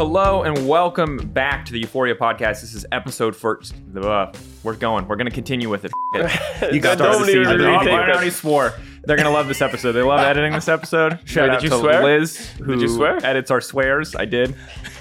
[0.00, 2.62] hello and welcome back to the Euphoria podcast.
[2.62, 3.74] This is episode first.
[3.94, 5.06] Uh, we're going.
[5.06, 5.92] We're going to continue with it.
[6.14, 6.72] It.
[6.74, 7.58] You got Start the season.
[7.58, 8.72] really I already swore.
[9.04, 9.92] They're going to love this episode.
[9.92, 11.18] They love editing this episode.
[11.26, 12.02] Shout Wait, out did you to swear?
[12.02, 13.18] Liz, who you swear?
[13.22, 14.16] edits our swears.
[14.16, 14.56] I did.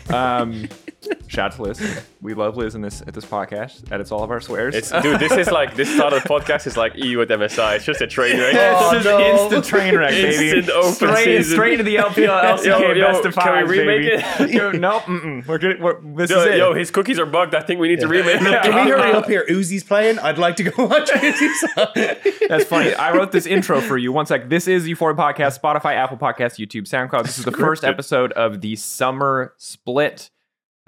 [0.09, 0.68] Um,
[1.27, 2.02] shout out to Liz.
[2.21, 3.91] We love Liz in this at this podcast.
[3.91, 4.75] Edits all of our swears.
[4.75, 5.20] It's dude.
[5.20, 7.77] This is like this start of the podcast is like EU at MSI.
[7.77, 8.54] It's just a train wreck.
[8.54, 9.20] It's Oh, just no.
[9.43, 10.50] instant train wreck, baby.
[10.57, 11.54] Instant open straight, season.
[11.55, 14.01] straight into the LPL LCK Yo, yo, best of can five, we remake
[14.38, 14.43] baby.
[14.43, 14.50] it?
[14.54, 15.46] Yo, no, mm-mm.
[15.47, 15.82] we're good.
[15.82, 16.57] We're, this Yo, is it.
[16.57, 17.55] yo, his cookies are bugged.
[17.55, 18.60] I think we need to remake Yeah.
[18.60, 18.63] it.
[18.63, 19.46] Can we hurry up here?
[19.50, 20.19] Uzi's playing.
[20.19, 22.39] I'd like to go watch Uzi's.
[22.50, 22.93] That's funny.
[22.93, 24.11] I wrote this intro for you.
[24.11, 24.50] One sec.
[24.50, 27.24] This is Euphoria Podcast, Spotify, Apple Podcasts, YouTube, SoundCloud.
[27.24, 30.29] This is the first episode of the summer split.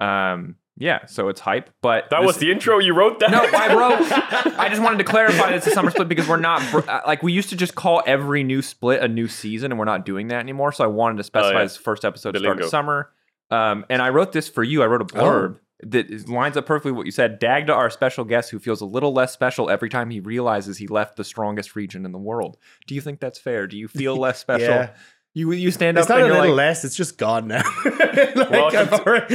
[0.02, 1.70] Um, yeah, so it's hype.
[1.82, 2.78] But That this- was the intro.
[2.78, 3.30] You wrote that.
[3.30, 3.74] No, I
[4.48, 4.58] wrote.
[4.58, 7.22] I just wanted to clarify that it's a summer split because we're not uh, like
[7.22, 10.28] we used to just call every new split a new season, and we're not doing
[10.28, 10.72] that anymore.
[10.72, 11.64] So I wanted to specify Oh, yeah.
[11.64, 13.10] this first episode The to start of summer.
[13.50, 14.82] Um, and I wrote this for you.
[14.82, 17.38] I wrote a blurb that lines up perfectly with what you said.
[17.38, 20.86] Dagda, our special guest, who feels a little less special every time he realizes he
[20.86, 22.56] left the strongest region in the world.
[22.86, 23.66] Do you think that's fair?
[23.66, 24.68] Do you feel less special?
[24.68, 24.90] Yeah.
[25.34, 26.84] You you stand It's up not and a you're little like, less.
[26.84, 27.62] It's just gone now.
[27.86, 29.34] like, Welcome I've already-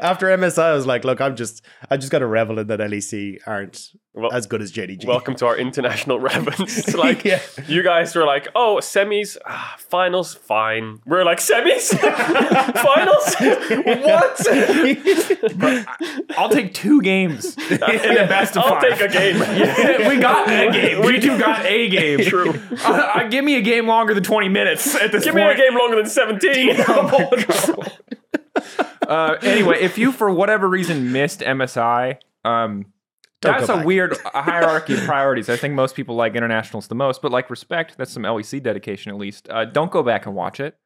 [0.00, 2.78] after MSI, I was like, look, I'm just, I just got to revel in that
[2.78, 5.06] LEC aren't Well, as good as JDG.
[5.06, 6.94] Welcome to our international relevance.
[7.00, 7.40] Like Yeah.
[7.66, 11.00] you guys were like, oh, semis, ah, finals, fine.
[11.06, 11.88] We're like semis,
[12.76, 13.34] finals.
[14.04, 14.46] what?
[16.36, 18.98] I'll take two games in the best of I'll five.
[18.98, 19.36] take a game.
[19.38, 21.02] Yeah, we got a game.
[21.02, 22.20] We two got a game.
[22.20, 22.52] True.
[22.84, 25.56] Uh, uh, give me a game longer than 20 minutes at this Give me a
[25.56, 26.76] game longer than seventeen.
[29.08, 32.86] Uh, anyway, if you for whatever reason missed MSI, um,
[33.40, 33.86] Don't that's a back.
[33.86, 35.48] weird hierarchy of priorities.
[35.48, 39.10] I think most people like internationals the most, but like respect, that's some LEC dedication
[39.10, 39.48] at least.
[39.50, 40.76] Uh, don't go back and watch it.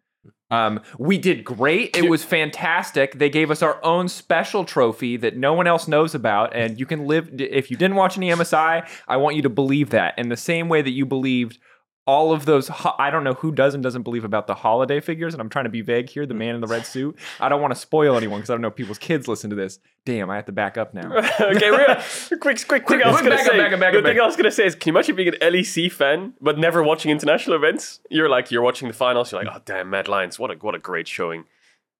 [0.51, 1.97] Um, we did great.
[1.97, 3.19] It was fantastic.
[3.19, 6.87] They gave us our own special trophy that no one else knows about, and you
[6.87, 7.29] can live.
[7.39, 10.71] If you didn't watch any MSI, I want you to believe that in the same
[10.71, 11.59] way that you believed
[12.07, 12.69] all of those.
[12.69, 15.49] Ho- I don't know who does and doesn't believe about the holiday figures, and I'm
[15.49, 16.27] trying to be vague here.
[16.27, 17.17] The man in the red suit.
[17.41, 19.57] I don't want to spoil anyone because I don't know if people's kids listen to
[19.57, 19.79] this.
[20.05, 21.13] Damn, I have to back up now.
[21.41, 21.97] okay, we're
[22.41, 24.37] quick, quick thing I was quick, gonna back up, back up, the thing I was
[24.37, 28.01] gonna say is, can you imagine being an LEC fan but never watching international events?
[28.11, 29.33] You're like, you're watching the finals.
[29.33, 31.45] You're like, oh damn, Mad Lions, what a what a great showing.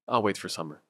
[0.07, 0.83] I'll wait for summer.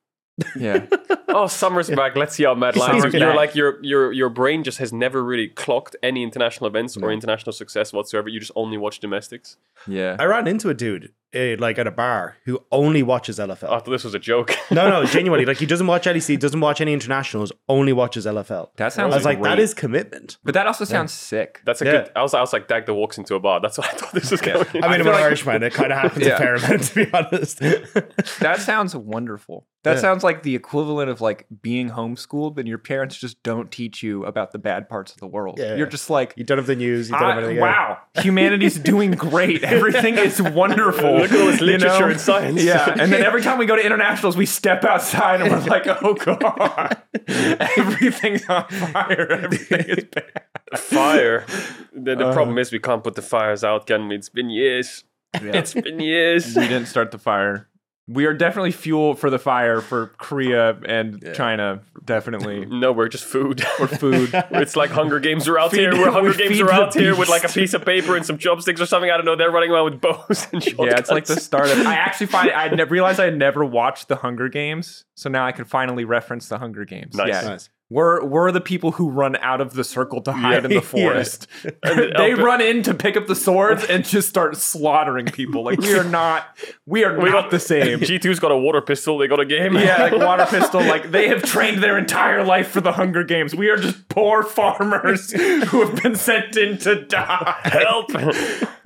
[0.56, 0.87] Yeah.
[1.37, 2.15] Oh, summer's back.
[2.15, 3.03] Let's see how Mad Lions.
[3.03, 3.37] Summer's You're back.
[3.37, 7.53] like your your your brain just has never really clocked any international events or international
[7.53, 8.28] success whatsoever.
[8.28, 9.56] You just only watch domestics.
[9.89, 10.15] Yeah.
[10.21, 13.65] I ran into a dude, uh, like at a bar, who only watches LFL.
[13.65, 14.53] I thought this was a joke.
[14.71, 15.45] no, no, genuinely.
[15.47, 18.71] Like, he doesn't watch LEC, doesn't watch any internationals, only watches LFL.
[18.77, 19.50] That I sounds was like, great.
[19.50, 20.39] that is commitment.
[20.44, 21.61] But that also sounds sick.
[21.65, 21.93] That's a Yeah.
[21.93, 22.11] good.
[22.17, 23.61] I was I was like Dagda walks into a bar.
[23.61, 24.67] That's what I thought this was going.
[24.69, 25.62] I mean, I'm an like- Irishman.
[25.62, 26.34] It kind of happens Yeah.
[26.34, 27.61] a fair amount, to be honest.
[28.41, 29.67] That sounds wonderful.
[29.84, 30.00] That Yeah.
[30.00, 34.25] sounds like the equivalent of like being homeschooled, and your parents just don't teach you
[34.25, 35.59] about the bad parts of the world.
[35.59, 35.75] Yeah.
[35.77, 37.09] You're just like, you don't have the news.
[37.11, 37.61] You don't have I- anything.
[37.61, 39.62] wow, humanity's doing great.
[39.62, 41.24] Everything is wonderful.
[41.25, 41.73] Look at all this You know?
[41.73, 42.62] literature and science.
[42.62, 45.87] Yeah, and then every time we go to internationals, we step outside and we're like,
[45.87, 47.03] oh god,
[47.77, 49.33] everything's on fire.
[49.33, 50.79] Everything is bad.
[50.79, 51.45] fire.
[51.93, 52.33] The, the Uh.
[52.33, 54.17] problem is we can't put the fires out, can we?
[54.17, 55.05] It's been years.
[55.35, 56.55] It's been years.
[56.57, 57.69] we didn't start the fire.
[58.07, 61.81] We are definitely fuel for the fire for Korea and China.
[62.05, 62.67] Definitely.
[62.75, 63.65] No, we're just food.
[63.81, 64.31] We're food.
[64.51, 65.93] it's like Hunger Games are out Feed- here.
[65.93, 68.27] We're Hunger we Games are the out here with like a piece of paper and
[68.27, 69.11] some chopsticks or something.
[69.11, 69.37] I don't know.
[69.37, 70.91] They're running around with bows and shotguns.
[70.91, 71.79] Yeah, it's like the start of.
[71.87, 75.47] I actually find I ne- realized I had never watched the Hunger Games, so now
[75.47, 77.15] I can finally reference the Hunger Games.
[77.15, 77.29] Nice.
[77.29, 77.71] Yeah, Nice.
[77.91, 81.47] We're we're the people who run out of the circle to hide in the forest.
[81.83, 85.65] The they run in to pick up the swords and just start slaughtering people.
[85.65, 86.56] Like we are not,
[86.87, 87.99] we are We not got the same.
[88.00, 89.19] G2's got a water pistol.
[89.19, 89.75] They got a game.
[89.75, 90.81] Yeah, like water pistol.
[90.81, 93.55] Like they have trained their entire life for the Hunger Games.
[93.55, 97.61] We are just poor farmers who have been sent in to die.
[97.65, 98.11] Help.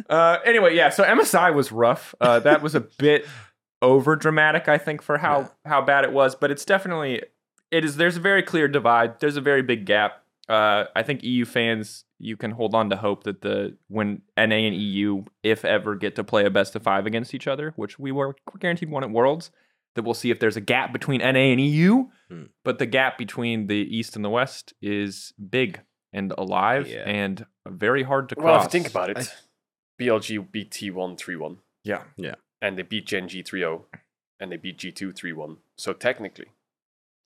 [0.09, 0.89] Uh, anyway, yeah.
[0.89, 2.15] So MSI was rough.
[2.21, 3.27] Uh, that was a bit
[3.81, 6.35] over dramatic, I think, for how how bad it was.
[6.35, 7.23] But it's definitely
[7.71, 7.97] it is.
[7.97, 9.21] There's a very clear divide.
[9.21, 10.23] There's a very big gap.
[10.49, 14.43] Uh, I think EU fans, you can hold on to hope that the when NA
[14.57, 17.99] and EU, if ever, get to play a best of five against each other, which
[17.99, 19.51] we were guaranteed one at Worlds,
[19.95, 22.07] that we'll see if there's a gap between NA and EU.
[22.31, 22.45] Hmm.
[22.65, 25.81] But the gap between the East and the West is big
[26.13, 27.03] and alive Yeah.
[27.07, 28.45] and very hard to cross.
[28.45, 29.35] well, if you think about it,
[30.01, 31.59] BLG beat T1 3 1.
[31.85, 32.05] Yeah.
[32.17, 32.37] Yeah.
[32.63, 33.85] And they beat Gen G 3 0.
[34.41, 35.57] And they beat G2 3 1.
[35.77, 36.47] So technically,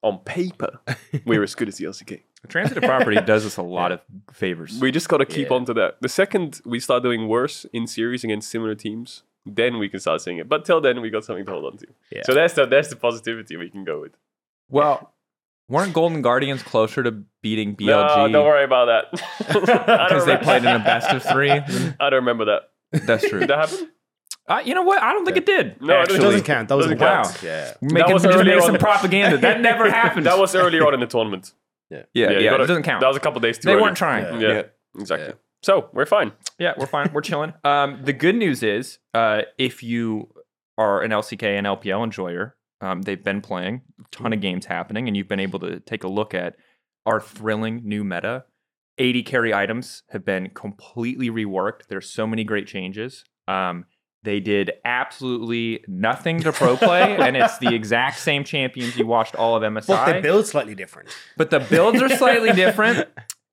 [0.03, 0.81] on paper,
[1.25, 2.21] we're as good as the LCK.
[2.43, 4.01] The transitive property does us a lot of
[4.33, 4.79] favors.
[4.81, 5.57] We just got to keep Yeah.
[5.57, 5.99] on to that.
[6.01, 10.21] The second we start doing worse in series against similar teams, then we can start
[10.21, 10.49] seeing it.
[10.49, 11.87] But till then, we got something to hold on to.
[12.11, 12.23] Yeah.
[12.25, 14.13] So that's the that's the positivity we can go with.
[14.69, 15.13] Well,
[15.69, 17.13] weren't Golden Guardians closer to
[17.43, 17.87] beating BLG?
[17.87, 19.23] No, BLG don't worry about that.
[20.09, 21.51] Because they played in a best of three?
[21.51, 21.61] I
[22.11, 22.63] don't remember that.
[23.07, 23.41] That's true.
[23.41, 23.91] Did that happen?
[24.49, 25.03] Uh, you know what?
[25.03, 25.81] I don't think it did.
[25.81, 26.19] No, it It actually.
[26.21, 26.69] doesn't count.
[26.69, 27.23] That was Doesn't wow.
[27.23, 27.43] count.
[27.43, 27.75] Yeah.
[27.81, 29.39] We're Making, was just earlier making on some the- propaganda.
[29.39, 30.27] That never happened.
[30.27, 31.53] That was earlier on in the tournament.
[31.91, 32.51] yeah, you yeah.
[32.51, 33.01] gotta- it doesn't count.
[33.01, 33.83] That was a couple days too they early.
[33.83, 34.41] weren't trying.
[34.41, 34.49] Yeah.
[34.49, 34.63] Yeah,
[34.99, 35.35] exactly.
[35.63, 36.33] So we're fine.
[36.59, 37.11] Yeah, we're fine.
[37.13, 37.55] We're chilling.
[37.65, 40.29] Um, the good news is, uh, if you
[40.77, 45.07] are an LCK and LPL enjoyer, um, they've been playing a ton of games happening,
[45.07, 46.57] and you've been able to take a look at
[47.07, 48.45] our thrilling new meta.
[48.99, 51.87] AD carry items have been completely reworked.
[51.89, 53.25] There's so many great changes.
[53.47, 53.85] Um,
[54.25, 59.35] they did absolutely nothing to pro play, and it's the exact same champions you watched
[59.35, 59.87] all of MSI.
[59.89, 61.09] But they build slightly different.
[61.37, 63.09] But the builds are slightly different,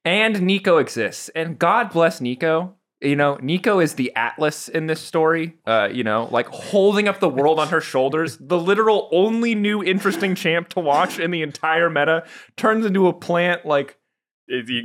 [0.05, 1.29] and Neeko exists.
[1.29, 2.73] And God bless Neeko.
[3.01, 5.55] You know, Neeko is the Atlas in this story.
[5.65, 8.37] Uh, you know, like holding up the world on her shoulders.
[8.37, 12.25] The literal only new interesting champ to watch in the entire meta
[12.57, 13.65] turns into a plant.
[13.65, 13.97] Like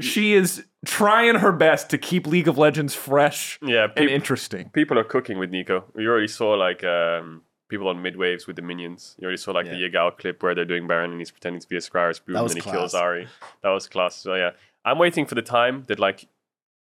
[0.00, 4.70] she is trying her best to keep League of Legends fresh yeah, and interesting.
[4.70, 5.84] people are cooking with Neeko.
[5.94, 9.16] We already saw like um, people on mid waves with the minions.
[9.18, 11.68] You already saw like the Yagao clip where they're doing Baron and he's pretending to
[11.68, 13.02] be a Scryer's Bloom and then he kills class.
[13.02, 13.28] Ahri.
[13.62, 14.16] That was class.
[14.16, 14.50] So yeah,
[14.84, 16.28] I'm waiting for the time that like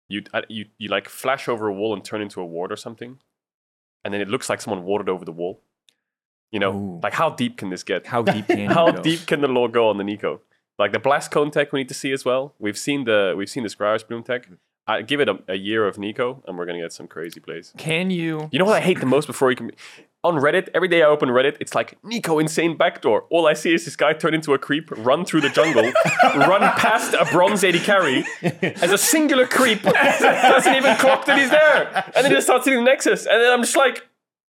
[0.10, 2.75] you uh, you you like flash over a wall and turn into a ward or
[2.75, 3.19] something,
[4.04, 5.62] and then it looks like someone warded over the wall.
[6.51, 7.00] You know, Ooh.
[7.04, 8.07] like how deep can this get?
[8.07, 10.39] How deep can How deep can the lore go on the Neeko?
[10.79, 12.53] Like the blast cone tech, we need to see as well.
[12.59, 14.47] We've seen the we've seen the Scryer's Bloom tech.
[14.89, 17.74] I give it a, a year of Neeko, and we're gonna get some crazy plays.
[17.77, 18.47] Can you?
[18.51, 19.71] You know what I hate the most before you can.
[20.24, 23.24] On Reddit, every day I open Reddit, it's like Neeko insane backdoor.
[23.29, 25.83] All I see is this guy turn into a creep, run through the jungle,
[26.35, 29.81] run past a bronze AD carry as a singular creep.
[29.83, 33.41] Doesn't even clock that he's there, and then he just starts hitting the Nexus, and
[33.41, 34.07] then I'm just like.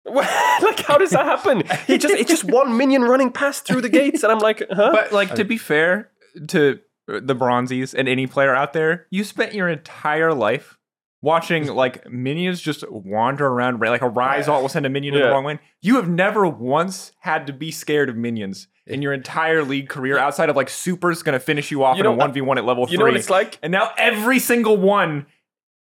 [0.08, 1.64] like how does that happen?
[1.88, 4.92] He just it's just one minion running past through the gates, and I'm like, huh?
[4.92, 6.10] But like to be fair
[6.48, 10.78] to uh, the Bronzies and any player out there, you spent your entire life
[11.22, 15.22] watching like minions just wander around, like a Ryze ult will send a minion in
[15.22, 15.58] the wrong lane.
[15.80, 20.18] You have never once had to be scared of minions in your entire league career,
[20.18, 22.58] outside of like Super's going to finish you off You in a one v one
[22.58, 22.98] at level you three.
[22.98, 23.58] know what it's like?
[23.62, 25.26] and now every single one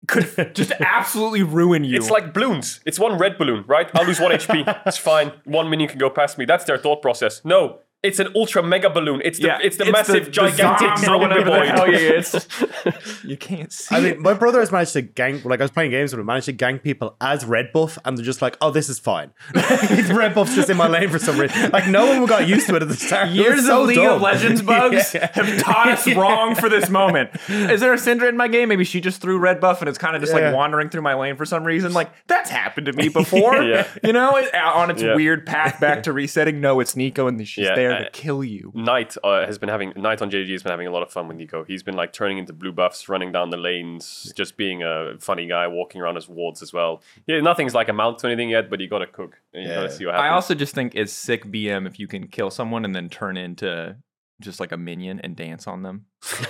[0.08, 1.96] could just absolutely ruin you.
[1.96, 2.80] It's like balloons.
[2.86, 3.88] It's one red balloon, right?
[3.94, 4.82] I'll lose one HP.
[4.86, 5.32] It's fine.
[5.44, 6.46] One minion can go past me.
[6.46, 7.44] That's their thought process.
[7.44, 9.20] No, it's an ultra mega balloon.
[9.24, 11.66] It's the yeah, it's the massive gigantic Zombs or zombie whatever the boy.
[11.66, 13.94] hell, yeah, yeah, it's- you can't see.
[13.94, 14.02] I it.
[14.02, 15.44] mean, my brother has managed to gank.
[15.44, 18.16] Like I was playing games with him, managed to gank people as red buff, and
[18.16, 21.38] they're just like, "Oh, this is fine." red buff's just in my lane for some
[21.38, 21.70] reason.
[21.70, 23.28] Like no one got used to it at the start.
[23.28, 24.16] It was Years so of League dumb.
[24.16, 25.30] of Legends bugs Yeah.
[25.34, 27.30] have taught us wrong for this moment.
[27.48, 28.68] Is there a Syndra in my game?
[28.70, 30.46] Maybe she just threw red buff and it's kind of just Yeah.
[30.46, 31.92] like wandering through my lane for some reason.
[31.92, 33.62] Like that's happened to me before.
[33.62, 33.86] Yeah.
[34.02, 35.14] You know, it, on its Yeah.
[35.14, 36.60] weird path back to resetting.
[36.60, 38.72] No, it's Neeko and she's Yeah, there uh, to kill you.
[38.74, 41.28] Knight uh, has been having Knight on JG has been having a lot of fun
[41.28, 41.66] with Neeko.
[41.66, 45.46] He's been like turning into blue buffs, running down the lanes, just being a funny
[45.46, 47.02] guy, walking around as wards as well.
[47.26, 49.76] Yeah, nothing's like a mount to anything yet, but you gotta cook and you Yeah.
[49.76, 50.30] gotta see what happens.
[50.30, 53.36] I also just think it's sick BM if you can kill someone and then turn
[53.36, 53.96] into
[54.40, 56.06] just like a minion and dance on them,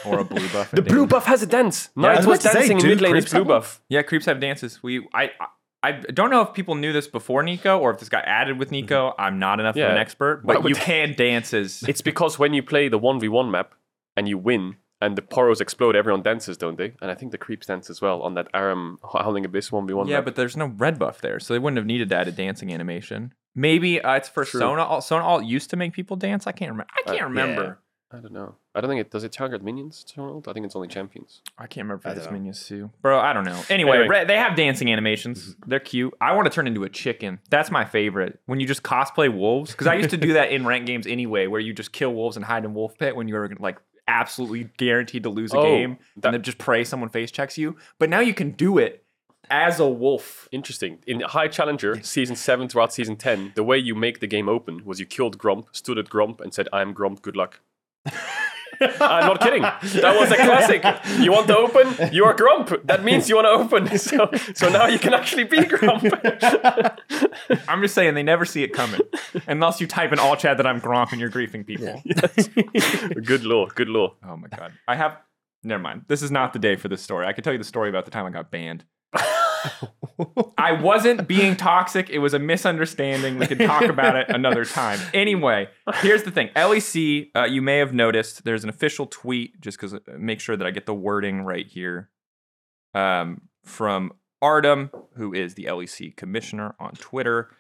[0.07, 0.71] or a blue buff.
[0.71, 1.11] the and blue dance.
[1.11, 1.89] buff has a dance.
[1.97, 3.83] I Knight was was, about to say, dancing in mid lane as blue buff.
[3.89, 4.81] Yeah, creeps have dances.
[4.83, 5.25] We I.
[5.41, 5.47] I
[5.83, 8.71] I don't know if people knew this before Neeko or if this got added with
[8.71, 9.15] Neeko.
[9.19, 12.53] I'm not enough of an expert, but would you can dance as It's because when
[12.53, 13.75] you play the 1v1 map
[14.17, 16.93] and you win and the poros explode, everyone dances, don't they?
[17.01, 20.17] And I think the creeps dance as well on that Aram Howling Abyss 1v1 Yeah,
[20.17, 20.27] map.
[20.27, 22.71] but there's no red buff there, so they wouldn't have needed to add a dancing
[22.75, 23.33] animation.
[23.55, 24.61] Maybe uh, it's for True.
[24.61, 24.83] Sona.
[24.83, 25.03] ult.
[25.05, 26.47] Sona ult used to make people dance.
[26.47, 26.91] I can't remember.
[26.95, 27.79] I Uh, can't remember.
[28.13, 28.57] I don't know.
[28.75, 30.05] I don't think it does it target minions.
[30.05, 30.47] Gerald?
[30.47, 31.41] I think it's only champions.
[31.59, 33.19] I can't remember I if it's minions too, bro.
[33.19, 33.61] I don't know.
[33.69, 34.09] Anyway, Anyway.
[34.09, 35.55] re- they have dancing animations.
[35.57, 35.71] Mm-hmm.
[35.71, 36.15] They're cute.
[36.21, 37.41] I want to turn into a chicken.
[37.51, 38.39] That's my favorite.
[38.47, 41.49] When you just cosplay wolves, because I used to do that in ranked games anyway,
[41.49, 45.25] where you just kill wolves and hide in wolf pit when you're like absolutely guaranteed
[45.25, 47.77] to lose a Oh, game, that- and then just pray someone face checks you.
[47.99, 49.05] But now you can do it
[49.51, 50.49] as a wolf.
[50.53, 50.99] Interesting.
[51.09, 54.85] In High Challenger, season 7 throughout season 10, the way you make the game open
[54.85, 57.59] was you killed Gromp, stood at Gromp, and said, I'm Gromp, good luck.
[59.01, 59.63] I'm not kidding.
[59.63, 60.85] That was a classic.
[61.23, 62.13] You want to open?
[62.13, 62.87] You are Gromp.
[62.87, 63.89] That means you want to open.
[64.01, 66.99] So, so now you can actually be Gromp.
[67.69, 69.01] I'm just saying they never see it coming,
[69.47, 72.03] unless you type in all chat that I'm Gromp and you're griefing people.
[73.23, 73.67] good law.
[73.67, 74.15] Good law.
[74.25, 74.73] Oh my god.
[74.89, 75.19] I have
[75.63, 76.07] never mind.
[76.09, 77.27] This is not the day for this story.
[77.27, 78.85] I can tell you the story about the time I got banned.
[80.59, 82.11] I wasn't being toxic.
[82.11, 83.39] It was a misunderstanding.
[83.39, 84.99] We can talk about it another time.
[85.15, 86.49] Anyway, here's the thing.
[86.57, 90.67] LEC, uh, you may have noticed there's an official tweet, just because make sure that
[90.67, 92.11] I get the wording right here,
[92.95, 94.13] um, from
[94.43, 97.51] Artem, who is the LEC commissioner on Twitter.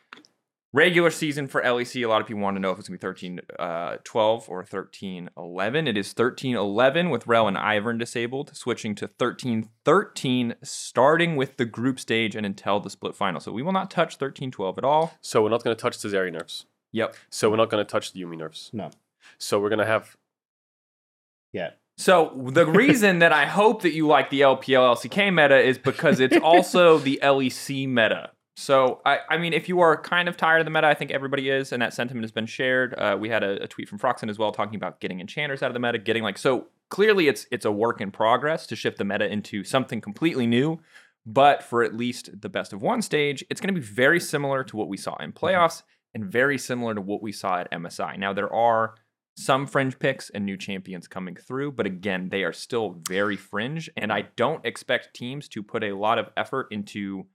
[0.73, 3.05] Regular season for LEC, a lot of people want to know if it's going to
[3.05, 5.89] be 13 uh, 12 or 13 11.
[5.89, 11.57] It is 13 11 with Rell and Ivern disabled, switching to 13 13, starting with
[11.57, 13.41] the group stage and until the split final.
[13.41, 15.15] So we will not touch 13 12 at all.
[15.21, 16.67] So we're not going to touch the Zeri nerfs.
[16.93, 17.17] Yep.
[17.31, 18.71] So we're not going to touch the Yuumi nerfs.
[18.73, 18.91] No.
[19.39, 20.17] So we're going to have
[21.53, 21.71] Yeah.
[21.97, 26.21] So the reason that I hope that you like the LPL LCK meta is because
[26.21, 28.31] it's also the LEC meta.
[28.57, 31.11] So I, I mean, if you are kind of tired of the meta, I think
[31.11, 32.95] everybody is, and that sentiment has been shared.
[32.95, 35.69] Uh, we had a, a tweet from Froxen as well talking about getting enchanters out
[35.69, 38.99] of the meta, getting like so clearly it's it's a work in progress to shift
[38.99, 40.79] the meta into something completely new.
[41.27, 44.65] But for at least the best of one stage, it's going to be very similar
[44.65, 45.83] to what we saw in playoffs
[46.15, 48.19] and very similar to what we saw at MSI.
[48.19, 48.95] Now there are
[49.37, 53.89] some fringe picks and new champions coming through, but again, they are still very fringe,
[53.97, 57.27] and I don't expect teams to put a lot of effort into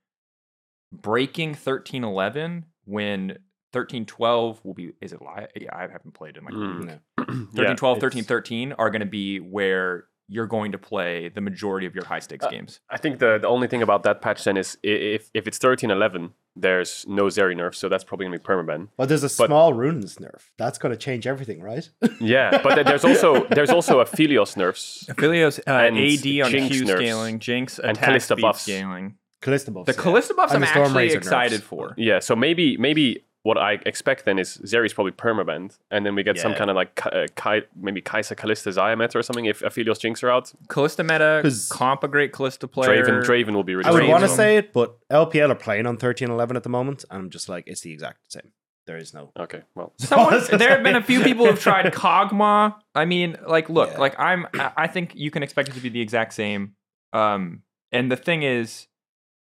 [0.92, 3.38] breaking 1311 when
[3.72, 5.48] 1312 will be is it live?
[5.56, 6.86] Yeah, I haven't played in like a Mm.
[6.86, 6.94] No.
[7.18, 11.94] 1312, it's- 1313 are going to be where you're going to play the majority of
[11.94, 12.80] your high stakes Uh, games.
[12.90, 16.34] I think the, the only thing about that patch then is if, if it's 1311,
[16.56, 18.88] there's no Zeri nerf, so that's probably going to be permaban.
[18.98, 20.50] But there's a But- small runes nerf.
[20.58, 21.88] That's going to change everything, right?
[22.20, 25.06] Yeah, but there's also there's also Aphelios nerfs.
[25.10, 27.00] Aphelios, uh, And AD on Jinx Q nerfs.
[27.02, 28.62] scaling, Jinx And attack Kalista speed buffs.
[28.64, 29.18] scaling.
[29.46, 29.86] Kalista buffs.
[29.88, 30.06] The yeah.
[30.06, 31.64] Kalista buffs And I'm actually Razor excited nerfs.
[31.68, 31.94] for.
[31.98, 36.24] Yeah, so maybe maybe what I expect then is Zeri's probably permabanned, and then we
[36.24, 39.46] get some kind of like Ki- uh, Ki- maybe Kaisa Kalista Xayah meta or something
[39.46, 40.52] if Aphelios Jinx are out.
[40.68, 43.04] Kalista meta, 'Cause- comp a great Kalista player.
[43.06, 45.86] Draven Draven will be really I would want to say it, but LPL are playing
[45.86, 48.52] on 1311 at the moment, and I'm just like, it's the exact same.
[48.88, 49.32] There is no.
[49.40, 52.76] Okay, well, Someone, there have been a few people who've tried Kog'Maw.
[52.96, 54.00] I mean, like, look, Yeah.
[54.00, 54.48] like I'm.
[54.56, 56.74] I I think you can expect it to be the exact same.
[57.14, 57.62] Um,
[57.92, 58.88] and the thing is,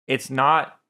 [0.09, 0.81] it's not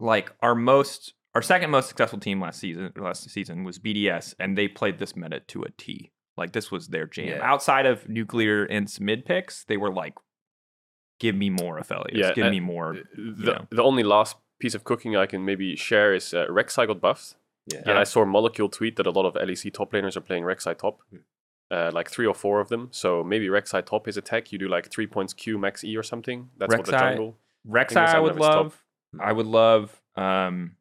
[0.00, 2.92] like our most, our second most successful team last season.
[2.96, 6.10] Last season was BDS, and they played this meta to a T.
[6.36, 7.28] Like this was their jam.
[7.28, 7.40] Yeah.
[7.42, 10.14] Outside of nuclear and some mid picks, they were like,
[11.20, 12.14] "Give me more Aphelios.
[12.14, 13.66] Yeah, give uh, me more." the, know.
[13.70, 17.34] the only last piece of cooking I can maybe share is uh, Rek'Sai got buffed,
[17.66, 17.82] Yeah.
[17.86, 20.76] and I saw Molecule tweet that a lot of LEC top laners are playing Rek'Sai
[20.78, 21.00] top.
[21.10, 21.18] Hmm.
[21.70, 22.88] Uh, like three or four of them.
[22.92, 24.52] So maybe Rek'Sai top is a tech.
[24.52, 26.48] You do like three points Q max E or something.
[26.56, 27.36] That's what the jungle.
[27.68, 28.54] Rek'Sai, that's I would of top.
[28.54, 28.84] love.
[29.20, 30.00] I would love.
[30.16, 30.72] Um,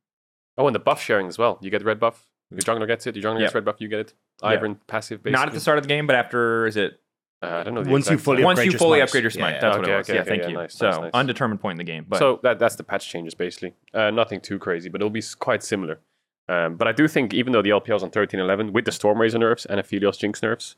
[0.60, 1.60] Oh, and the buff sharing as well.
[1.62, 2.26] You get the red buff.
[2.50, 3.16] Your jungler gets it.
[3.16, 3.46] Your jungler Yeah.
[3.46, 3.76] gets red buff.
[3.80, 4.14] You get it.
[4.42, 4.56] Yeah.
[4.58, 5.32] Ivern passive basically.
[5.40, 7.00] not at the start of the game, but after is it
[7.44, 7.84] Uh, I don't know.
[7.84, 8.46] The Once you exact fully time.
[8.46, 9.04] once you upgrade your fully smite.
[9.04, 9.54] upgrade your smite.
[9.54, 9.60] Yeah.
[9.62, 10.10] That's what Okay, it was.
[10.10, 10.56] okay, yeah, okay, thank yeah, you.
[10.56, 11.12] nice, so nice, nice.
[11.14, 13.76] undetermined point in the game, but so that that's the patch changes basically.
[13.94, 16.00] Uh, nothing too crazy, but it'll be quite similar.
[16.50, 19.38] Um, but I do think even though the LPL's on 13-11 with the Storm Razor
[19.38, 20.78] nerfs and Aphelios Jinx nerfs,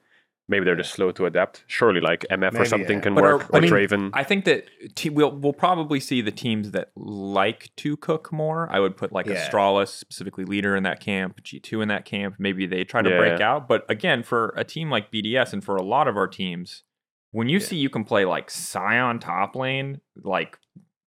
[0.49, 1.63] maybe they're just slow to adapt.
[1.67, 3.03] Surely like MF or something yeah.
[3.03, 4.09] can But are- work I or mean, Draven.
[4.13, 4.65] I think that
[4.95, 8.67] te- we'll we'll probably see the teams that like to cook more.
[8.71, 9.47] I would put like Yeah.
[9.47, 12.35] Astralis, specifically LIDER in that camp, G two in that camp.
[12.39, 13.17] Maybe they try to Yeah.
[13.17, 13.67] break out.
[13.67, 16.83] But again, for a team like BDS and for a lot of our teams,
[17.31, 17.65] when you Yeah.
[17.65, 20.57] see you can play like Sion top lane, like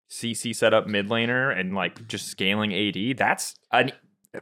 [0.08, 3.92] CC setup mid laner, and like just scaling AD, that's an,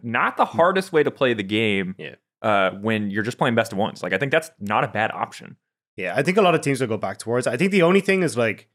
[0.03, 1.95] not the hardest way to play the game.
[1.99, 2.17] Yeah.
[2.43, 5.11] Uh, when you're just playing best of ones, like I think that's not a bad
[5.13, 5.57] option.
[5.97, 7.47] Yeah, I think a lot of teams will go back towards.
[7.47, 8.69] I think the only thing is like,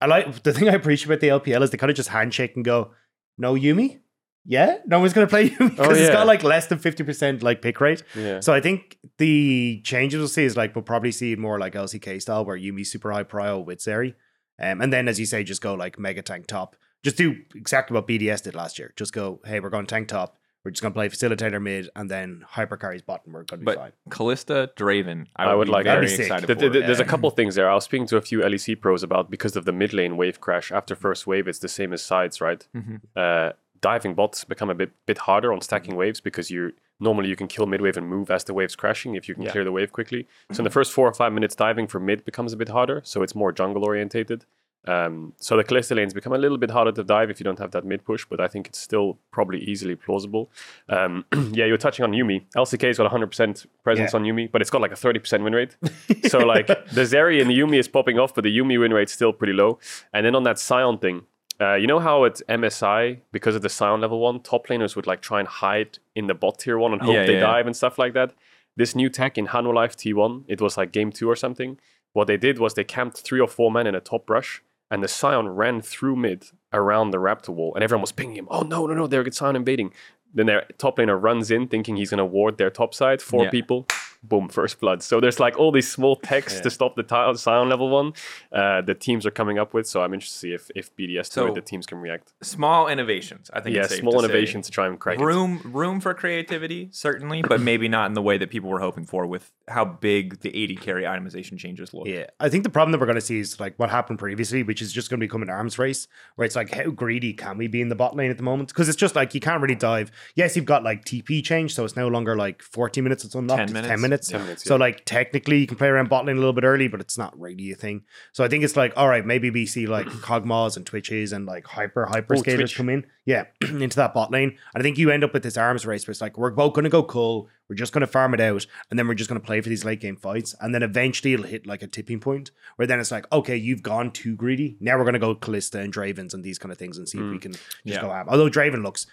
[0.00, 2.54] I like the thing I appreciate about the LPL is they kind of just handshake
[2.54, 2.92] and go,
[3.36, 4.00] "No Yuumi,
[4.44, 6.12] yeah, no one's gonna play Yuumi because Oh, it's yeah.
[6.12, 8.38] got like less than fifty percent like pick rate." yeah.
[8.38, 12.22] So I think the changes we'll see is like we'll probably see more like LCK
[12.22, 14.14] style where Yuumi's super high prio with Zeri,
[14.60, 16.76] um, and then as you say, just go like mega tank top.
[17.02, 18.92] Just do exactly what BDS did last year.
[18.96, 20.38] Just go, hey, we're going tank top.
[20.64, 23.32] We're just gonna play facilitator mid, and then hyper carries bottom.
[23.34, 23.92] We're gonna be But fine.
[24.08, 26.20] Kalista, Draven, I would, I would be like- very That'd be sick.
[26.26, 26.70] excited Th- for.
[26.72, 27.68] th- there's a couple things there.
[27.68, 30.40] I was speaking to a few LEC pros about because of the mid lane wave
[30.40, 30.72] crash.
[30.72, 32.66] After first wave, it's the same as sides, right?
[32.74, 33.00] Mhm.
[33.14, 37.36] Uh, diving bots become a bit bit harder on stacking waves because you normally you
[37.36, 39.50] can kill mid wave and move as the wave's crashing if you can Yeah.
[39.52, 40.26] clear the wave quickly.
[40.52, 43.02] So in the first four or five minutes, diving for mid becomes a bit harder.
[43.04, 44.46] So it's more jungle orientated.
[44.86, 47.58] Um, so the Kalista lanes become a little bit harder to dive if you don't
[47.58, 50.50] have that mid push, but I think it's still probably easily plausible.
[50.88, 52.44] Um, yeah, you're touching on Yuumi.
[52.56, 54.18] LCK's got 100% presence Yeah.
[54.18, 55.76] on Yuumi, but it's got like a 30% win rate.
[56.28, 59.12] so like the Zeri and the Yuumi is popping off, but the Yuumi win rate's
[59.12, 59.78] still pretty low.
[60.12, 61.22] And then on that Sion thing,
[61.60, 65.06] uh, you know how at MSI, because of the Sion level one, top laners would
[65.06, 67.40] like try and hide in the bot tier one and hope Yeah, they yeah.
[67.40, 68.32] dive and stuff like that.
[68.76, 71.78] This new tech in Hanwha Life T1, it was like game two or something.
[72.12, 74.62] What they did was they camped three or four men in a top rush,
[74.94, 78.48] and the Sion ran through mid around the Raptor wall, and everyone was pinging him.
[78.50, 79.92] Oh no, no, no, they're Sion invading.
[80.32, 83.20] Then their top laner runs in thinking he's gonna ward their top side.
[83.20, 83.50] Four Yeah.
[83.50, 83.86] people,
[84.28, 85.02] boom, first blood.
[85.02, 88.12] So there's like all these small texts to stop the tile Sion level one
[88.52, 89.86] uh, that teams are coming up with.
[89.86, 92.32] So I'm interested to see if, if BDS do So- it, the teams can react.
[92.42, 93.50] Small innovations.
[93.52, 94.24] I think Yeah, it's safe small to say.
[94.24, 95.24] innovations to try and crack it.
[95.24, 99.04] room room for creativity certainly but maybe not in the way that people were hoping
[99.04, 102.92] for with how big the AD carry itemization changes look Yeah, I think the problem
[102.92, 105.24] that we're going to see is like what happened previously, which is just going to
[105.26, 108.14] become an arms race, where it's like how greedy can we be in the bot
[108.16, 108.68] lane at the moment?
[108.68, 110.10] Because it's just like you can't really dive.
[110.34, 113.24] Yes, you've got like TP change, so it's no longer like 40 minutes.
[113.24, 113.58] It's unlocked.
[113.58, 113.88] 10 it's minutes.
[113.88, 114.13] 10 minutes.
[114.22, 114.80] 10 minutes, So yeah.
[114.80, 117.38] like technically you can play around bot lane a little bit early, but it's not
[117.38, 118.02] really a thing.
[118.32, 121.46] So I think it's like all right, maybe we see like Kog'Maws and Twitches and
[121.46, 122.76] like hyper hyper Oh, Twitch.
[122.76, 124.50] come in, yeah, into that bot lane.
[124.74, 126.74] And I think you end up with this arms race where it's like we're both
[126.74, 127.48] going to go cool.
[127.68, 129.70] We're just going to farm it out, and then we're just going to play for
[129.70, 133.00] these late game fights, and then eventually it'll hit like a tipping point where then
[133.00, 134.76] it's like, okay, you've gone too greedy.
[134.80, 137.16] Now we're going to go Kalista and Dravens and these kind of things and see
[137.16, 137.40] if we mm.
[137.40, 138.02] can just Yeah.
[138.02, 138.26] go ham.
[138.28, 139.06] Although Draven looks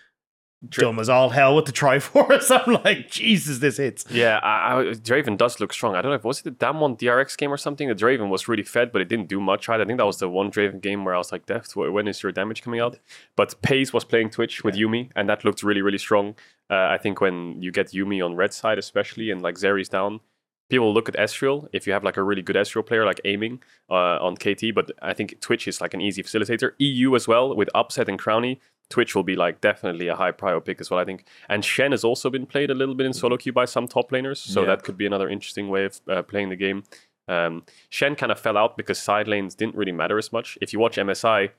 [0.69, 4.05] Dra- dumb as all hell with the Triforce, I'm like, Jesus, this hits.
[4.11, 5.95] Yeah, I, I, Draven does look strong.
[5.95, 7.87] I don't know if was it the Damwon DRX game or something.
[7.87, 9.67] The Draven was really fed, but it didn't do much.
[9.67, 9.81] Right?
[9.81, 12.07] I think that was the one Draven game where I was like, "Deft, wh- when
[12.07, 12.99] is your damage coming out?"
[13.35, 16.35] But Peyz was playing Twitch with Yuumi, and that looked really, really strong.
[16.69, 20.19] Uh, I think when you get Yuumi on red side, especially, and like Zeri's down,
[20.69, 23.61] people look at Ezreal if you have like a really good Ezreal player like aiming
[23.89, 24.73] uh, on KT.
[24.73, 26.71] But I think Twitch is like an easy facilitator.
[26.79, 28.59] EU as well with Upset and Crownie.
[28.91, 31.25] Twitch will be like definitely a high prio pick as well, I think.
[31.49, 34.11] And Shen has also been played a little bit in solo queue by some top
[34.11, 34.67] laners, so Yeah.
[34.67, 36.83] that could be another interesting way of uh, playing the game.
[37.27, 40.57] Um, Shen kind of fell out because side lanes didn't really matter as much.
[40.61, 41.51] If you watch MSI,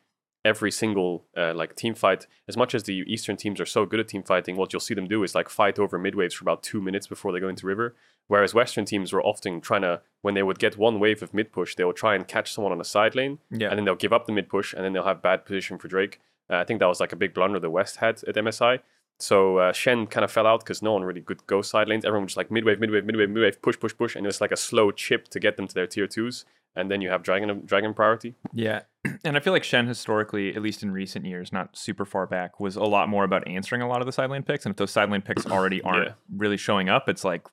[0.44, 4.00] every single uh, like team fight, as much as the Eastern teams are so good
[4.00, 6.42] at team fighting, what you'll see them do is like fight over mid waves for
[6.44, 7.94] about two minutes before they go into river.
[8.28, 11.52] Whereas Western teams were often trying to, when they would get one wave of mid
[11.52, 13.68] push, they will try and catch someone on a side lane, Yeah.
[13.68, 15.86] and then they'll give up the mid push, and then they'll have bad position for
[15.88, 16.18] Drake.
[16.52, 18.80] Uh, I think that was like a big blunder the West had at MSI.
[19.18, 22.04] So uh, Shen kind of fell out because no one really could go side lanes.
[22.04, 24.52] Everyone was just like midwave, midwave, midwave, midwave, push, push, push, and it was like
[24.52, 26.44] a slow chip to get them to their tier twos,
[26.76, 28.34] and then you have dragon dragon priority.
[28.52, 28.82] Yeah.
[29.24, 32.58] And I feel like Shen historically, at least in recent years, not super far back,
[32.58, 34.64] was a lot more about answering a lot of the side lane picks.
[34.66, 36.12] And if those side lane picks already aren't Yeah.
[36.36, 37.46] really showing up, it's like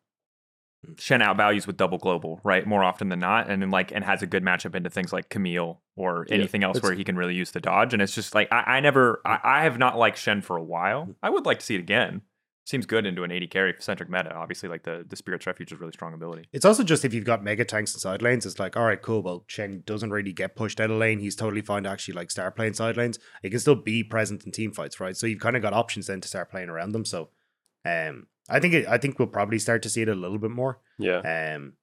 [0.97, 2.65] Shen outvalues with double global, right?
[2.65, 3.49] More often than not.
[3.49, 6.63] And then like and has a good matchup into things like Camille or Yeah, anything
[6.63, 7.93] else where he can really use the dodge.
[7.93, 10.63] And it's just like I, I never I, I have not liked Shen for a
[10.63, 11.13] while.
[11.21, 12.21] I would like to see it again.
[12.65, 14.31] Seems good into an AD carry centric meta.
[14.31, 16.47] Obviously, like the, the Spirit's Refuge is really strong ability.
[16.53, 19.01] It's also just if you've got mega tanks and side lanes, it's like, all right,
[19.01, 19.23] cool.
[19.23, 21.17] Well, Shen doesn't really get pushed out of lane.
[21.19, 23.17] He's totally fine to actually like start playing side lanes.
[23.41, 25.17] He can still be present in team fights, right?
[25.17, 27.05] So you've kind of got options then to start playing around them.
[27.05, 27.29] So,
[27.85, 30.51] um, I think it, I think we'll probably start to see it a little bit
[30.51, 30.79] more.
[30.97, 31.73] Yeah, Um,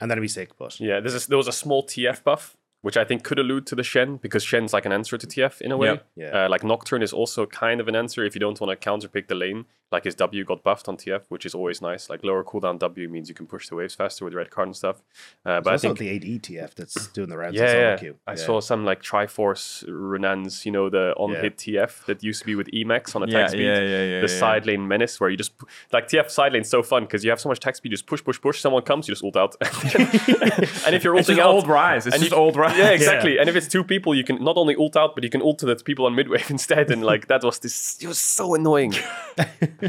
[0.00, 0.50] and that'll be sick.
[0.58, 1.00] But yeah.
[1.00, 3.82] There's a, there was a small TF buff, which I think could allude to the
[3.82, 5.88] Shen because Shen's like an answer to TF in a way.
[5.88, 6.06] Yep.
[6.16, 8.90] yeah, Uh, like Nocturne is also kind of an answer if you don't want to
[8.90, 9.66] counterpick the lane.
[9.92, 12.08] Like his W got buffed on TF, which is always nice.
[12.10, 14.76] Like lower cooldown W means you can push the waves faster with red card and
[14.76, 14.96] stuff.
[15.44, 17.56] Uh, but but I also think the AD TF that's doing the rounds.
[17.56, 17.96] in yeah, solo yeah.
[17.98, 18.16] queue.
[18.26, 18.36] I Yeah.
[18.36, 22.54] saw some like Triforce Renans, you know, the on hit TF that used to be
[22.54, 23.64] with Emax on attack Yeah, speed.
[23.66, 24.20] yeah, yeah, yeah.
[24.22, 25.52] the side lane menace where you just
[25.92, 28.06] like TF side lane's so fun because you have so much attack speed, you just
[28.06, 28.60] push, push, push.
[28.60, 29.56] Someone comes, you just ult out.
[29.60, 32.06] and if you're It's ulting just out, old rise.
[32.06, 32.76] It's and just you- old rise.
[32.78, 33.38] yeah, exactly.
[33.38, 35.58] And if it's two people, you can not only ult out, but you can ult
[35.60, 36.90] to the people on midwave instead.
[36.90, 38.94] And like that was this, it was so annoying.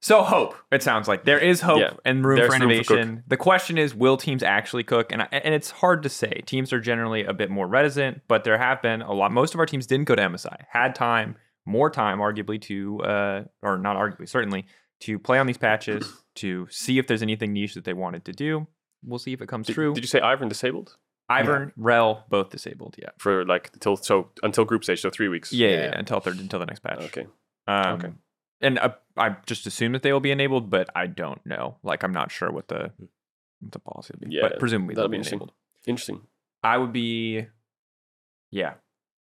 [0.00, 0.54] So hope.
[0.70, 3.24] It sounds like there is hope Yeah, and room there's for room for innovation.
[3.26, 5.10] the question is, will teams actually cook?
[5.10, 6.42] And I- and it's hard to say.
[6.46, 9.32] Teams are generally a bit more reticent, but there have been a lot.
[9.32, 10.64] Most of our teams didn't go to MSI.
[10.70, 14.66] Had time, more time, arguably to, uh, or not arguably, certainly
[15.00, 18.32] to play on these patches to see if there's anything niche that they wanted to
[18.32, 18.66] do.
[19.04, 19.92] We'll see if it comes Did, true.
[19.94, 20.96] did you say Ivern disabled
[21.30, 22.94] Ivern, Rell, both disabled.
[22.98, 23.08] Yeah.
[23.18, 25.52] for like until so until group stage, so three weeks?
[25.52, 25.82] Yeah, yeah, Yeah.
[25.86, 27.00] yeah, until third, until the next patch.
[27.00, 27.26] Okay.
[27.66, 28.12] Um, Okay.
[28.60, 31.76] And uh, I just assume that they will be enabled, but I don't know.
[31.82, 33.06] Like, I'm not sure what the hmm.
[33.60, 34.34] what the policy will be.
[34.34, 35.38] Yeah, but presumably they'll that'll be be interesting.
[35.38, 35.52] enabled.
[35.86, 36.20] Interesting.
[36.62, 37.46] I would be,
[38.50, 38.74] yeah.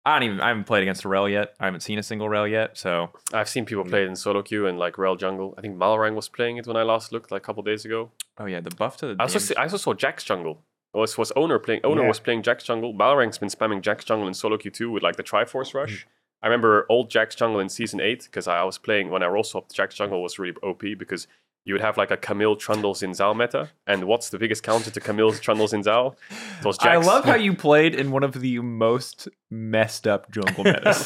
[0.06, 0.42] I don't even.
[0.42, 1.54] I haven't played against a Rell yet.
[1.60, 2.78] I haven't seen a single Rell yet.
[2.78, 3.90] So I've seen people hmm.
[3.90, 5.54] play it in solo queue and like Rell Jungle.
[5.58, 8.12] I think Malrang was playing it when I last looked, like a couple days ago.
[8.38, 10.64] oh yeah, the buff to the I also, see, I also saw Jax Jungle.
[10.94, 11.82] Was was Oner playing?
[11.84, 12.08] Oner Yeah.
[12.08, 12.94] was playing Jax Jungle.
[12.94, 15.80] Malrang's been spamming Jax Jungle in solo queue too with like the Triforce hmm.
[15.80, 16.08] Rush.
[16.42, 19.44] I remember old Jax Jungle in season eight because I was playing when I roll
[19.44, 19.74] swapped.
[19.74, 21.28] Jax Jungle was really OP because
[21.66, 24.90] you would have like a Camille Trundle Xin Zhao meta, and what's the biggest counter
[24.90, 26.16] to Camille Trundle Xin Zhao?
[26.60, 30.64] It was I love how you played in one of the most messed up jungle
[30.64, 31.06] metas.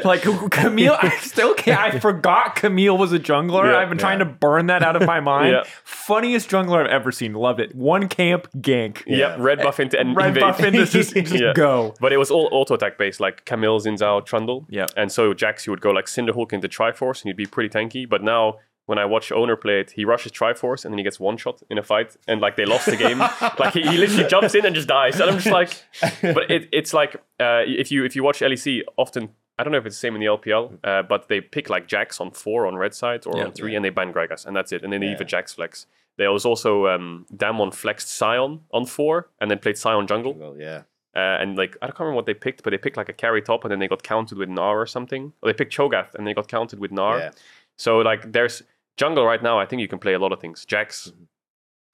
[0.04, 1.78] like Camille, I still can't.
[1.94, 3.70] I forgot Camille was a jungler.
[3.72, 5.52] Yeah, I've been trying to burn that out of my mind.
[5.52, 5.62] Yeah.
[5.84, 7.32] Funniest jungler I've ever seen.
[7.34, 7.74] Loved it.
[7.74, 9.02] One camp gank.
[9.06, 10.40] Yep, red buff into and Red invade.
[10.42, 11.52] buff into just, just Yeah.
[11.54, 11.94] go.
[12.00, 14.66] But it was all auto attack based, like Camille, Xin Zhao, Trundle.
[14.68, 14.86] Yeah.
[14.96, 18.08] And so Jax, you would go like Cinderhulk into Triforce and you'd be pretty tanky.
[18.08, 21.18] But now when I watch Oner play it, he rushes Triforce and then he gets
[21.18, 23.18] one shot in a fight, and like they lost the game.
[23.58, 25.70] like he, he literally jumps in and just dies, and I'm just like,
[26.22, 29.78] but it, it's like uh, if you if you watch LEC, often I don't know
[29.78, 32.66] if it's the same in the LPL, uh, but they pick like Jax on four
[32.66, 33.44] on red side or Yeah.
[33.44, 35.52] on three, and they ban Gragas, and that's it, and then they leave a Jax
[35.54, 35.86] flex.
[36.16, 40.34] There was also um, Damwon flexed Sion on four, and then played Sion jungle.
[40.34, 40.82] Well, yeah.
[41.16, 43.40] Uh, and like I don't remember what they picked, but they picked like a carry
[43.40, 45.32] top, and then they got counted with Gnar or something.
[45.42, 47.18] Or they picked Cho'Gath, and they got counted with Gnar.
[47.20, 47.30] Yeah.
[47.76, 48.62] So like there's
[48.96, 49.58] jungle right now.
[49.58, 50.64] I think you can play a lot of things.
[50.64, 51.24] Jax, Mm-hmm.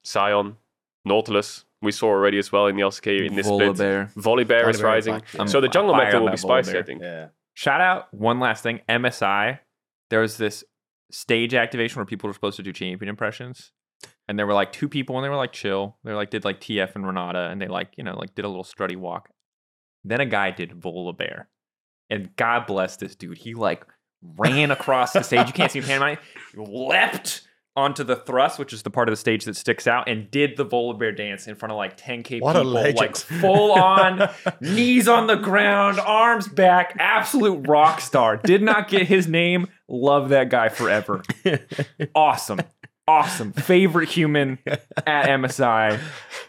[0.03, 0.57] Sion,
[1.05, 1.65] Nautilus.
[1.81, 3.73] We saw already as well in the LCK in this split.
[3.73, 4.13] Volibear.
[4.13, 5.15] Volibear is rising.
[5.15, 5.45] back, yeah.
[5.45, 7.01] So the jungle I'm meta will be about spicy, I think.
[7.01, 7.27] Yeah.
[7.55, 8.81] Shout out one last thing.
[8.87, 9.59] MSI.
[10.09, 10.63] There was this
[11.11, 13.71] stage activation where people were supposed to do champion impressions.
[14.27, 15.97] And there were like two people and they were like chill.
[16.03, 18.47] They like did like TF and Renata and they like, you know, like did a
[18.47, 19.29] little strutty walk.
[20.03, 21.45] Then a guy did Volibear.
[22.09, 23.39] And God bless this dude.
[23.39, 23.85] He like
[24.37, 25.47] ran across the stage.
[25.47, 26.17] You can't see him pantomime.
[26.55, 27.41] Leapt
[27.75, 30.57] onto the thrust, which is the part of the stage that sticks out, and did
[30.57, 34.29] the Volibear dance in front of like 10k What a people, like full on
[34.61, 38.37] knees on the ground, arms back, absolute rock star.
[38.37, 39.67] Did not get his name.
[39.87, 41.23] Love that guy forever.
[42.15, 42.59] Awesome.
[43.07, 43.51] Awesome.
[43.53, 45.99] Favorite human at MSI.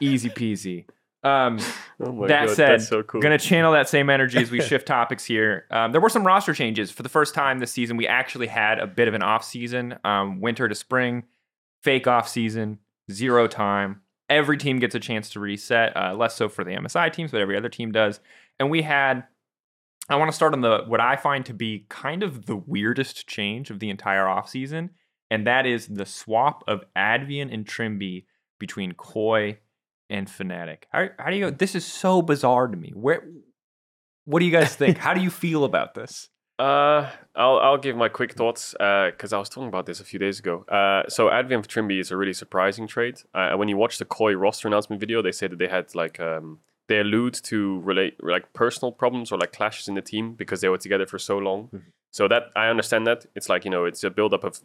[0.01, 0.87] Easy peasy.
[1.23, 1.59] Um,
[2.05, 3.21] Oh that God, said, so cool.
[3.21, 5.67] gonna channel that same energy as we shift topics here.
[5.71, 7.97] Um, there were some roster changes for the first time this season.
[7.97, 11.25] We actually had a bit of an off season, um, winter to spring,
[11.83, 12.79] fake off season,
[13.11, 14.01] zero time.
[14.29, 15.97] Every team gets a chance to reset.
[15.97, 18.21] Uh, less so for the MSI teams, but every other team does.
[18.59, 19.25] And we had.
[20.09, 23.29] I want to start on the what I find to be kind of the weirdest
[23.29, 24.91] change of the entire off season,
[25.31, 28.25] and that is the swap of Advienne and Trymbi
[28.59, 29.59] between Koi
[30.13, 30.85] and Fnatic.
[30.91, 31.51] How, how do you go?
[31.51, 32.91] This is so bizarre to me.
[32.95, 33.23] Where?
[34.25, 34.99] What do you guys think?
[34.99, 36.29] how do you feel about this?
[36.59, 40.05] Uh, I'll I'll give my quick thoughts Uh, because I was talking about this a
[40.05, 40.65] few days ago.
[40.69, 43.17] Uh, so Advienne for Trymbi is a really surprising trade.
[43.35, 46.21] Uh, when you watch the Koi roster announcement video, they say that they had like
[46.21, 50.61] um, they allude to relate like personal problems or like clashes in the team because
[50.61, 51.69] they were together for so long.
[51.73, 51.83] Mhm.
[52.13, 54.61] So that I understand that it's like you know it's a buildup of.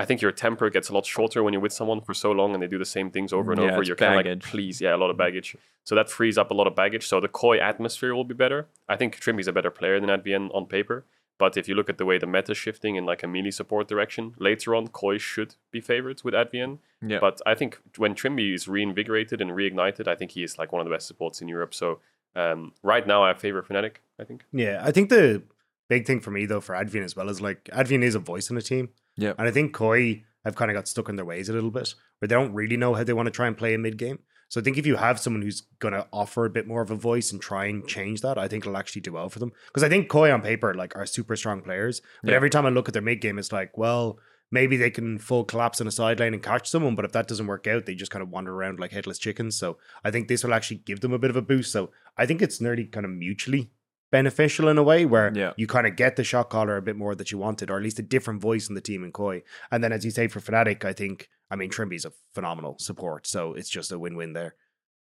[0.00, 2.54] I think your temper gets a lot shorter when you're with someone for so long
[2.54, 3.80] and they do the same things over and Yeah, over.
[3.80, 4.44] it's You're kind of like, baggage.
[4.44, 5.56] please, yeah, a lot of baggage.
[5.84, 7.06] So that frees up a lot of baggage.
[7.06, 8.66] So the Koi atmosphere will be better.
[8.88, 11.04] I think Trymbi's a better player than Advienne on paper.
[11.38, 13.50] But if you look at the way the meta is shifting in like a melee
[13.50, 16.78] support direction, later on Koi should be favored with Advienne.
[17.00, 17.18] Yeah.
[17.18, 20.80] But I think when Trymbi is reinvigorated and reignited, I think he is like one
[20.80, 21.72] of the best supports in Europe.
[21.74, 22.00] So
[22.36, 24.44] um, right now I favor Fnatic, I think.
[24.52, 25.42] Yeah, I think the
[25.88, 28.50] big thing for me though for Advienne as well is like Advienne is a voice
[28.50, 28.90] in the team.
[29.20, 29.36] Yep.
[29.38, 31.94] And I think Koi have kind of got stuck in their ways a little bit,
[32.18, 34.18] where they don't really know how they want to try and play a mid game.
[34.48, 36.90] So I think if you have someone who's going to offer a bit more of
[36.90, 39.52] a voice and try and change that, I think it'll actually do well for them.
[39.68, 42.36] Because I think Koi on paper like are super strong players, but Yeah.
[42.36, 44.18] every time I look at their mid game, it's like, well,
[44.50, 47.28] maybe they can full collapse on a side lane and catch someone, but if that
[47.28, 49.54] doesn't work out, they just kind of wander around like headless chickens.
[49.56, 51.70] So I think this will actually give them a bit of a boost.
[51.70, 53.70] So I think it's nearly kind of mutually
[54.10, 55.52] beneficial in a way where Yeah.
[55.56, 57.82] you kind of get the shot caller a bit more that you wanted, or at
[57.82, 59.42] least a different voice in the team in Koi.
[59.70, 63.26] And then, as you say, for Fnatic, I think, I mean, Trymbi's a phenomenal support.
[63.26, 64.54] So it's just a win win there.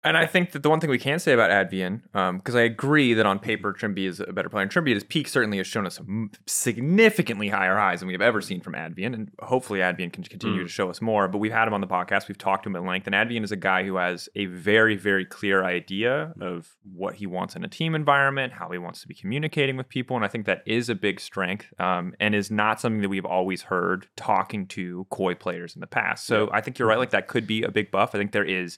[0.04, 2.04] And I think that the one thing we can say about Advienne,
[2.38, 5.04] because I agree that on paper Trymbi is a better player, and Trymbi at his
[5.04, 6.00] peak certainly has shown us
[6.46, 10.70] significantly higher highs than we've ever seen from Advienne, and hopefully Advienne can continue to
[10.70, 11.28] show us more.
[11.28, 13.44] But we've had him on the podcast, we've talked to him at length, and Advienne
[13.44, 17.66] is a guy who has a very, very clear idea of what he wants in
[17.66, 20.62] a team environment, how he wants to be communicating with people, and I think that
[20.66, 25.06] is a big strength, um, and is not something that we've always heard talking to
[25.10, 26.26] KOI players in the past.
[26.26, 28.14] So I think you're right, like that could be a big buff.
[28.14, 28.78] I think there is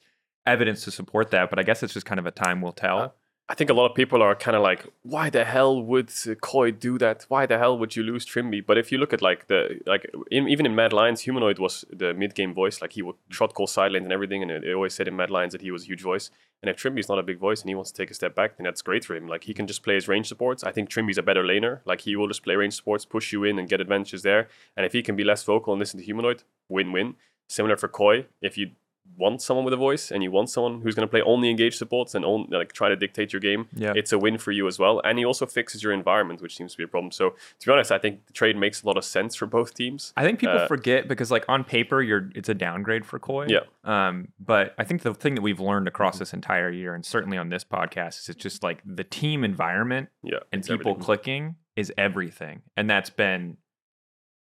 [0.50, 3.00] evidence to support that, but I guess it's just kind of a time will tell.
[3.00, 3.10] Uh,
[3.52, 6.70] I think a lot of people are kind of like, why the hell would Koi
[6.70, 7.26] do that?
[7.30, 8.64] Why the hell would you lose Trymbi?
[8.64, 11.84] But if you look at like the like in, even in Mad Lions, Humanoid was
[11.92, 12.80] the mid game voice.
[12.80, 15.32] Like he would shot call side lanes and everything, and they always said in Mad
[15.32, 16.30] Lions that he was a huge voice.
[16.62, 18.58] And if Trymbi's not a big voice and he wants to take a step back,
[18.58, 19.28] then that's great for him.
[19.28, 20.64] Like he can just play his range supports.
[20.64, 21.80] I think Trymbi's a better laner.
[21.86, 24.48] Like he will just play range supports, push you in, and get advantages there.
[24.78, 27.16] And if he can be less vocal and listen to Humanoid, win win.
[27.48, 28.72] Similar for Koi, if you
[29.18, 31.78] want someone with a voice and you want someone who's going to play only engaged
[31.78, 33.94] supports and only, like try to dictate your game, Yeah.
[33.96, 35.02] it's a win for you as well.
[35.04, 37.12] And he also fixes your environment, which seems to be a problem.
[37.12, 39.74] So to be honest, I think the trade makes a lot of sense for both
[39.74, 40.14] teams.
[40.16, 43.48] I think people Uh, forget because like on paper you're it's a downgrade for Koi.
[43.48, 43.60] Yeah.
[43.84, 47.38] Um, but I think the thing that we've learned across this entire year and certainly
[47.38, 51.04] on this podcast is it's just like the team environment Yeah, and people everything.
[51.04, 52.62] clicking is everything.
[52.78, 53.58] And that's been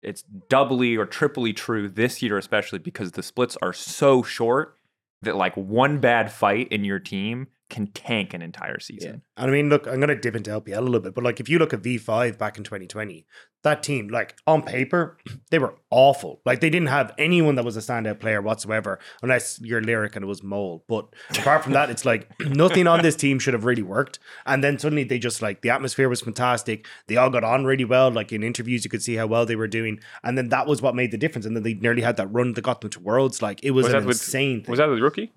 [0.03, 4.77] it's doubly or triply true this year, especially because the splits are so short
[5.23, 9.23] that like one bad fight in your team can tank an entire season.
[9.37, 11.39] And I mean, look, I'm going to dip into LPL a little bit, but like
[11.39, 13.27] if you look at V5 back in 2020,
[13.65, 15.19] that team, like on paper,
[15.51, 16.41] they were awful.
[16.47, 20.23] Like they didn't have anyone that was a standout player whatsoever, unless you're lyric and
[20.23, 20.85] it was Mole.
[20.89, 24.19] But apart from that, it's like nothing on this team should have really worked.
[24.47, 26.87] And then suddenly they just like the atmosphere was fantastic.
[27.07, 28.11] They all got on really well.
[28.11, 30.01] Like in interviews, you could see how well they were doing.
[30.23, 31.45] And then that was what made the difference.
[31.45, 33.43] And then they nearly had that run that got them to Worlds.
[33.43, 34.71] Like it was, Was an that with- insane thing.
[34.71, 35.33] Was that with rookie?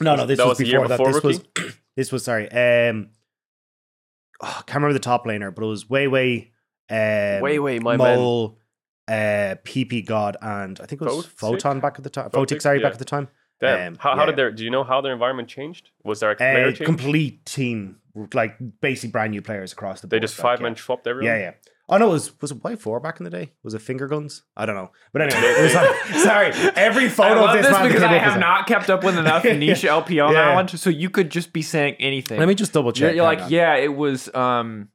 [0.00, 1.12] No, no, this That was, was year before that.
[1.14, 2.50] before This was this was sorry.
[2.50, 3.10] Um,
[4.42, 6.50] oh, I can't remember the top laner, but it was way way.
[6.90, 8.16] Um, Way, way, my man.
[8.18, 8.58] Mole,
[9.08, 11.30] uh, PP God, and I think it was Photic?
[11.30, 12.28] Photon back at the time.
[12.28, 12.84] Photic, sorry, yeah.
[12.84, 13.28] back at the time.
[13.60, 13.94] Damn.
[13.94, 14.26] Um, how, how yeah.
[14.26, 14.50] did their?
[14.50, 15.90] Do you know how their environment changed?
[16.02, 16.84] Was there a player Uh, change?
[16.84, 18.00] complete team,
[18.34, 20.20] like basically brand new players across the board.
[20.20, 20.64] they just like, five yeah.
[20.64, 21.34] man swapped everyone.
[21.34, 21.52] Yeah, yeah.
[21.86, 23.52] Oh no, it was was it Y four back in the day?
[23.62, 24.42] Was it finger guns?
[24.56, 26.46] I don't know, but anyway, it was like, sorry.
[26.76, 29.18] Every I photo love of this, this man because I have not kept up with
[29.18, 30.52] enough niche LPL Yeah.
[30.54, 32.38] knowledge, so you could just be saying anything.
[32.38, 33.16] Let me just double you're, check.
[33.16, 33.50] you're like, on.
[33.50, 34.88] yeah, it was um,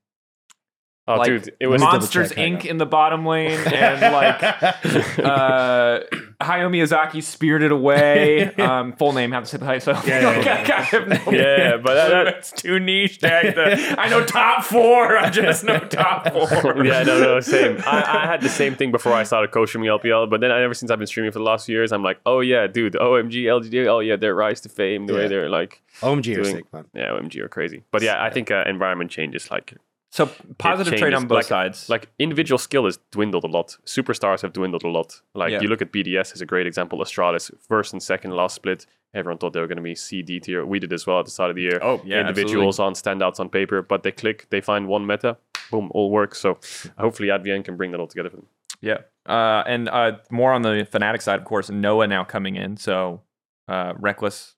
[1.11, 2.65] Oh, like dude, it was Monsters check, Inc.
[2.65, 5.99] in the bottom lane, and like uh,
[6.41, 8.53] Hayao Miyazaki spirited away.
[8.69, 9.95] Um, full name, have to say the title.
[9.95, 10.53] So Yeah, yeah, like, yeah.
[10.53, 13.19] I kind of have no Yeah, but that- that- it's too niche.
[13.19, 15.17] Tag the, I know top four.
[15.17, 16.85] I just know top four.
[16.85, 17.77] yeah, no, no, same.
[17.87, 20.91] I, I had the same thing before I started coaching LPL, but then ever since
[20.91, 23.87] I've been streaming for the last few years, I'm like, oh yeah, dude, OMG, LGD,
[23.87, 26.85] oh yeah, their rise to fame, the way they're like, OMG are sick, man.
[26.93, 27.83] yeah, OMG are crazy.
[27.91, 29.73] But yeah, I think uh, environment changes like
[30.11, 31.87] So positive trade on both Like- sides.
[31.89, 33.77] like individual skill has dwindled a lot.
[33.85, 35.21] Superstars have dwindled a lot.
[35.35, 35.61] Like Yeah.
[35.61, 36.99] you look at BDS as a great example.
[36.99, 38.85] Astralis first and second last split.
[39.13, 40.65] Everyone thought they were going to be C D tier.
[40.65, 41.79] We did as well at the start of the year.
[41.81, 44.47] Oh, yeah, individuals on standouts on paper, but they click.
[44.49, 45.37] They find one meta.
[45.71, 46.39] Boom, all works.
[46.39, 46.57] So
[46.97, 48.47] hopefully Advienne can bring that all together for them.
[48.81, 48.97] Yeah.
[49.27, 52.77] Uh, and uh, more on the Fnatic side, of course, Noah now coming in.
[52.77, 53.21] So
[53.67, 54.55] uh, Reckless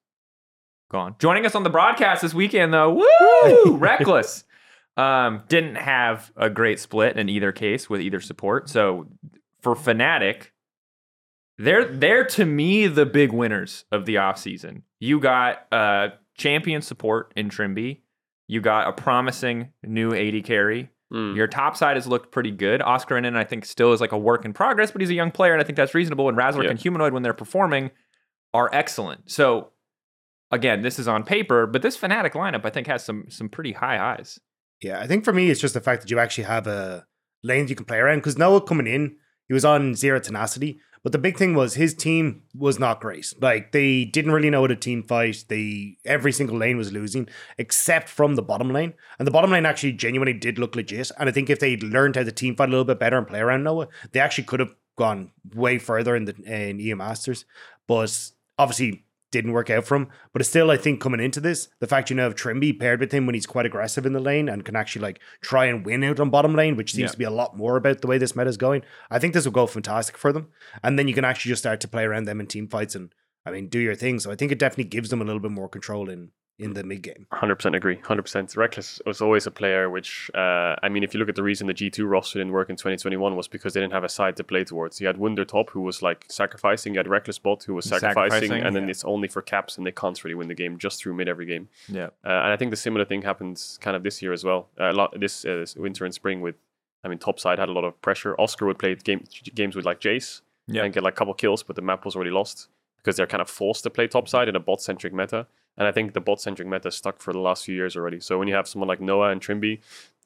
[0.89, 1.15] gone.
[1.19, 2.93] Joining us on the broadcast this weekend, though.
[2.93, 3.75] Woo!
[3.77, 4.43] Reckless.
[4.97, 8.69] Um, didn't have a great split in either case with either support.
[8.69, 9.08] So
[9.62, 10.47] for Fnatic,
[11.58, 14.82] they're they're to me the big winners of the offseason.
[14.99, 18.01] You got uh champion support in Trymbi.
[18.47, 20.89] You got a promising new AD carry.
[21.13, 21.36] Mm.
[21.36, 22.82] Your top side has looked pretty good.
[22.82, 25.32] Oscar and I think still is like a work in progress, but he's a young
[25.32, 26.30] player, and I think that's reasonable.
[26.30, 26.69] And Razork Yeah.
[26.71, 27.91] and Humanoid, when they're performing,
[28.54, 29.30] are excellent.
[29.30, 29.71] So
[30.51, 33.73] again, this is on paper, but this Fnatic lineup I think has some some pretty
[33.73, 34.39] high highs.
[34.81, 37.05] Yeah, I think for me, it's just the fact that you actually have uh, a
[37.43, 38.19] lane you can play around.
[38.19, 39.17] Because Noah coming in,
[39.47, 43.33] he was on zero tenacity, but the big thing was his team was not great.
[43.39, 45.45] Like they didn't really know how to team fight.
[45.47, 49.65] They every single lane was losing except from the bottom lane, and the bottom lane
[49.65, 51.11] actually genuinely did look legit.
[51.19, 53.27] And I think if they'd learned how to team fight a little bit better and
[53.27, 57.45] play around Noah, they actually could have gone way further in the in EM Masters.
[57.87, 60.07] But obviously didn't work out for him.
[60.33, 62.99] But it's still, I think, coming into this, the fact you know of Trymbi paired
[62.99, 65.85] with him when he's quite aggressive in the lane and can actually like try and
[65.85, 67.11] win out on bottom lane, which seems Yeah.
[67.13, 68.83] to be a lot more about the way this meta is going.
[69.09, 70.49] I think this will go fantastic for them.
[70.83, 73.13] And then you can actually just start to play around them in team fights and
[73.45, 74.19] I mean do your thing.
[74.19, 76.31] So I think it definitely gives them a little bit more control in
[76.62, 77.26] in the mid game.
[77.34, 77.97] 100% agree.
[77.97, 78.56] 100%.
[78.56, 81.67] Reckless was always a player which, uh, I mean, if you look at the reason
[81.67, 84.43] the G2 roster didn't work in 2021 was because they didn't have a side to
[84.43, 85.02] play towards.
[85.02, 88.32] You had Wunder top who was like sacrificing, you had Reckless bot who was sacrificing,
[88.32, 88.91] Sacrificing, and then yeah.
[88.91, 91.45] it's only for caps and they can't really win the game just through mid every
[91.45, 91.67] game.
[91.88, 92.08] Yeah.
[92.24, 94.67] Uh, and I think the similar thing happens kind of this year as well.
[94.80, 96.56] Uh, a lot this, uh, this winter and spring with,
[97.04, 98.36] I mean, top side had a lot of pressure.
[98.39, 99.24] Oscar would play game,
[99.56, 100.84] games with like Jace Yeah.
[100.84, 103.41] and get like a couple kills, but the map was already lost because they're kind
[103.41, 105.47] of forced to play top side in a bot centric meta.
[105.77, 108.19] And I think the bot centric meta stuck for the last few years already.
[108.19, 109.79] So when you have someone like Noah and Trymbi,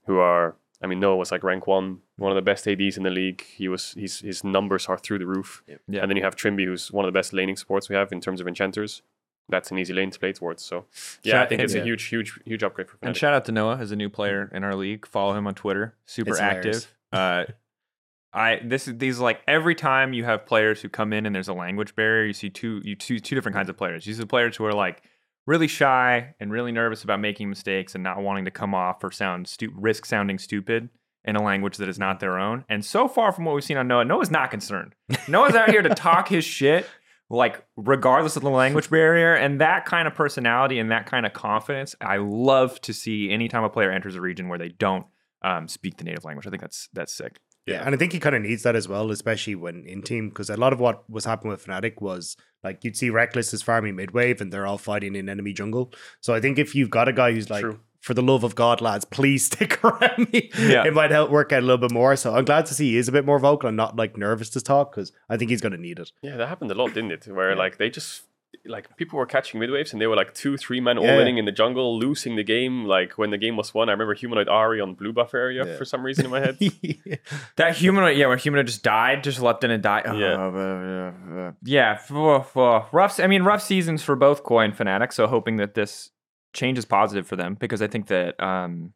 [0.05, 3.03] who are, I mean, Noah was like rank one, one of the best ADs in
[3.03, 3.43] the league.
[3.43, 5.63] He was, his his numbers are through the roof.
[5.67, 6.01] Yeah.
[6.01, 8.21] And then you have Trymbi, who's one of the best laning supports we have in
[8.21, 9.01] terms of enchanters.
[9.47, 10.63] That's an easy lane to play towards.
[10.63, 10.85] So
[11.23, 11.81] yeah, Shout- I think and- it's yeah.
[11.81, 14.49] a huge, huge, huge upgrade for And shout out to Noah as a new player
[14.53, 15.05] in our league.
[15.05, 15.93] Follow him on Twitter.
[16.05, 16.93] Super It's active.
[17.13, 17.45] Uh,
[18.33, 21.47] I this is these like every time you have players who come in and there's
[21.47, 24.05] a language barrier, you see two you two two different kinds of players.
[24.05, 25.03] You see the players who are like
[25.45, 29.11] really shy and really nervous about making mistakes and not wanting to come off or
[29.11, 30.89] sound stu- risk sounding stupid
[31.23, 32.65] in a language that is not their own.
[32.69, 34.93] And so far from what we've seen on Noah, Noah's not concerned.
[35.27, 36.87] Noah's out here to talk his shit
[37.29, 41.33] like regardless of the language barrier and that kind of personality and that kind of
[41.33, 45.05] confidence i love to see anytime a player enters a region where they don't
[45.41, 48.19] um, speak the native language i think that's that's sick Yeah, and I think he
[48.19, 51.09] kind of needs that as well, especially when in team, because a lot of what
[51.09, 54.67] was happening with Fnatic was like you'd see Reckless is farming mid wave and they're
[54.67, 55.91] all fighting in enemy jungle.
[56.21, 57.79] So I think if you've got a guy who's like, True.
[58.01, 60.85] for the love of God, lads, please stick around me, Yeah.
[60.85, 62.15] it might help work out a little bit more.
[62.15, 64.49] So I'm glad to see he is a bit more vocal and not like nervous
[64.51, 66.11] to talk because I think he's going to need it.
[66.21, 67.27] Yeah, that happened a lot, didn't it?
[67.27, 67.57] Where Yeah.
[67.57, 68.23] like they just
[68.65, 71.17] like people were catching midwaves and they were like two, three men all Yeah.
[71.17, 72.85] winning in the jungle, losing the game.
[72.85, 75.77] Like when the game was won, I remember humanoid Ahri on blue buff area Yeah.
[75.77, 76.57] for some reason in my head.
[77.57, 80.03] That humanoid, yeah, when humanoid just died, just leapt in and died.
[80.05, 81.47] Oh, Yeah.
[81.47, 81.91] uh, yeah.
[81.93, 83.19] f- f- uh, rough.
[83.19, 85.13] I mean, rough seasons for both Koi and Fnatic.
[85.13, 86.11] So hoping that this
[86.53, 88.93] change is positive for them because I think that um,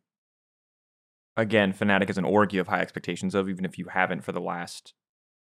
[1.38, 4.42] again, Fnatic is an orgy of high expectations of even if you haven't for the
[4.42, 4.94] last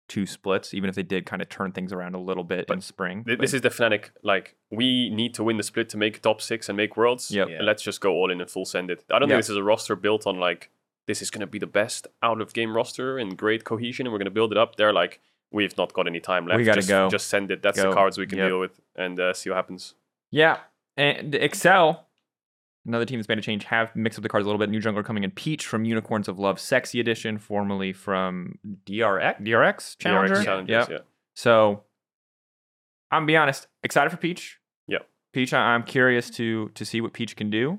[0.09, 2.81] two splits, even if they did kind of turn things around a little bit in
[2.81, 3.25] spring.
[3.25, 4.11] Th- This is the Fnatic.
[4.23, 7.31] Like we need to win the split to make top six and make worlds.
[7.31, 7.49] Yep.
[7.49, 7.57] Yeah.
[7.59, 9.05] And let's just go all in and full send it.
[9.11, 9.35] I don't Yeah.
[9.37, 10.71] think this is a roster built on like
[11.07, 14.13] this is going to be the best out of game roster and great cohesion, and
[14.13, 14.77] we're going to build it up.
[14.77, 16.59] They're like we've not got any time left.
[16.59, 17.09] We gotta just, go.
[17.09, 17.63] Just send it.
[17.63, 17.89] That's Go.
[17.91, 18.49] the cards we can Yep.
[18.49, 19.95] deal with and uh, see what happens.
[20.31, 20.59] Yeah,
[20.97, 22.08] and Excel,
[22.89, 24.71] another team that's made a change, have mixed up the cards a little bit.
[24.71, 29.99] New jungler coming in, Peach from Unicorns of Love, Sexy Edition, formerly from DRX, DRX
[29.99, 30.35] Challenger.
[30.35, 30.91] DRX challengers, Yep.
[30.91, 30.99] yeah.
[31.35, 31.85] So,
[33.11, 34.59] I'm gonna be honest, excited for Peach.
[34.89, 35.09] Yep.
[35.33, 37.79] Peach, I- I'm curious to to see what Peach can do.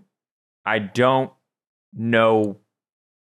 [0.66, 1.32] I don't
[1.94, 2.60] know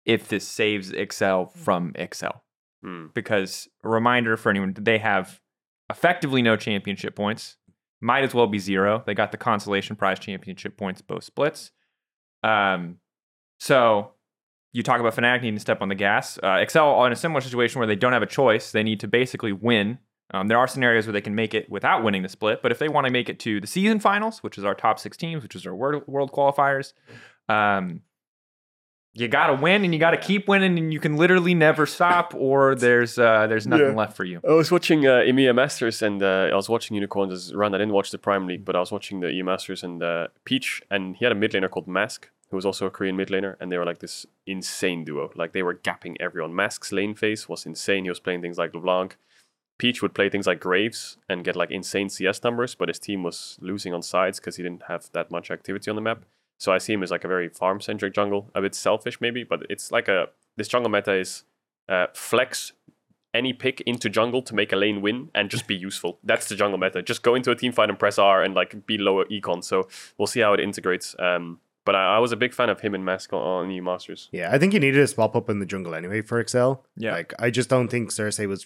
[0.05, 2.43] if this saves Excel from Excel
[2.83, 3.07] Hmm.
[3.13, 5.41] because a reminder for anyone they have
[5.89, 7.57] effectively no championship points
[8.01, 9.03] might as well be zero.
[9.05, 11.71] They got the consolation prize championship points both splits.
[12.43, 12.97] Um
[13.59, 14.11] so
[14.73, 16.37] you talk about Fnatic needing to step on the gas.
[16.43, 18.71] Uh, excel are in a similar situation where they don't have a choice.
[18.71, 19.99] They need to basically win.
[20.33, 22.79] Um, there are scenarios where they can make it without winning the split but if
[22.79, 25.43] they want to make it to the season finals which is our top six teams
[25.43, 26.93] which is our world, world qualifiers
[27.47, 28.01] um,
[29.17, 31.85] you got to win and you got to keep winning and you can literally never
[31.85, 33.93] stop or there's uh, there's nothing Yeah.
[34.03, 34.41] left for you.
[34.47, 37.73] I was watching uh, EMEA Masters and uh, I was watching Unicorns run.
[37.73, 40.27] I didn't watch the Prime League, but I was watching the EMEA Masters and uh,
[40.43, 43.29] Peach, and he had a mid laner called Mask, who was also a Korean mid
[43.29, 45.31] laner, and they were like this insane duo.
[45.35, 46.53] Like they were gapping everyone.
[46.53, 48.03] Mask's lane phase was insane.
[48.03, 49.15] He was playing things like LeBlanc.
[49.77, 53.23] Peach would play things like Graves and get like insane CS numbers, but his team
[53.23, 56.23] was losing on sides because he didn't have that much activity on the map.
[56.57, 59.43] So I see him as like a very farm centric jungle, a bit selfish maybe,
[59.43, 61.43] but it's like a this jungle meta is
[61.89, 62.71] uh, flex
[63.33, 66.19] any pick into jungle to make a lane win and just be useful.
[66.23, 67.01] That's the jungle meta.
[67.01, 69.63] Just go into a team fight and press R and like be lower econ.
[69.63, 69.87] So
[70.17, 71.15] we'll see how it integrates.
[71.19, 73.81] Um, but I, I was a big fan of him and Mask on, on EU
[73.81, 74.29] Masters.
[74.31, 76.83] Yeah, I think you needed a swap up in the jungle anyway for Excel.
[76.97, 77.11] Yeah.
[77.11, 78.65] Like, I just don't think Xerxes was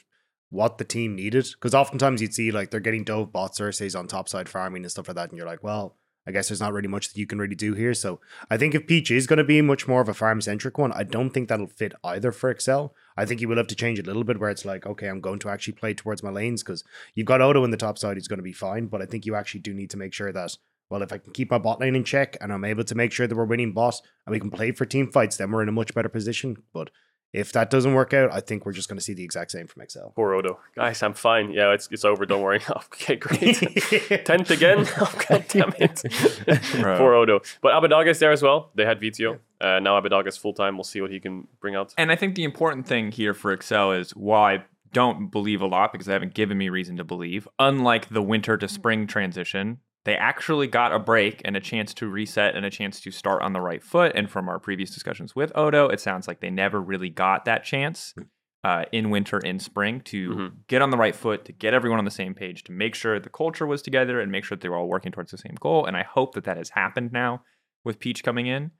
[0.50, 1.48] what the team needed.
[1.52, 4.92] Because oftentimes you'd see, like, they're getting Dove bot Xerxes's on top side farming and
[4.92, 5.30] stuff like that.
[5.30, 7.74] And you're like, well, I guess there's not really much that you can really do
[7.74, 7.94] here.
[7.94, 10.78] So I think if Peach is going to be much more of a farm centric
[10.78, 12.94] one, I don't think that'll fit either for Excel.
[13.18, 15.08] I think you will have to change it a little bit where it's like, okay,
[15.08, 16.84] I'm going to actually play towards my lanes because
[17.16, 18.88] you've got Odo in the top side, he's going to be fine.
[18.88, 20.56] But I think you actually do need to make sure that,
[20.90, 23.12] well, if I can keep my bot lane in check and I'm able to make
[23.12, 25.70] sure that we're winning bot and we can play for team fights, then we're in
[25.70, 26.64] a much better position.
[26.74, 26.92] But
[27.32, 29.68] if that doesn't work out, I think we're just going to see the exact same
[29.68, 30.12] from Excel.
[30.16, 30.60] Poor Odo.
[30.76, 31.52] Guys, I'm fine.
[31.52, 32.26] Yeah, it's it's over.
[32.26, 32.62] Don't worry.
[32.70, 33.56] okay, great.
[34.26, 34.88] Tenth again.
[35.02, 36.04] Oh, God damn it.
[36.82, 36.98] Bro.
[36.98, 37.40] Poor Odo.
[37.62, 38.72] But Abbedagge is there as well.
[38.76, 39.40] They had Vetheo.
[39.62, 40.76] Uh, now Abbedagge is full time.
[40.76, 41.94] We'll see what he can bring out.
[41.98, 45.68] And I think the important thing here for Excel is why I don't believe a
[45.68, 49.80] lot because they haven't given me reason to believe, unlike the winter to spring transition,
[50.06, 53.42] they actually got a break and a chance to reset and a chance to start
[53.42, 54.14] on the right foot.
[54.16, 57.64] And from our previous discussions with Odo, it sounds like they never really got that
[57.64, 58.14] chance
[58.64, 60.52] uh, in winter and spring to Mhm.
[60.68, 63.18] get on the right foot, to get everyone on the same page, to make sure
[63.18, 65.56] the culture was together and make sure that they were all working towards the same
[65.62, 65.86] goal.
[65.86, 67.44] And I hope that that has happened now
[67.86, 68.72] with Peach coming in.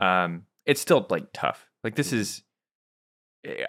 [0.00, 1.66] Um, it's still like tough.
[1.82, 2.42] Like this is,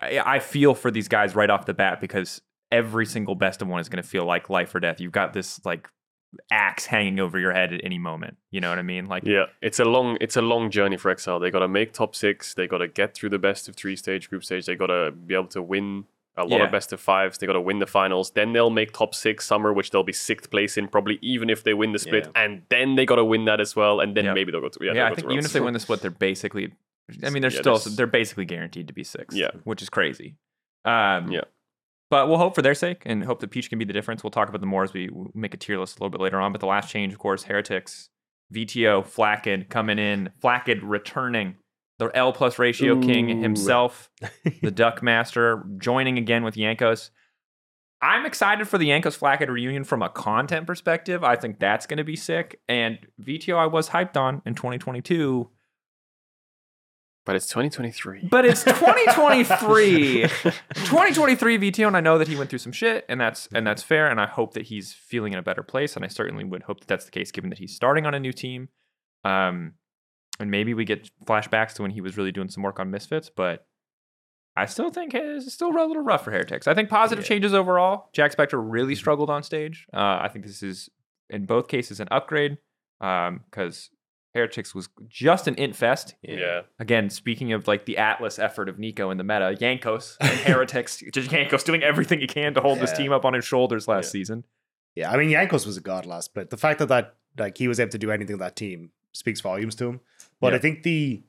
[0.01, 3.67] I, I feel for these guys right off the bat because every single best of
[3.67, 4.99] one is going to feel like life or death.
[4.99, 5.89] You've got this like
[6.51, 8.37] axe hanging over your head at any moment.
[8.51, 9.07] You know what I mean?
[9.07, 11.39] Like Yeah, it's a long it's a long journey for Excel.
[11.39, 12.53] They gotta make top six.
[12.53, 14.65] They gotta get through the best of three stage, group stage.
[14.65, 16.65] They gotta be able to win a lot Yeah.
[16.65, 17.37] of best of fives.
[17.37, 18.31] They gotta win the finals.
[18.31, 21.63] Then they'll make top six summer, which they'll be sixth place in probably, even if
[21.63, 22.27] they win the split.
[22.35, 23.99] And then they gotta win that as well.
[23.99, 24.33] And then Yep.
[24.35, 24.93] maybe they'll go to yeah.
[24.93, 26.73] yeah, I think even if they win the split, they're basically.
[27.23, 29.35] I mean, they're Yeah, still they're basically guaranteed to be six.
[29.35, 29.51] Yeah.
[29.65, 30.35] which is crazy.
[30.85, 31.41] Um, Yeah.
[32.13, 34.23] But we'll hope for their sake and hope that Peach can be the difference.
[34.23, 36.39] We'll talk about them more as we make a tier list a little bit later
[36.39, 36.51] on.
[36.51, 38.09] But the last change, of course, Heretics,
[38.53, 41.55] Vetheo, Flakked coming in, Flakked returning,
[41.97, 44.11] the L plus ratio king himself,
[44.61, 47.09] the Duck Master, joining again with Yankos.
[47.99, 51.23] I'm excited for the Yankos Flakked reunion from a content perspective.
[51.23, 52.59] I think that's going to be sick.
[52.69, 55.49] And Vetheo, I was hyped on in 2022.
[57.25, 58.27] But it's 2023.
[58.29, 60.23] But it's 2023.
[60.23, 63.81] 2023 Vetheo, and I know that he went through some shit, and that's and that's
[63.83, 64.07] fair.
[64.09, 66.79] And I hope that he's feeling in a better place, and I certainly would hope
[66.81, 68.69] that that's the case, given that he's starting on a new team.
[69.23, 69.73] Um,
[70.39, 73.29] and maybe we get flashbacks to when he was really doing some work on Misfits,
[73.29, 73.65] but
[74.55, 76.67] I still think it's still a little rough for Heretics.
[76.67, 77.29] I think positive Yeah.
[77.29, 78.09] changes overall.
[78.15, 79.87] Jackspektra really struggled on stage.
[79.93, 80.89] Uh, I think this is
[81.29, 82.57] in both cases an upgrade
[82.99, 83.89] because
[84.33, 86.15] Heretics was just an int fest.
[86.23, 86.61] Yeah.
[86.79, 91.03] Again, speaking of like the Atlas effort of Neeko in the meta, Yankos and Heretics,
[91.13, 92.97] just Yankos doing everything he can to hold this Yeah.
[92.97, 94.11] team up on his shoulders last Yeah.
[94.11, 94.43] season.
[94.95, 96.49] Yeah, I mean Yankos was a god last split.
[96.49, 99.41] The fact that that like he was able to do anything with that team speaks
[99.41, 99.99] volumes to him.
[100.39, 100.57] But Yeah.
[100.57, 101.23] I think the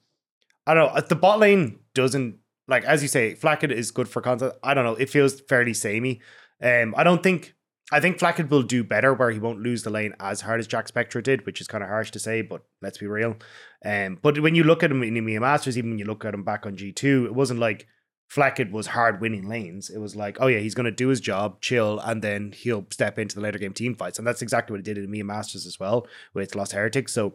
[0.67, 4.09] I don't know, uh, the bot lane doesn't like as you say, Flakked is good
[4.09, 4.55] for content.
[4.63, 6.21] I don't know, it feels fairly samey.
[6.63, 7.54] Um I don't think
[7.93, 10.67] I think Flakked will do better where he won't lose the lane as hard as
[10.67, 13.37] Jackspektra did, which is kind of harsh to say, but let's be real.
[13.85, 16.35] Um but when you look at him in EMEA Masters, even when you look at
[16.35, 17.87] him back on G2, it wasn't like
[18.29, 19.91] Flakked was hard winning lanes.
[19.91, 22.87] It was like, oh yeah, he's going to do his job, chill, and then he'll
[22.91, 24.19] step into the later game team fights.
[24.19, 27.13] And that's exactly what he did in EMEA Masters as well with Lost Heretics.
[27.13, 27.35] So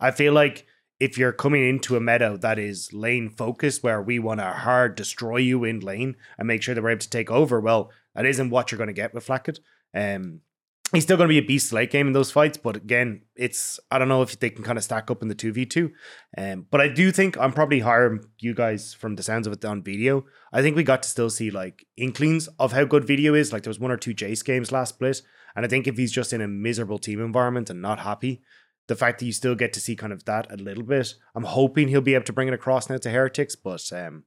[0.00, 0.66] I feel like
[1.00, 4.96] if you're coming into a meta that is lane focused, where we want to hard
[4.96, 8.26] destroy you in lane and make sure that we're able to take over, well, that
[8.26, 9.60] isn't what you're going to get with Flakked.
[9.94, 10.40] Um,
[10.94, 13.80] he's still going to be a beast late game in those fights, but again, it's
[13.90, 15.92] I don't know if they can kind of stack up in the two v two.
[16.36, 19.64] Um, but I do think I'm probably than you guys from the sounds of it
[19.64, 20.24] on Vetheo.
[20.52, 23.52] I think we got to still see like inklings of how good Vetheo is.
[23.52, 25.22] Like there was one or two Jace games last split,
[25.56, 28.42] and I think if he's just in a miserable team environment and not happy,
[28.86, 31.44] the fact that you still get to see kind of that a little bit, I'm
[31.44, 33.56] hoping he'll be able to bring it across now to Heretics.
[33.56, 34.24] But um,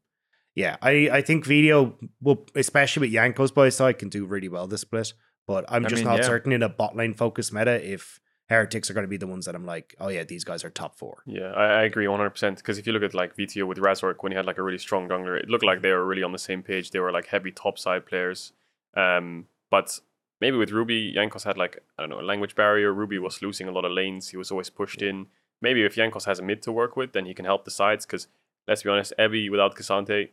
[0.55, 4.49] yeah, I I think Vetheo will, especially with Yankos by his side, can do really
[4.49, 5.13] well this split.
[5.47, 6.25] But I'm I just mean, not yeah.
[6.25, 8.19] certain in a bot lane focused meta if
[8.49, 10.69] Heretics are going to be the ones that I'm like, oh yeah, these guys are
[10.69, 11.23] top four.
[11.25, 12.57] Yeah, I, I agree 100%.
[12.57, 14.77] Because if you look at like Vetheo with Razork, when he had like a really
[14.77, 16.91] strong jungler, it looked like they were really on the same page.
[16.91, 18.53] They were like heavy top side players.
[18.95, 19.99] Um, but
[20.39, 22.93] maybe with Ruby, Yankos had like, I don't know, a language barrier.
[22.93, 24.29] Ruby was losing a lot of lanes.
[24.29, 25.27] He was always pushed in.
[25.61, 28.05] Maybe if Yankos has a mid to work with, then he can help the sides.
[28.05, 28.27] Because
[28.67, 30.29] let's be honest, Evi without K'Sante,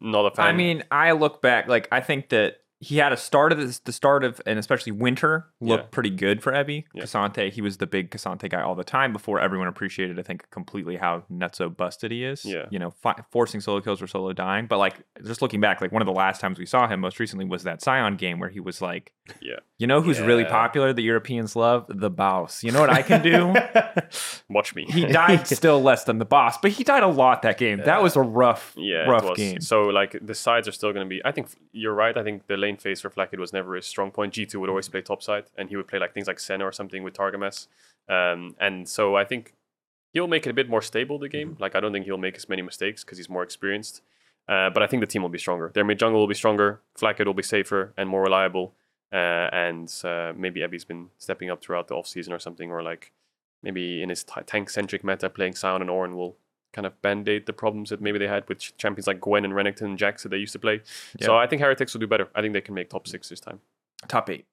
[0.00, 0.46] not a fan.
[0.46, 3.78] I mean, I look back, like I think that he had a start of this,
[3.78, 5.88] the start of, and especially winter looked Yeah.
[5.92, 6.82] pretty good for Evi.
[6.92, 7.04] Yeah.
[7.04, 10.50] K'Sante, he was the big K'Sante guy all the time before everyone appreciated, I think,
[10.50, 12.44] completely how nutso busted he is.
[12.44, 12.66] Yeah.
[12.70, 14.66] You know, fi- forcing solo kills or solo dying.
[14.66, 17.20] But like, just looking back, like one of the last times we saw him most
[17.20, 19.60] recently was that Sion game where he was like, Yeah.
[19.78, 21.86] you know who's really popular the Europeans love?
[21.88, 22.64] The boss.
[22.64, 23.54] You know what I can do?
[24.50, 24.86] watch me.
[24.88, 27.80] he died still less than the boss, but he died a lot that game.
[27.84, 29.60] That was a rough, Yeah, rough game.
[29.60, 31.20] So like the sides are still going to be.
[31.24, 32.16] I think you're right.
[32.16, 34.32] I think the lane phase for Flakked was never his strong point.
[34.34, 36.64] G two would always play top side, and he would play like things like Senna
[36.64, 37.68] or something with Targamas.
[38.08, 39.54] Um, and so I think
[40.12, 41.56] he'll make it a bit more stable the game.
[41.58, 44.02] Like I don't think he'll make as many mistakes because he's more experienced.
[44.48, 45.70] Uh, but I think the team will be stronger.
[45.72, 46.80] Their mid jungle will be stronger.
[46.96, 48.74] Flakked will be safer and more reliable.
[49.12, 52.82] Uh, and uh, maybe Evi's been stepping up throughout the off season or something, or
[52.82, 53.12] like
[53.62, 56.36] maybe in his t- tank centric meta, playing Sion and Ornn will
[56.72, 59.52] kind of band aid the problems that maybe they had with champions like Gwen and
[59.54, 60.80] Renekton and Jax that they used to play.
[61.20, 62.28] So I think Heretics will do better.
[62.34, 63.60] I think they can make top six this time.
[64.08, 64.46] top eight.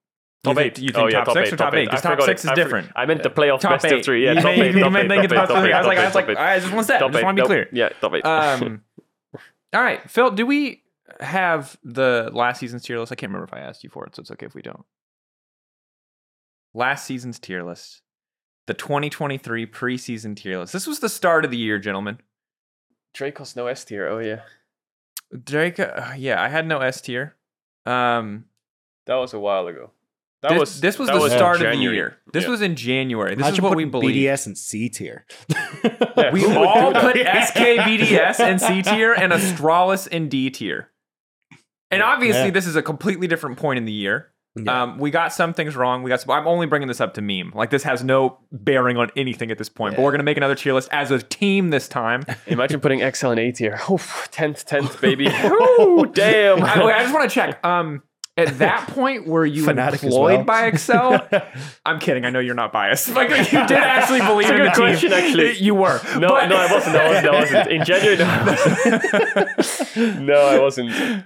[0.43, 0.75] Top you eight.
[0.75, 1.85] Think, you Oh, think yeah, top, six or top eight?
[1.85, 2.47] Because top forgot six it.
[2.47, 2.91] is I different.
[2.95, 3.99] I meant the playoff Top best eight.
[3.99, 4.23] of three.
[4.23, 4.73] Yeah, you top eight.
[4.73, 5.49] you top meant eight, top the eight, top.
[5.51, 6.29] I was like, I was like.
[6.37, 7.67] I just want to say, I just want to be clear.
[7.73, 8.25] Yeah, top eight.
[8.25, 8.83] Um,
[9.73, 10.31] all right, Phil.
[10.31, 10.83] Do we
[11.19, 13.11] have the last season's tier list?
[13.11, 14.85] I can't remember if I asked you for it, so it's okay if we don't.
[16.73, 18.01] Last season's tier list,
[18.69, 20.73] the 2023 preseason tier list.
[20.73, 22.19] This was the start of the year, gentlemen.
[23.17, 24.07] Drakos no S tier.
[24.07, 24.41] Oh yeah,
[25.43, 27.35] Drake, uh, yeah, I had no S tier.
[27.87, 28.45] Um,
[29.07, 29.89] that was a while ago.
[30.43, 32.17] That this, was this was the in start of the year.
[32.31, 32.51] This Yeah.
[32.51, 33.31] was in January.
[33.31, 34.15] This Imagine is what we believe.
[34.15, 35.25] BDS and C tier.
[36.15, 37.15] Yeah, We who would do all put
[37.47, 40.91] SK, BDS, and C tier, and Astralis in D tier.
[41.89, 42.51] And obviously, Yeah.
[42.51, 44.31] this is a completely different point in the year.
[44.65, 44.83] Yeah.
[44.83, 46.03] Um, we got some things wrong.
[46.03, 46.21] We got.
[46.21, 47.51] Some, I'm only bringing this up to meme.
[47.55, 49.95] Like this has no bearing on anything at this point.
[49.95, 52.23] But we're gonna make another tier list as a team this time.
[52.47, 53.79] Imagine putting XL in A tier.
[53.89, 53.97] Oh,
[54.31, 55.27] Tenth, tenth, baby.
[55.27, 56.61] Ooh, damn.
[56.63, 57.63] I, wait, I just want to check.
[57.65, 58.03] Um,
[58.37, 60.43] at that point, were you Fnatic as employed well.
[60.45, 61.27] by Excel?
[61.85, 62.23] I'm kidding.
[62.23, 63.09] I know you're not biased.
[63.13, 65.19] Like you did actually believe in the question, team.
[65.19, 65.57] actually.
[65.57, 65.99] You were.
[66.17, 66.95] No, But- no, I wasn't.
[66.95, 67.27] I wasn't.
[67.27, 67.67] I wasn't.
[67.71, 70.21] In January, no, I wasn't.
[70.21, 71.25] no, I wasn't.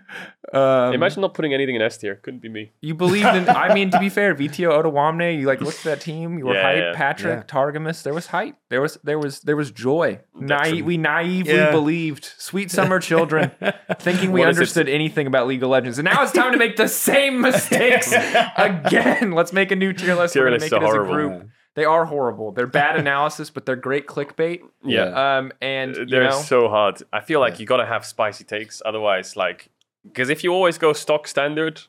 [0.54, 2.16] Um, Imagine not putting anything in S tier.
[2.16, 2.74] Couldn't be me.
[2.80, 3.50] You believed in.
[3.50, 5.40] I mean, to be fair, Vetheo Odoamne.
[5.40, 6.38] You like looked at that team.
[6.38, 6.78] You were Yeah, hype.
[6.78, 6.92] yeah.
[6.96, 7.44] Patrick Yeah.
[7.56, 8.04] Targamas.
[8.04, 8.56] There was hype.
[8.70, 10.20] There was there was there was joy.
[10.36, 11.72] Naive, we naively Yeah.
[11.72, 12.26] believed.
[12.38, 13.52] Sweet summer children,
[14.00, 16.58] thinking we What is understood anything about League of Legends, and now it's time to
[16.60, 18.14] make the same mistakes
[18.58, 19.32] again.
[19.32, 20.34] Let's make a new tier list.
[20.34, 21.14] Tier We're make it as a horrible.
[21.14, 21.50] group.
[21.76, 22.52] They are horrible.
[22.52, 24.60] They're bad analysis, but they're great clickbait.
[24.84, 25.38] Yeah.
[25.38, 27.02] Um, and you They're know, so hard.
[27.12, 27.60] I feel like Yeah.
[27.62, 29.70] you gotta have spicy takes, otherwise, like,
[30.06, 31.82] because if you always go stock standard,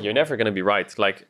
[0.00, 0.96] you're never gonna be right.
[0.98, 1.26] Like,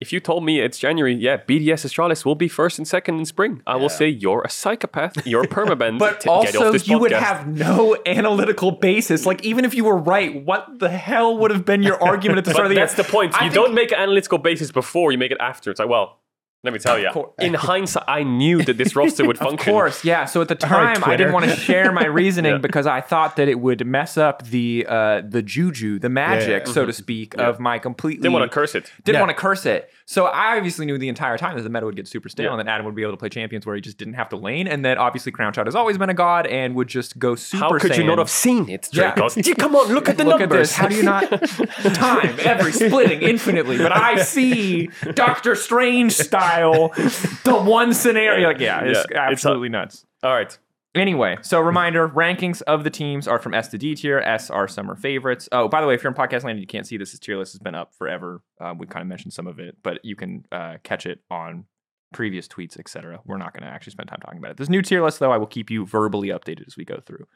[0.00, 3.24] if you told me it's January, yeah, BDS Astralis will be first and second in
[3.24, 3.62] spring.
[3.66, 5.26] I will say you're a psychopath.
[5.26, 5.98] You're permaband.
[6.04, 9.24] But to also, you would have no analytical basis.
[9.24, 12.44] Like, even if you were right, what the hell would have been your argument at
[12.44, 12.96] the start of the that's year?
[12.96, 13.40] That's the point.
[13.40, 15.70] I you don't make an analytical basis before you make it after.
[15.70, 16.18] It's like, well,
[16.64, 17.10] let me tell you.
[17.38, 19.68] In hindsight, I knew that this roster would function.
[19.70, 20.24] Of course, yeah.
[20.24, 22.58] So at the right, time, I didn't want to share my reasoning Yeah.
[22.58, 26.72] because I thought that it would mess up the uh, the juju, the magic, Yeah.
[26.72, 28.22] so to speak, of my completely.
[28.22, 28.90] Didn't want to curse it.
[29.04, 29.20] Didn't Yeah.
[29.20, 29.90] want to curse it.
[30.06, 32.50] So I obviously knew the entire time that the meta would get super stale Yeah.
[32.58, 34.36] and that Adam would be able to play champions where he just didn't have to
[34.36, 37.64] lane, and that obviously Crownshot has always been a god and would just go super.
[37.64, 39.14] How could you not have seen it, Yeah.
[39.14, 39.46] Drakos?
[39.46, 39.54] Yeah.
[39.54, 40.58] Come on, look at the Look numbers.
[40.58, 40.74] at this.
[40.76, 41.30] How do you not
[41.94, 43.78] time every splitting infinitely?
[43.78, 46.53] But I see Doctor Strange style,
[47.44, 48.48] the one scenario.
[48.48, 50.04] Like, yeah, it's Yeah, it's absolutely nuts.
[50.22, 50.56] All right.
[50.94, 54.20] Anyway, so reminder: rankings of the teams are from S to D tier.
[54.20, 55.48] S are summer favorites.
[55.50, 57.18] Oh, by the way, if you're in podcast land and you can't see this, this
[57.18, 58.42] tier list has been up forever.
[58.60, 61.64] Uh, we kind of mentioned some of it, but you can uh, catch it on
[62.12, 63.20] previous tweets, etc.
[63.24, 64.56] We're not going to actually spend time talking about it.
[64.56, 67.26] This new tier list, though, I will keep you verbally updated as we go through.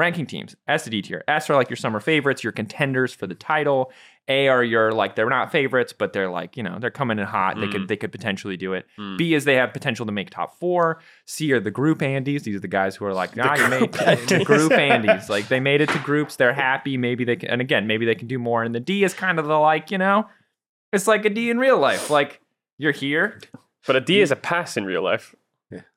[0.00, 1.22] Ranking teams: S to D tier.
[1.28, 3.92] S are like your summer favorites, your contenders for the title.
[4.28, 7.26] A are your like they're not favorites, but they're like you know they're coming in
[7.26, 7.60] hot.
[7.60, 8.86] They could they could potentially do it.
[8.98, 9.18] Mm.
[9.18, 11.00] B is they have potential to make top four.
[11.26, 12.44] C are the group Andes.
[12.44, 15.28] These are the guys who are like, nah, you made the group Andes.
[15.28, 16.36] Like they made it to groups.
[16.36, 16.96] They're happy.
[16.96, 18.62] Maybe they can, and again, maybe they can do more.
[18.62, 20.26] And the D is kind of the like, you know,
[20.94, 22.08] it's like a D in real life.
[22.08, 22.40] Like
[22.78, 23.38] you're here.
[23.86, 25.34] But a D is a pass in real life.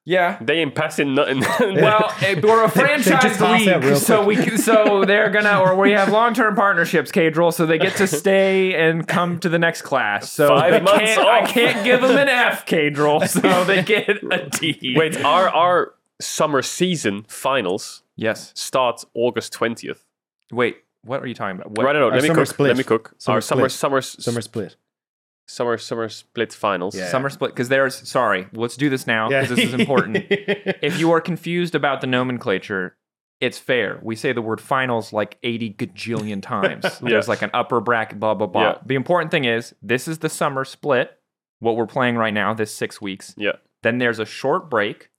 [0.06, 0.38] Yeah.
[0.41, 1.43] They ain't passing nothing.
[1.84, 5.76] Well, eh, we're a franchise just toss out league, so we so they're gonna or
[5.76, 9.60] we have long term partnerships, Caedrel, so they get to stay and come to the
[9.60, 10.32] next class.
[10.32, 14.49] So Five months can't, I can't give them an F, Caedrel, so they get a
[14.49, 14.95] D.
[14.97, 18.51] Wait, our our summer season finals yes.
[18.56, 20.06] starts August twentieth.
[20.51, 21.72] Wait, what are you talking about?
[21.72, 21.86] What?
[21.86, 22.60] Right, no, no, Our let me cook.
[22.60, 23.14] Let me cook.
[23.18, 23.72] Summer our summer split.
[23.72, 24.76] summer Summer split.
[25.48, 26.96] Summer summer split finals.
[26.96, 27.10] Yeah.
[27.10, 28.48] Summer split because there's sorry.
[28.54, 30.18] Let's do this now because this is important.
[30.30, 32.96] if you are confused about the nomenclature,
[33.39, 34.00] it's fair.
[34.02, 36.86] We say the word finals like 80 gajillion times.
[37.02, 38.62] There's like an upper bracket, blah, blah, blah.
[38.62, 38.78] Yeah.
[38.86, 41.20] The important thing is this is the summer split,
[41.60, 43.34] what we're playing right now, this six weeks.
[43.38, 43.54] Yeah.
[43.82, 45.10] Then there's a short break,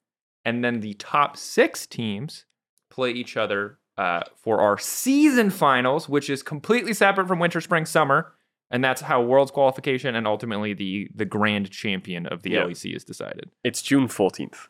[0.42, 2.46] and then the top six teams
[2.88, 7.84] play each other uh, for our season finals, which is completely separate from winter, spring,
[7.84, 8.32] summer.
[8.74, 12.64] And that's how Worlds qualification and ultimately the the grand champion of the Yeah.
[12.64, 13.46] LEC is decided.
[13.62, 14.68] It's June fourteenth.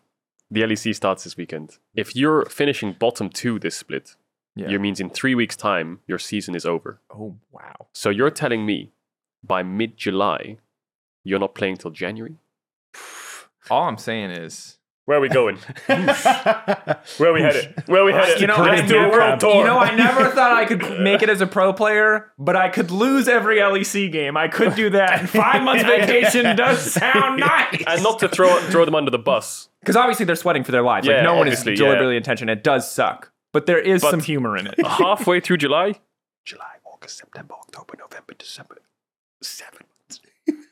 [0.50, 1.78] The LEC starts this weekend.
[1.94, 4.16] If you're finishing bottom two this split,
[4.55, 4.68] Yeah.
[4.74, 7.00] it means in three weeks' time your season is over.
[7.11, 7.86] Oh wow.
[7.92, 8.92] So you're telling me
[9.42, 10.59] by mid July
[11.26, 12.36] you're not playing till January?
[13.70, 15.59] All I'm saying is, Where are we going?
[15.86, 17.74] Where are we headed?
[17.86, 18.40] Where are we headed?
[18.40, 19.42] you know, Put I, it in your crowd.
[19.42, 22.70] you know, I never thought I could make it as a pro player, but I
[22.70, 24.36] could lose every LEC game.
[24.36, 25.20] I could do that.
[25.20, 27.82] And five months vacation does sound nice.
[27.86, 29.68] and not to throw throw them under the bus.
[29.80, 31.07] because obviously they're sweating for their lives.
[31.07, 31.88] like no one is obviously, yeah.
[31.88, 32.48] deliberately intention.
[32.48, 34.74] It does suck, but there is But- some humor in it.
[34.86, 35.96] Halfway through July,
[36.46, 38.78] July, August, September, October, November, December,
[39.42, 39.82] seven
[40.47, 40.64] months.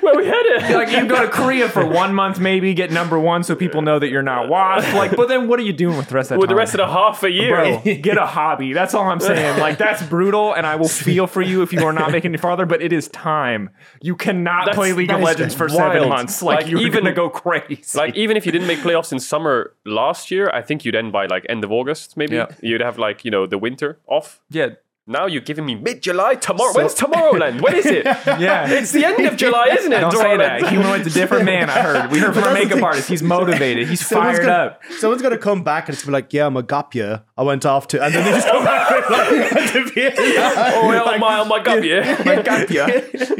[0.00, 0.74] Where we headed?
[0.74, 3.98] like you go to Korea for one month, maybe get number one, so people know
[3.98, 4.92] that you're not washed.
[4.94, 6.74] Like, but then what are you doing with the rest of the With the rest
[6.74, 7.80] of the half a year.
[7.82, 8.72] Bro, get a hobby.
[8.72, 9.58] That's all I'm saying.
[9.60, 12.40] Like that's brutal, and I will feel for you if you are not making it
[12.40, 12.66] farther.
[12.66, 13.70] But it is time.
[14.02, 16.42] You cannot That's- play League of Legends for seven months.
[16.42, 17.82] Like, Like, you're even- gonna go crazy.
[17.96, 21.12] Like even if you didn't make playoffs in summer last year, I think you'd end
[21.12, 22.36] by like end of August, maybe.
[22.36, 22.46] Yeah.
[22.60, 24.40] You'd have like, you know, the winter off.
[24.50, 24.68] yeah,
[25.06, 26.72] Now you're giving me mid July tomorrow.
[26.72, 27.60] When's Tomorrowland?
[27.60, 28.06] When is it?
[28.26, 28.66] yeah.
[28.70, 30.00] It's the end of July, isn't it?
[30.00, 30.66] Don't say that.
[30.66, 31.68] Humanoid's a different man.
[31.68, 32.10] I heard.
[32.10, 33.10] We heard from our makeup artist.
[33.10, 33.86] He's motivated.
[33.86, 34.82] He's Someone's fired gonna, up.
[34.98, 37.22] Someone's gonna come back and it's be like, yeah, I'm a gap year.
[37.36, 41.20] I went off to, and then they just come back with like, Oh, well, on
[41.20, 42.22] my, my gut, yeah.
[42.24, 42.86] I got ya.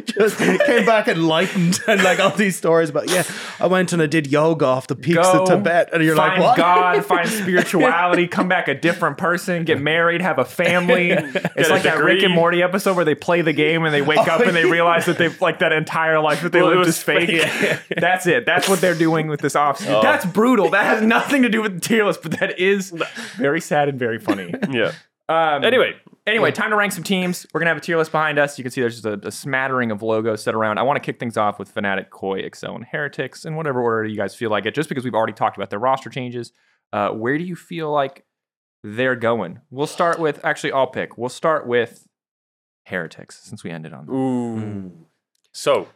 [0.05, 3.25] just came back enlightened and like all these stories But yeah,
[3.61, 6.39] I went and I did yoga off the peaks Go of Tibet, and you're like,
[6.41, 6.57] what?
[6.57, 7.29] God, find
[7.65, 11.13] spirituality, come back a different person, get married, have a family.
[11.57, 14.19] It's like that Rick and Morty episode where they play the game and they wake
[14.19, 16.81] oh, up and they realize that they've like that entire life that they Well, lived
[16.81, 17.43] was is fake.
[17.43, 17.81] fake.
[18.01, 18.45] That's it.
[18.45, 19.87] That's what they're doing with this off.
[19.87, 20.03] Oh.
[20.03, 20.71] That's brutal.
[20.71, 22.93] That has nothing to do with the tier list, but that is
[23.37, 24.53] very sad and very funny.
[24.71, 24.93] Yeah.
[25.29, 25.95] Um, Anyway,
[26.27, 27.47] Anyway, time to rank some teams.
[27.53, 28.59] We're gonna have a tier list behind us.
[28.59, 30.79] You can see there's just a, a smattering of logos set around.
[30.79, 34.05] I want to kick things off with Fnatic, Koi, Excel, and Heretics in whatever order
[34.07, 34.75] you guys feel like it.
[34.75, 36.53] Just because we've already talked about their roster changes,
[36.95, 38.25] uh, where do you feel like
[38.83, 39.61] they're going?
[39.71, 40.73] We'll start with actually.
[40.73, 41.19] I'll pick.
[41.19, 42.07] We'll start with
[42.87, 44.09] Heretics since we ended on.
[44.11, 45.07] Ooh.
[45.53, 45.89] So,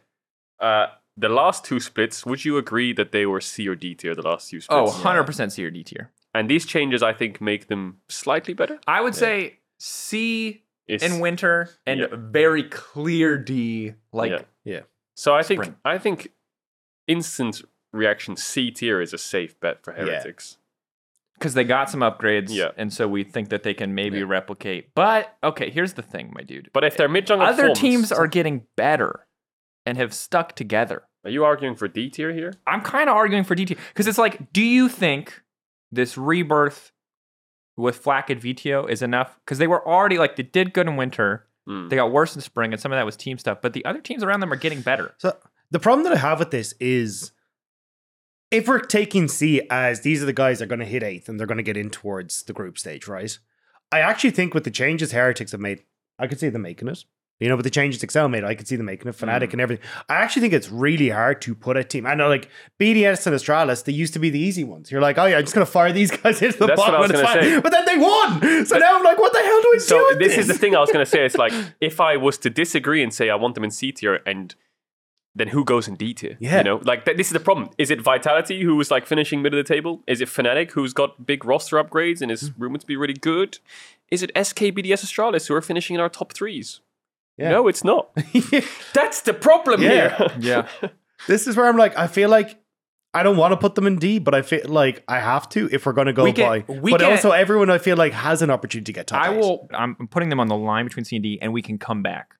[0.59, 4.13] uh, the last two splits, would you agree that they were C or D tier,
[4.15, 5.03] the last two Oh, splits?
[5.05, 6.11] 100% C or D tier.
[6.33, 8.79] And these changes, I think, make them slightly better.
[8.87, 12.07] I would say C is in winter and Yeah.
[12.11, 13.93] very clear D.
[14.13, 14.41] Like Yeah.
[14.63, 14.81] Yeah.
[15.15, 15.77] So I think Sprint.
[15.85, 16.31] I think
[17.07, 17.61] instant
[17.91, 20.05] reaction C tier is a safe bet for Yeah.
[20.05, 20.57] heretics.
[21.35, 22.71] because they got some upgrades, Yeah.
[22.75, 24.25] and so we think that they can maybe Yeah.
[24.27, 24.93] replicate.
[24.93, 26.69] But okay, here's the thing, my dude.
[26.73, 29.25] But if their mid jungle Other performance- teams are getting better
[29.85, 31.03] and have stuck together.
[31.23, 32.55] Are you arguing for D tier here?
[32.67, 35.41] I'm kind of arguing for D tier because it's like, do you think
[35.91, 36.91] this rebirth
[37.77, 39.39] with Flack and Vetheo is enough?
[39.45, 41.87] Because they were already like they did good in winter, Hmm.
[41.89, 43.59] they got worse in spring, and some of that was team stuff.
[43.61, 45.13] But the other teams around them are getting better.
[45.19, 45.37] So
[45.69, 47.31] the problem that I have with this is
[48.49, 51.29] if we're taking C as these are the guys that are going to hit eighth
[51.29, 53.37] and they're going to get in towards the group stage, right?
[53.91, 55.83] I actually think with the changes Heretics have made,
[56.17, 57.05] I could see them making it.
[57.39, 59.15] You know, but the changes Excel made, I could see them making it.
[59.15, 59.85] Fnatic and everything.
[60.09, 62.05] I actually think it's really hard to put a team.
[62.05, 64.91] I know, like BDS and Astralis, they used to be the easy ones.
[64.91, 67.11] You're like, oh yeah, I'm just gonna fire these guys into the That's bottom and
[67.13, 67.41] it's fine.
[67.41, 67.59] say.
[67.61, 68.65] But then they won.
[68.65, 70.05] So now I'm like, what the hell do I So do?
[70.09, 71.25] with this is the thing I was going to say.
[71.25, 74.19] It's like if I was to disagree and say I want them in C tier,
[74.25, 74.53] and
[75.33, 76.35] then who goes in D tier?
[76.41, 76.57] Yeah.
[76.57, 77.69] you know, like th- this is the problem.
[77.77, 80.03] Is it Vitality who was like finishing mid of the table?
[80.07, 82.33] Is it Fnatic who's got big roster upgrades and Hmm.
[82.33, 83.59] is rumored to be really good?
[84.11, 86.81] Is it SK BDS Astralis who are finishing in our top threes?
[87.39, 87.49] Yeah.
[87.49, 88.09] No, it's not.
[88.93, 90.15] That's the problem Yeah.
[90.17, 90.27] here.
[90.39, 90.67] Yeah.
[91.27, 92.59] This is where I'm like, I feel like
[93.13, 95.67] I don't want to put them in D, but I feel like I have to
[95.71, 96.73] if we're going to go We get- by.
[96.73, 99.23] we but get- also, everyone I feel like has an opportunity to get top.
[99.23, 99.39] I eight.
[99.39, 99.67] will.
[99.73, 102.35] I'm putting them on the line between C and D, and we can come back.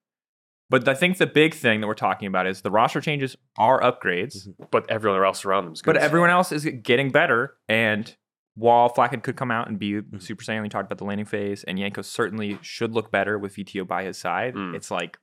[0.69, 3.81] But I think the big thing that we're talking about is the roster changes are
[3.81, 4.65] upgrades, mm-hmm.
[4.69, 5.93] but everyone else around them is good.
[5.95, 7.55] but everyone else is getting better.
[7.67, 8.15] And
[8.59, 10.19] while Flakked could come out and be Mm-hmm.
[10.19, 13.55] Super Saiyan, we talked about the landing phase, and Yanko certainly should look better with
[13.55, 14.53] Vetheo by his side.
[14.55, 14.75] Mm.
[14.75, 15.17] It's like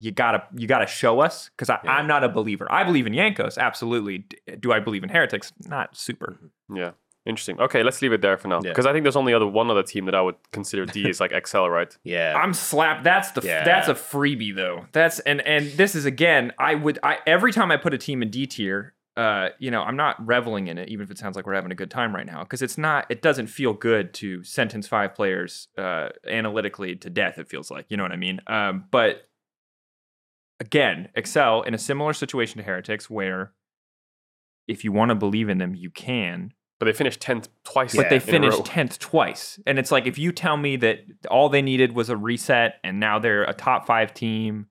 [0.00, 1.90] you gotta you gotta show us because Yeah.
[1.92, 2.66] I'm not a believer.
[2.70, 4.18] I believe in Yankos, absolutely.
[4.18, 5.52] D- Do I believe in Heretics?
[5.66, 6.38] Not super.
[6.74, 6.90] Yeah.
[7.24, 7.60] Interesting.
[7.60, 8.60] Okay, let's leave it there for now.
[8.64, 8.70] Yeah.
[8.72, 11.20] Because I think there's only other one other team that I would consider D is
[11.20, 11.96] like Excel, right?
[12.04, 12.34] yeah.
[12.36, 13.04] I'm slapped.
[13.04, 13.62] That's the Yeah.
[13.64, 14.86] that's a freebie though.
[14.90, 16.52] That's and and this is again.
[16.58, 19.82] I would I every time I put a team in D tier, uh, you know,
[19.82, 22.14] I'm not reveling in it, even if it sounds like we're having a good time
[22.14, 23.06] right now, because it's not.
[23.10, 27.38] It doesn't feel good to sentence five players uh, analytically to death.
[27.38, 28.40] It feels like you know what I mean.
[28.46, 29.28] Um, but
[30.60, 33.52] again, Excel in a similar situation to Heretics, where
[34.66, 36.52] if you want to believe in them, you can.
[36.78, 37.94] But they finished 10th twice.
[37.94, 39.60] But they finished 10th twice.
[39.66, 41.00] And it's like if you tell me that
[41.30, 44.66] all they needed was a reset and now they're a top five team,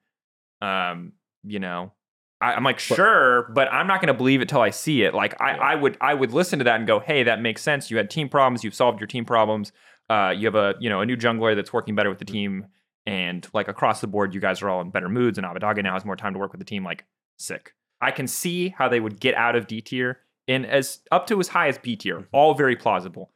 [0.62, 1.14] um,
[1.44, 1.94] you know,
[2.42, 5.14] I, I'm like, sure, but I'm not gonna believe it till I see it.
[5.14, 5.62] Like I, Yeah.
[5.62, 7.92] I would I would listen to that and go, hey, that makes sense.
[7.92, 9.72] You had team problems, you've solved your team problems.
[10.10, 12.66] Uh, you have a you know a new jungler that's working better with the team,
[13.06, 15.94] and like across the board, you guys are all in better moods, and Abbedagge now
[15.94, 16.84] has more time to work with the team.
[16.84, 17.06] Like
[17.38, 17.74] sick.
[18.02, 21.40] I can see how they would get out of D tier and as up to
[21.40, 22.28] as high as B tier.
[22.32, 23.32] All very plausible.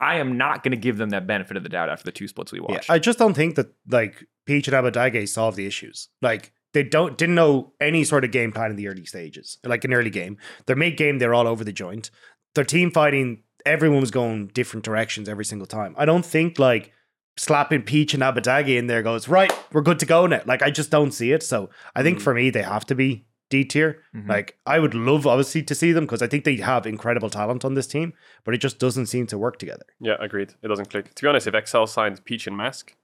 [0.00, 2.28] I am not going to give them that benefit of the doubt after the two
[2.28, 2.88] splits we Yeah, watched.
[2.90, 6.08] I just don't think that like Peach and Abbedagge solve the issues.
[6.22, 9.58] Like they don't didn't know any sort of game plan in the early stages.
[9.64, 12.10] Like an early game, their mid game they're all over the joint.
[12.54, 15.94] Their team fighting, everyone was going different directions every single time.
[15.98, 16.92] I don't think like
[17.36, 19.52] slapping Peach and Abbedagge in there goes right.
[19.72, 20.42] We're good to go now.
[20.44, 21.42] Like I just don't see it.
[21.42, 22.22] So I think Mm.
[22.22, 24.02] for me they have to be D tier.
[24.14, 24.28] Mhm.
[24.28, 27.64] Like I would love obviously to see them because I think they have incredible talent
[27.64, 28.12] on this team,
[28.44, 29.84] but it just doesn't seem to work together.
[30.00, 30.52] Yeah, agreed.
[30.62, 31.14] It doesn't click.
[31.14, 32.94] To be honest, if Excel signs Peach and Mask,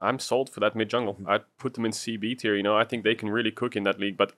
[0.00, 1.14] I'm sold for that mid jungle.
[1.14, 1.28] Mm-hmm.
[1.30, 2.54] I'd put them in CB tier.
[2.56, 4.16] You know, I think they can really cook in that league.
[4.16, 4.32] But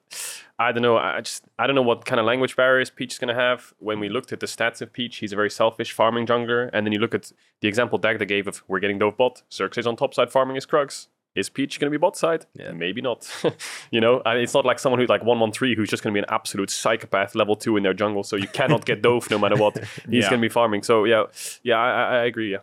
[0.59, 0.97] I don't know.
[0.97, 3.73] I just I don't know what kind of language barriers Peach is gonna have.
[3.79, 6.71] When we looked at the stats of Peach, he's a very selfish farming jungler.
[6.73, 9.43] And then you look at the example Dagda gave of we're getting dove bot.
[9.53, 11.09] Xerxes on top side farming his Krugs.
[11.35, 12.47] Is Peach going to be bot side?
[12.55, 12.73] Yeah.
[12.73, 13.29] Maybe not.
[13.91, 16.23] you know, and it's not like someone who's like 113 who's just going to be
[16.25, 18.23] an absolute psychopath level two in their jungle.
[18.23, 19.77] So you cannot get dove no matter what.
[20.09, 20.31] He's Yeah.
[20.31, 20.83] going to be farming.
[20.83, 21.25] So yeah,
[21.63, 22.53] yeah, I, I- I agree.
[22.53, 22.59] Yeah.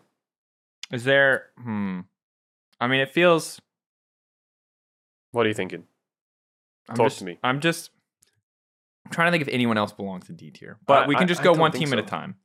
[0.91, 1.49] Is there?
[1.61, 1.99] Hmm.
[2.83, 3.61] I mean, it feels.
[5.31, 5.85] What are you thinking?
[6.89, 7.39] I'm Talk just, to me.
[7.41, 7.91] I'm just
[9.05, 11.27] I'm trying to think if anyone else belongs to D tier, but I- we can
[11.27, 12.07] just I go don't one team at a so.
[12.07, 12.35] time.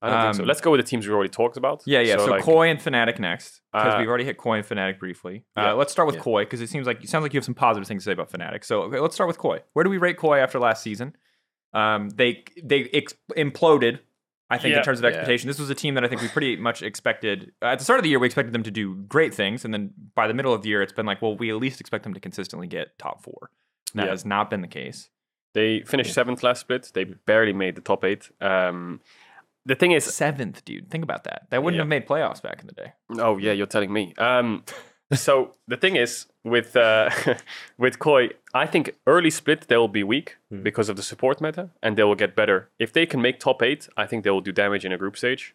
[0.00, 0.42] I don't think so.
[0.42, 1.82] Um, Let's go with the teams we already talked about.
[1.84, 2.18] Yeah, yeah.
[2.18, 5.44] So, like, Koi and Fnatic next because Uh, we've already hit Koi and Fnatic briefly.
[5.56, 6.22] Uh, yeah, let's start with yeah.
[6.22, 8.12] Koi because it seems like it sounds like you have some positive things to say
[8.12, 8.64] about Fnatic.
[8.64, 9.58] So okay, let's start with Koi.
[9.72, 11.16] Where do we rate Koi after last season?
[11.72, 13.98] Um, they they ex- imploded.
[14.50, 14.78] I think Yeah.
[14.78, 15.08] in terms of Yeah.
[15.10, 17.98] expectation, this was a team that I think we pretty much expected at the start
[17.98, 18.18] of the year.
[18.18, 20.80] We expected them to do great things, and then by the middle of the year,
[20.82, 23.50] it's been like, well, we at least expect them to consistently get top four.
[23.94, 24.10] That Yeah.
[24.10, 25.10] has not been the case.
[25.54, 26.90] They finished seventh last split.
[26.94, 28.30] They barely made the top eight.
[28.40, 29.00] Um,
[29.64, 30.90] the thing is, Seventh, dude.
[30.90, 31.46] Think about that.
[31.50, 31.82] That wouldn't Yeah.
[31.82, 32.92] have made playoffs back in the day.
[33.18, 34.14] Oh yeah, you're telling me.
[34.18, 34.64] Um,
[35.12, 37.10] so the thing is with uh,
[37.78, 40.62] with Koi, I think early split they will be weak Hmm.
[40.62, 43.62] because of the support meta, and they will get better if they can make top
[43.62, 43.88] eight.
[43.96, 45.54] I think they will do damage in a group stage.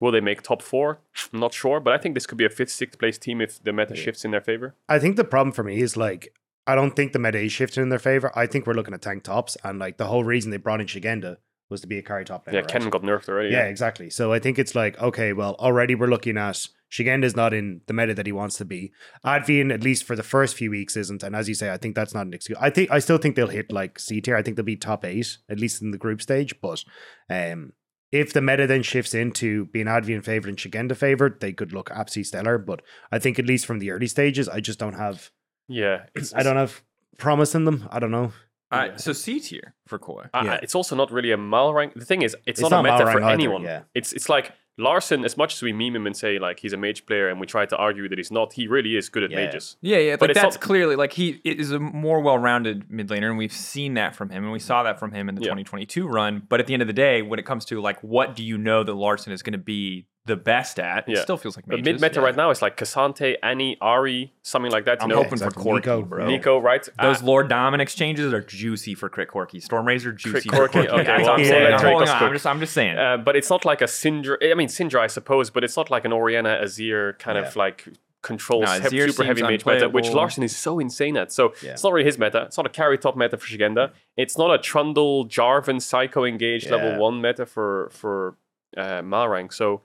[0.00, 0.98] Will they make top four?
[1.32, 3.62] I'm not sure, but I think this could be a fifth, sixth place team if
[3.62, 4.74] the meta shifts in their favor.
[4.88, 6.32] I think the problem for me is like
[6.66, 8.30] I don't think the meta is shifting in their favor.
[8.34, 10.86] I think we're looking at tank tops, and like the whole reason they brought in
[10.86, 11.36] Szygenda
[11.70, 12.52] was to be a carry top laner.
[12.52, 12.90] Yeah, right?
[12.90, 13.50] Got nerfed already.
[13.50, 14.10] Yeah, exactly.
[14.10, 17.92] So I think it's like, okay, well, already we're looking at Szygenda's not in the
[17.92, 18.92] meta that he wants to be.
[19.24, 21.22] Advienne, at least for the first few weeks, isn't.
[21.22, 22.58] And as you say, I think that's not an excuse.
[22.60, 24.36] I think I still think they'll hit like C tier.
[24.36, 26.60] I think they'll be top eight, at least in the group stage.
[26.60, 26.84] But
[27.28, 27.72] um
[28.12, 31.92] if the meta then shifts into being Advienne favored and Shigenda favored, they could look
[31.92, 32.58] absolutely stellar.
[32.58, 35.30] But I think at least from the early stages, I just don't have
[35.68, 36.06] yeah.
[36.16, 36.82] It's, I don't have
[37.18, 37.88] promise in them.
[37.90, 38.32] I don't know.
[38.72, 38.96] Uh, Yeah.
[38.96, 40.24] So C tier for Koi.
[40.32, 40.60] I- Yeah.
[40.62, 41.92] it's also not really a Malrang.
[41.94, 43.62] The thing is, it's, It's not, not a meta Malrang for either, anyone.
[43.62, 43.82] yeah.
[43.94, 45.24] It's it's like Larssen.
[45.24, 47.46] As much as we meme him and say like he's a mage player, and we
[47.46, 49.36] try to argue that he's not, he really is good at Yeah.
[49.44, 49.76] mages.
[49.82, 53.08] Yeah, yeah, But like it's that's not- clearly like he is a more well-rounded mid
[53.08, 55.42] laner, and we've seen that from him, and we saw that from him in the
[55.42, 55.46] Yeah.
[55.48, 56.42] 2022 run.
[56.48, 58.56] But at the end of the day, when it comes to like what do you
[58.56, 61.84] know that Larssen is going to be the best at, it still feels like mages.
[61.84, 64.98] mid meta right now is like Cassante, Annie, Ahri, something like that.
[65.00, 65.62] You I'm know, hoping exactly.
[65.62, 66.08] for Corki, Neeko.
[66.08, 66.26] bro.
[66.26, 66.88] Neeko, right?
[67.00, 69.60] Those Uh, Lord Domin exchanges are juicy for Crit Corky.
[69.60, 70.88] Stormrazor, juicy for Corky, Corky.
[70.88, 71.74] okay, That's well, all I'm yeah, saying.
[71.74, 72.22] I'm Drake holding us on.
[72.28, 72.96] I'm just, I'm just saying.
[72.98, 74.36] uh, but it's not like a Syndra.
[74.50, 77.86] I mean, Syndra, I suppose, but it's not like an Orianna Azir kind of like
[78.22, 80.16] controls No, hev- super heavy seems mage meta, which unplayable.
[80.16, 81.32] Larssen is so insane at.
[81.32, 81.70] So Yeah.
[81.72, 82.42] it's not really his meta.
[82.42, 83.92] It's not a carry top meta for Szygenda.
[84.16, 86.76] It's not a Trundle, Jarvan, Psycho engaged Yeah.
[86.76, 88.36] level one meta for for
[88.76, 89.50] uh, Malrang.
[89.52, 89.80] So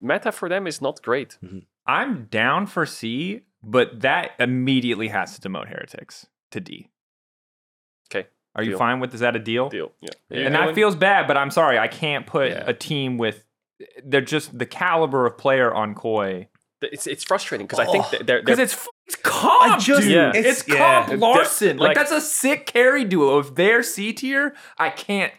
[0.00, 1.38] meta for them is not great.
[1.44, 1.58] Mm-hmm.
[1.86, 6.88] I'm down for C, but that immediately has to demote Heretics to D.
[8.10, 9.68] Okay, Are you fine with is that a deal?
[9.68, 9.92] Deal.
[10.00, 10.10] Yeah.
[10.30, 12.64] and that feels bad, but I'm sorry, I can't put Yeah.
[12.66, 13.44] a team with
[14.04, 16.48] they're just the caliber of player on Koi
[16.82, 20.02] it's it's frustrating because I think oh, they're, because they're it's it's comp, I just-
[20.02, 20.12] dude.
[20.12, 20.32] yeah.
[20.34, 21.06] It's, It's- yeah.
[21.06, 21.76] comp Larssen.
[21.78, 23.38] Like, Like- that's a sick carry duo.
[23.38, 25.32] If they're C tier, I can't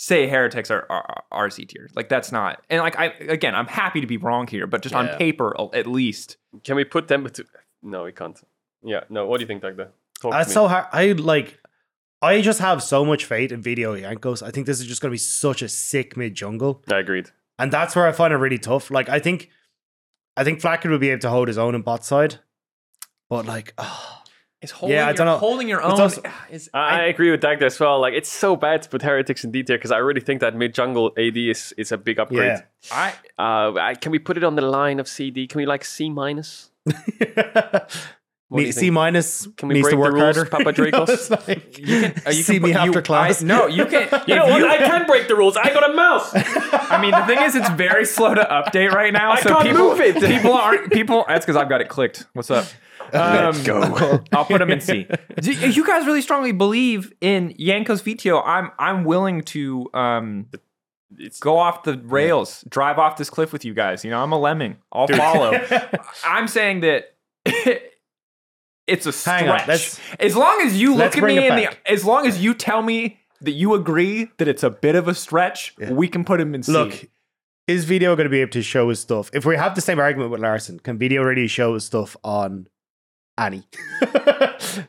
[0.00, 1.90] say heretics are, are are C tier.
[1.94, 2.62] Like that's not.
[2.70, 3.06] And like I
[3.38, 6.38] again, I'm happy to be wrong here, but just on paper, at least.
[6.64, 7.28] Can we put them?
[7.28, 7.44] To,
[7.82, 8.40] no, we can't.
[8.82, 9.04] Yeah.
[9.10, 9.26] No.
[9.26, 9.88] What do you think, Dagda?
[10.22, 10.86] That's so hard.
[10.92, 11.58] I like.
[12.22, 14.42] I just have so much faith in Vetheo Yankos.
[14.42, 17.30] I think this is just going to be such a sick mid jungle, I agreed.
[17.58, 18.90] and that's where I find it really tough.
[18.90, 19.48] Like, I think,
[20.36, 22.36] I think Flakked will be able to hold his own in bot side,
[23.30, 24.19] but like, ah,
[24.62, 25.38] Is holding Yeah, I your, don't know.
[25.38, 27.98] holding your own also- is I, I agree with Dagda as well.
[27.98, 30.54] Like it's so bad to put heretics in D tier because I really think that
[30.54, 32.58] mid jungle AD is is a big upgrade.
[32.58, 32.62] yeah.
[32.92, 35.46] I Uh, I, can we put it on the line of CD?
[35.46, 36.70] Can we like C minus?
[38.52, 40.50] Me, C minus Can we needs to break the work rules, harder.
[40.50, 41.08] Papa Drakos?
[41.08, 43.42] It's like, you can uh, you see can me put- after class.
[43.42, 44.08] I, no, you can.
[44.26, 44.64] You know what?
[44.64, 45.56] I can break the rules.
[45.56, 46.32] I got a mouse.
[46.34, 49.30] I mean, the thing is, it's very slow to update right now.
[49.32, 50.16] I so can't people, move it.
[50.20, 51.24] people aren't people.
[51.28, 52.26] That's because I've got it clicked.
[52.32, 52.66] What's up?
[53.12, 54.22] Um, Let's go.
[54.32, 55.06] I'll put him in C.
[55.40, 58.42] Do you guys really strongly believe in Yankos Vetheo?
[58.44, 60.46] I'm I'm willing to um,
[61.18, 64.04] It's, go off the rails, drive off this cliff with you guys.
[64.04, 64.76] You know, I'm a lemming.
[64.92, 65.52] I'll follow.
[66.24, 67.16] I'm saying that
[68.86, 69.40] it's a stretch.
[69.40, 72.26] Hang on, let's- as long as you look at me it in the, as long
[72.26, 76.08] as you tell me that you agree that it's a bit of a stretch, we
[76.08, 76.72] can put him in C.
[76.72, 77.08] Look,
[77.66, 79.30] is Vetheo going to be able to show his stuff?
[79.32, 82.66] If we have the same argument with Larssen, can Vetheo really show his stuff on
[83.40, 83.62] Annie?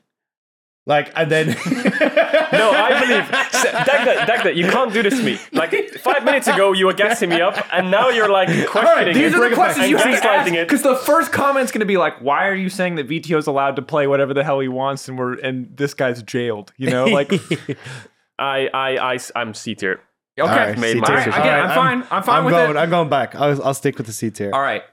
[0.85, 1.47] like, and then
[2.51, 3.31] no, I believe
[3.85, 5.39] Dagda, Dagda, you can't do this to me.
[5.53, 9.33] Like five minutes ago, you were gassing me up, and now you're like questioning These
[9.33, 9.35] it.
[9.39, 12.19] are the questions you have to ask because the first comment's going to be like,
[12.21, 15.07] "Why are you saying that Vetheo is allowed to play whatever the hell he wants,
[15.07, 17.31] and we're and this guy's jailed?" You know, like
[18.39, 20.01] I, I, I, I'm C tier.
[20.39, 21.15] All right, made C my tier.
[21.17, 21.41] decision.
[21.41, 22.07] Again, All I'm fine.
[22.11, 22.71] I'm fine I'm with going.
[22.71, 22.77] it.
[22.79, 23.35] I'm going back.
[23.35, 24.83] I'll, I'll stick with the C tier all right.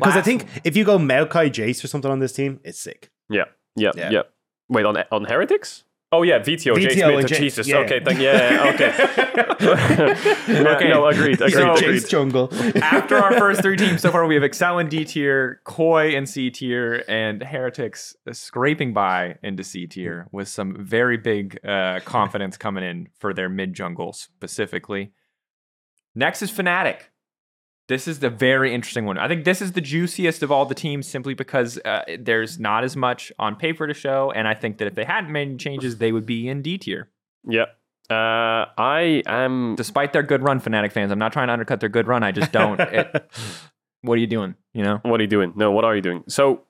[0.00, 3.10] Because I think if you go Maokai Jace or something on this team, it's sick.
[3.28, 3.44] Yeah,
[3.76, 4.10] yeah, Yeah.
[4.10, 4.22] yeah.
[4.68, 5.84] Wait, on on heretics?
[6.12, 7.18] Oh yeah, Vetheo, Vetheo Jace Smith.
[7.20, 7.68] and Jace, Jesus.
[7.68, 7.76] yeah.
[7.78, 8.90] Okay, thank, yeah, okay.
[10.74, 10.88] okay.
[10.88, 12.02] No, agreed, agreed, So- agreed.
[12.02, 12.48] Jace jungle.
[12.82, 16.26] After our first three teams so far, we have Excel in D tier, Koi in
[16.26, 22.56] C tier, and Heretics scraping by into C tier with some very big uh, confidence
[22.56, 25.12] coming in for their mid jungle specifically.
[26.14, 27.02] Next is Fnatic.
[27.90, 29.18] This is the very interesting one.
[29.18, 32.84] I think this is the juiciest of all the teams simply because uh, there's not
[32.84, 34.30] as much on paper to show.
[34.30, 36.78] And I think that if they hadn't made any changes, they would be in D
[36.78, 37.08] tier.
[37.44, 37.64] Yeah.
[38.08, 39.74] Uh, I am.
[39.74, 41.10] Despite their good run, Fnatic fans.
[41.10, 42.22] I'm not trying to undercut their good run.
[42.22, 42.78] I just don't.
[42.98, 43.28] it,
[44.02, 44.54] what are you doing?
[44.72, 45.00] You know?
[45.02, 45.52] What are you doing?
[45.56, 46.22] No, what are you doing?
[46.28, 46.62] So,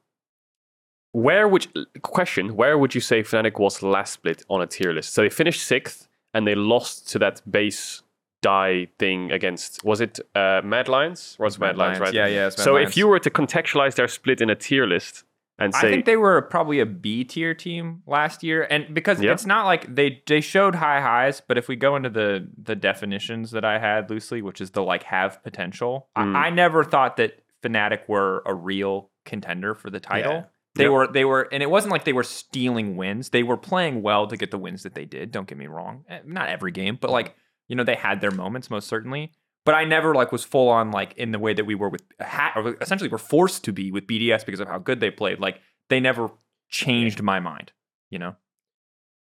[1.13, 1.67] where would
[2.01, 2.57] question?
[2.57, 5.13] Where would you say Fnatic was last split on a tier list?
[5.13, 8.05] So they finished sixth and they lost to that base
[8.43, 11.37] die thing against was it uh, Mad Lions?
[11.39, 12.15] Was Mad, Lions, right?
[12.15, 12.47] Yeah, yeah.
[12.47, 12.91] it's Mad so Lions.
[12.91, 15.25] if you were to contextualize their split in a tier list,
[15.59, 19.21] and say, I think they were probably a B tier team last year, and because
[19.21, 19.33] Yeah.
[19.33, 22.75] it's not like they they showed high highs, but if we go into the the
[22.75, 26.35] definitions that I had loosely, which is the like have potential, Mm.
[26.35, 30.33] I, I never thought that Fnatic were a real contender for the title.
[30.33, 30.45] Yeah.
[30.77, 30.93] They Yep.
[30.93, 33.29] were they were, and it wasn't like they were stealing wins.
[33.31, 35.31] They were playing well to get the wins that they did.
[35.31, 37.37] Don't get me wrong, Eh, not every game, but like
[37.71, 39.33] you know they had their moments most certainly.
[39.65, 42.03] But I never like was full on like in the way that we were with
[42.21, 45.39] ha- or essentially were forced to be with BDS because of how good they played.
[45.39, 45.61] Like
[45.91, 46.31] they never
[46.69, 47.73] changed my mind.
[48.11, 48.37] You know,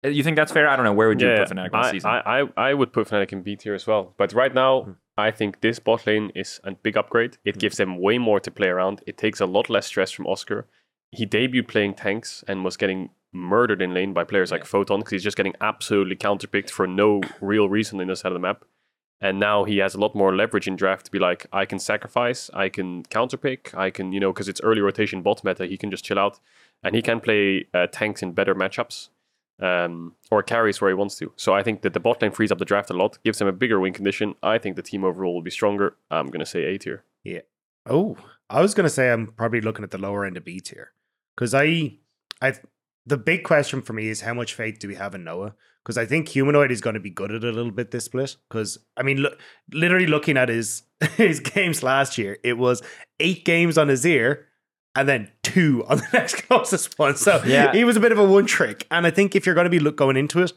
[0.03, 0.67] Uh, you think that's fair?
[0.67, 0.93] I don't know.
[0.93, 2.09] Where would you yeah, put Fnatic I, season?
[2.09, 4.13] I, I, I would put Fnatic in B tier as well.
[4.17, 7.38] But right now, I think this bot lane is a big upgrade.
[7.45, 9.03] It gives them way more to play around.
[9.05, 10.67] It takes a lot less stress from Oscar.
[11.11, 15.11] He debuted playing tanks and was getting murdered in lane by players like Photon because
[15.11, 18.65] he's just getting absolutely counterpicked for no real reason in this side of the map.
[19.19, 21.79] And now he has a lot more leverage in draft to be like, I can
[21.79, 25.77] sacrifice, I can counterpick, I can, you know, because it's early rotation bot meta, he
[25.77, 26.39] can just chill out
[26.84, 29.09] and he can play uh, tanks in better matchups
[29.61, 31.31] um, or carries where he wants to.
[31.38, 33.47] So I think that the bot lane frees up the draft a lot, gives him
[33.47, 34.36] a bigger win condition.
[34.43, 35.95] I think the team overall will be stronger.
[36.11, 37.05] I'm going to say A tier.
[37.23, 37.41] Yeah.
[37.86, 38.17] Oh,
[38.49, 40.91] I was gonna say I'm probably looking at the lower end of B tier
[41.36, 41.97] because I,
[42.41, 42.53] I,
[43.05, 45.55] the big question for me is how much faith do we have in Noah?
[45.83, 48.37] Because I think humanoid is going to be good at a little bit this split.
[48.49, 49.37] Because I mean, look,
[49.73, 50.83] literally looking at his
[51.17, 52.81] his games last year, it was
[53.19, 54.47] eight games on his ear.
[54.95, 57.15] And then two on the next closest one.
[57.17, 57.71] So Yeah.
[57.73, 58.85] he was a bit of a one trick.
[58.91, 60.53] And I think if you're going to be look, going into it,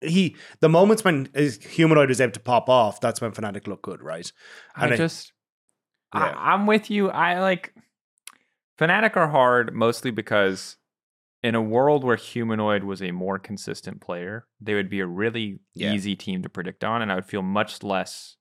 [0.00, 3.82] he the moments when his humanoid was able to pop off, that's when Fnatic looked
[3.82, 4.30] good, right?
[4.76, 5.32] I And I- just,
[6.14, 6.20] Yeah.
[6.36, 7.10] I, I'm with you.
[7.10, 7.74] I like
[8.80, 10.76] Fnatic are hard mostly because
[11.42, 15.60] in a world where Humanoid was a more consistent player, they would be a really
[15.74, 15.92] Yeah.
[15.92, 18.36] easy team to predict on, and I would feel much less.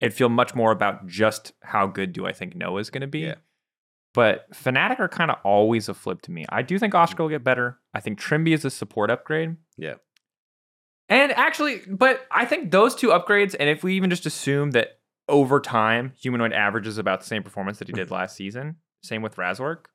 [0.00, 3.20] It'd feel much more about just how good do I think Noah's going to be.
[3.20, 3.36] Yeah.
[4.12, 6.44] But Fnatic are kind of always a flip to me.
[6.48, 7.78] I do think Oscar will get better.
[7.94, 9.56] I think Trymbi is a support upgrade.
[9.76, 9.94] Yeah.
[11.08, 14.98] And actually, but I think those two upgrades, and if we even just assume that
[15.28, 19.36] over time, Humanoid averages about the same performance that he did last season, same with
[19.36, 19.86] Razork,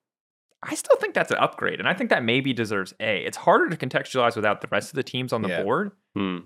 [0.63, 1.79] I still think that's an upgrade.
[1.79, 3.23] And I think that maybe deserves A.
[3.25, 5.63] It's harder to contextualize without the rest of the teams on the Yeah.
[5.63, 5.91] board.
[6.15, 6.37] Hmm.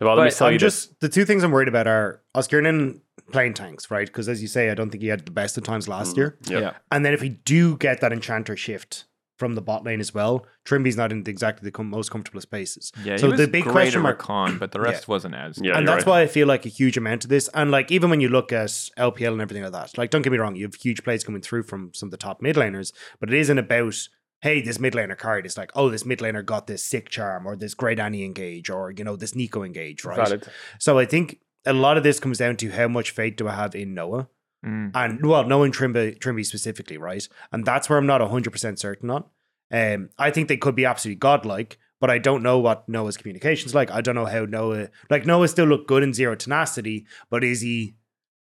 [0.00, 2.22] Well, let me But tell I'm you just the two things I'm worried about are
[2.34, 3.00] Oscarinin
[3.32, 4.06] playing tanks, right?
[4.06, 6.16] Because as you say, I don't think he had the best of times last Mm.
[6.16, 6.38] year.
[6.46, 6.72] Yeah.
[6.90, 9.04] And then if we do get that enchanter shift
[9.40, 12.92] from the bot lane as well, Trymbi's not in exactly the com- most comfortable spaces.
[13.02, 14.90] Yeah, So he was the big great question at mark- Rakan, but the Yeah.
[14.90, 15.58] rest wasn't as.
[15.60, 16.10] Yeah, and that's right.
[16.10, 17.48] why I feel like a huge amount of this.
[17.54, 18.68] And like even when you look at
[18.98, 21.40] LPL and everything like that, like don't get me wrong, you have huge plays coming
[21.42, 23.96] through from some of the top mid laners, but it isn't about
[24.42, 25.44] hey, this mid laner card.
[25.44, 28.70] It's like, oh, this mid laner got this sick charm or this great Annie engage
[28.70, 30.16] or you know, this Neeko engage, right?
[30.16, 30.46] Valid.
[30.78, 33.54] So I think a lot of this comes down to how much faith do I
[33.54, 34.28] have in Noah.
[34.64, 34.90] Mm.
[34.94, 37.26] And well, knowing Trymbi, Trymbi specifically, right?
[37.52, 39.24] And that's where I'm not 100% certain on.
[39.72, 43.74] Um, I think they could be absolutely godlike, but I don't know what Noah's communications
[43.74, 43.90] like.
[43.90, 47.60] I don't know how Noah, like Noah still looked good in zero tenacity, but is
[47.60, 47.94] he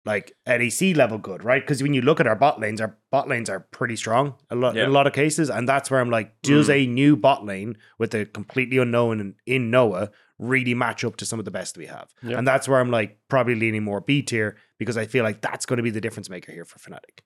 [0.04, 1.62] like at AC level good, right?
[1.62, 4.54] Because when you look at our bot lanes, our bot lanes are pretty strong a
[4.54, 4.84] lot Yeah.
[4.84, 7.78] in a lot of cases, and that's where I'm like, does a new bot lane
[7.98, 11.76] with a completely unknown in, in Noah really match up to some of the best
[11.76, 12.12] we have?
[12.22, 12.38] Yeah.
[12.38, 15.66] And that's where I'm like probably leaning more B tier because I feel like that's
[15.66, 17.20] going to be the difference maker here for Fnatic.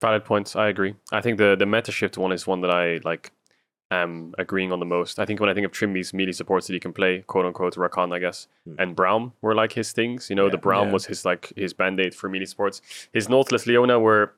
[0.00, 0.56] Valid points.
[0.56, 0.94] I agree.
[1.12, 3.32] I think the the meta shift one is one that I like
[3.90, 5.18] am agreeing on the most.
[5.18, 7.74] I think when I think of Trymbi's melee supports that he can play, quote unquote
[7.74, 8.76] Rakan, I guess, Hmm.
[8.78, 10.30] and Braum were like his things.
[10.30, 10.52] You know, Yeah.
[10.52, 10.92] the Braum Yeah.
[10.92, 12.80] was his like his band-aid for melee supports.
[13.12, 14.32] His Nautilus Leona were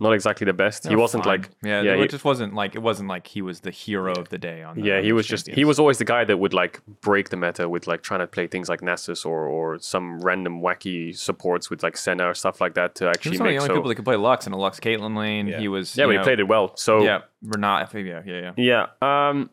[0.00, 0.84] not exactly the best.
[0.84, 1.42] he They're wasn't fine.
[1.42, 4.12] like yeah, yeah, it he- just wasn't like it wasn't like he was the hero
[4.14, 4.76] of the day on.
[4.76, 7.28] The, yeah, on he was just he was always the guy that would like break
[7.28, 11.16] the meta with like trying to play things like Nessus or or some random wacky
[11.16, 13.32] supports with like Senna or stuff like that to actually.
[13.32, 14.52] He actually was one of make the only so people that could play Lux in
[14.52, 15.46] a Lux Caitlyn lane.
[15.46, 15.60] Yeah.
[15.60, 16.76] He was yeah, you but he played it well.
[16.76, 17.92] So Yeah, Renat.
[17.92, 18.86] Yeah, yeah, yeah.
[19.02, 19.50] Yeah, um,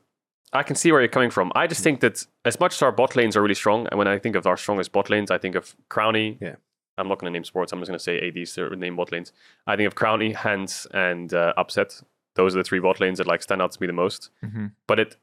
[0.54, 1.52] I can see where you're coming from.
[1.56, 4.08] I just think that as much as our bot lanes are really strong, and when
[4.08, 6.38] I think of our strongest bot lanes, I think of Crownie.
[6.40, 6.56] Yeah.
[6.98, 7.72] I'm not going to name sports.
[7.72, 9.32] I'm just going to say ADs to name bot lanes.
[9.68, 12.02] I think of Crownie, Hans, and uh, Upset.
[12.36, 14.30] Those are the three bot lanes that like stand out to me the most.
[14.44, 14.72] Mhm.
[14.88, 15.16] But it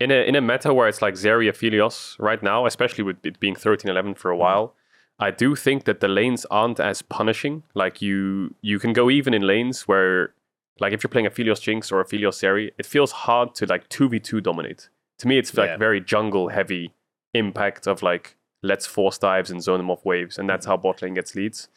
[0.00, 3.38] in a in a meta where it's like Zeri, Aphelios right now, especially with it
[3.40, 4.74] being 13-11 for a while.
[5.20, 7.62] I do think that the lanes aren't as punishing.
[7.74, 10.34] Like you, you can go even in lanes where
[10.80, 14.42] like if you're playing Aphelios Jinx or Aphelios Zeri, it feels hard to like 2v2
[14.42, 14.88] dominate.
[15.18, 15.76] To me, it's like Yeah.
[15.76, 16.92] very jungle heavy
[17.32, 21.02] impact of like let's force dives and zone them off waves, and that's how bot
[21.02, 21.68] lane gets leads.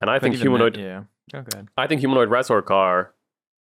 [0.00, 1.02] And I But think humanoid, that- yeah.
[1.34, 1.68] Oh, good.
[1.76, 3.12] I think humanoid Razork are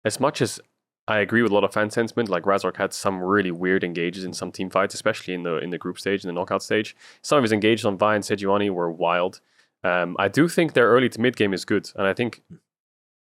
[0.06, 0.60] as much as
[1.08, 2.30] I agree with a lot of fan sentiment.
[2.30, 5.70] Like Razork had some really weird engages in some team fights, especially in the in
[5.72, 6.96] the group stage and the knockout stage.
[7.22, 9.42] Some of his engages on Vi and Sejuani were wild.
[9.84, 12.42] Um, I do think their early to mid game is good, and I think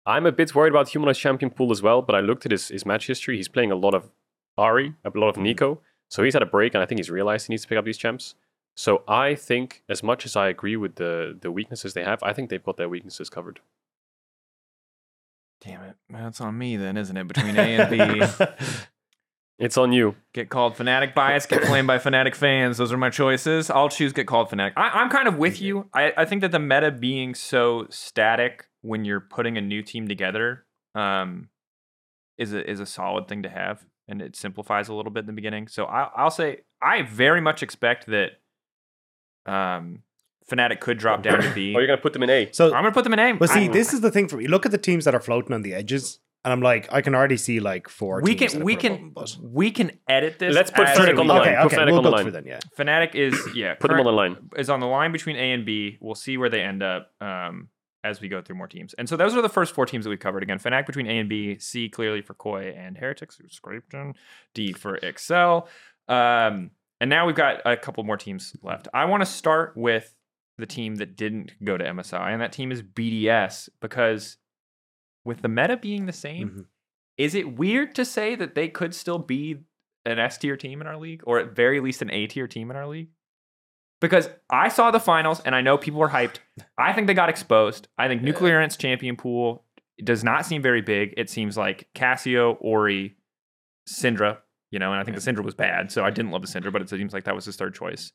[0.06, 2.68] I'm a bit worried about Humanoid Champion pool as well, but I looked at his,
[2.68, 3.36] his match history.
[3.36, 4.10] He's playing a lot of
[4.58, 5.78] Ahri, a lot of Neeko.
[6.08, 7.84] So he's had a break, and I think he's realized he needs to pick up
[7.84, 8.34] these champs.
[8.80, 12.32] So I think, as much as I agree with the the weaknesses they have, I
[12.32, 13.60] think they've got their weaknesses covered.
[15.60, 15.96] Damn it.
[16.08, 17.28] That's on me then, isn't it?
[17.28, 18.46] Between A and B.
[19.58, 20.16] It's on you.
[20.32, 22.78] Get called Fnatic bias, get blamed by Fnatic fans.
[22.78, 23.68] Those are my choices.
[23.68, 24.72] I'll choose get called Fnatic.
[24.74, 25.90] I, I'm kind of with you.
[25.92, 30.08] I, I think that the meta being so static when you're putting a new team
[30.08, 30.64] together
[30.94, 31.50] um,
[32.38, 35.26] is a is a solid thing to have, and it simplifies a little bit in
[35.26, 35.68] the beginning.
[35.68, 38.39] So I, I'll say I very much expect that
[39.46, 40.02] um,
[40.50, 41.74] Fnatic could drop down to B.
[41.74, 42.50] Or you're gonna put them in A.
[42.52, 43.32] so, I'm gonna put them in A.
[43.34, 44.48] well, see, I- this is the thing for me.
[44.48, 47.14] Look at the teams that are floating on the edges, and I'm like, I can
[47.14, 48.20] already see like four.
[48.22, 49.00] we teams can we can above
[49.32, 50.54] them, but- we can edit this.
[50.54, 51.48] Let's put as Fnatic on the line.
[51.54, 52.22] Okay, Put Fnatic we'll on the go line.
[52.24, 52.44] through then.
[52.46, 53.74] Yeah, Fnatic is yeah.
[53.74, 54.36] Put them on the line.
[54.56, 55.98] is on the line between A and B.
[56.00, 57.68] We'll see where they end up um,
[58.02, 58.94] as we go through more teams.
[58.94, 60.42] And so those are the first four teams that we covered.
[60.42, 64.14] Again, Fnatic between A and B, C clearly for Koi and Heretics, who scraped in,
[64.54, 65.68] D for Excel.
[66.08, 66.70] Um,
[67.00, 68.88] and now we've got a couple more teams left.
[68.94, 70.14] I want to start with
[70.58, 74.36] the team that didn't go to MSI, and that team is BDS because
[75.24, 76.66] with the meta being the same, Mhm.
[77.16, 79.60] is it weird to say that they could still be
[80.04, 82.70] an S tier team in our league, or at very least an A tier team
[82.70, 83.10] in our league?
[84.00, 86.38] Because I saw the finals and I know people were hyped.
[86.78, 87.88] I think they got exposed.
[87.98, 89.66] I think Nuclear Ants champion pool
[90.02, 91.12] does not seem very big.
[91.18, 93.18] It seems like Cassio, Ori,
[93.86, 94.38] Syndra,
[94.70, 96.72] you know, and I think the Syndra was bad, so I didn't love the Syndra,
[96.72, 98.12] but it seems like that was his third choice.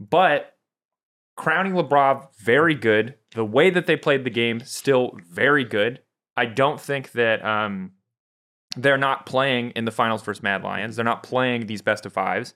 [0.00, 0.52] But
[1.38, 3.14] Crownie Labrov, very good.
[3.34, 6.00] The way that they played the game, still very good.
[6.36, 7.92] I don't think that um,
[8.76, 10.96] they're not playing in the finals versus Mad Lions.
[10.96, 12.54] They're not playing these best of fives.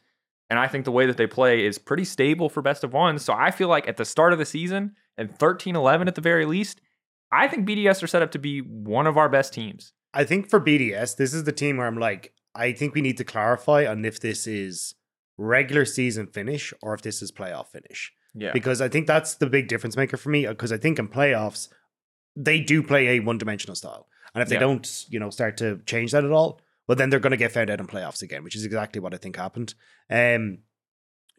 [0.51, 3.25] And I think the way that they play is pretty stable for best of ones.
[3.25, 6.21] So I feel like at the start of the season and 13 11 at the
[6.21, 6.81] very least,
[7.31, 9.93] I think BDS are set up to be one of our best teams.
[10.15, 13.17] I think for BDS, this is the team where I'm like, I think we need
[13.19, 14.95] to clarify on if this is
[15.37, 18.13] regular season finish or if this is playoff finish.
[18.35, 18.53] Yeah.
[18.53, 20.47] Because I think that's the big difference maker for me.
[20.47, 21.69] Because I think in playoffs,
[22.37, 24.09] they do play a one dimensional style.
[24.35, 24.61] And if they Yeah.
[24.61, 27.53] don't, you know, start to change that at all, well, then they're going to get
[27.53, 29.75] found out in playoffs again, which is exactly what I think happened.
[30.11, 30.59] Um,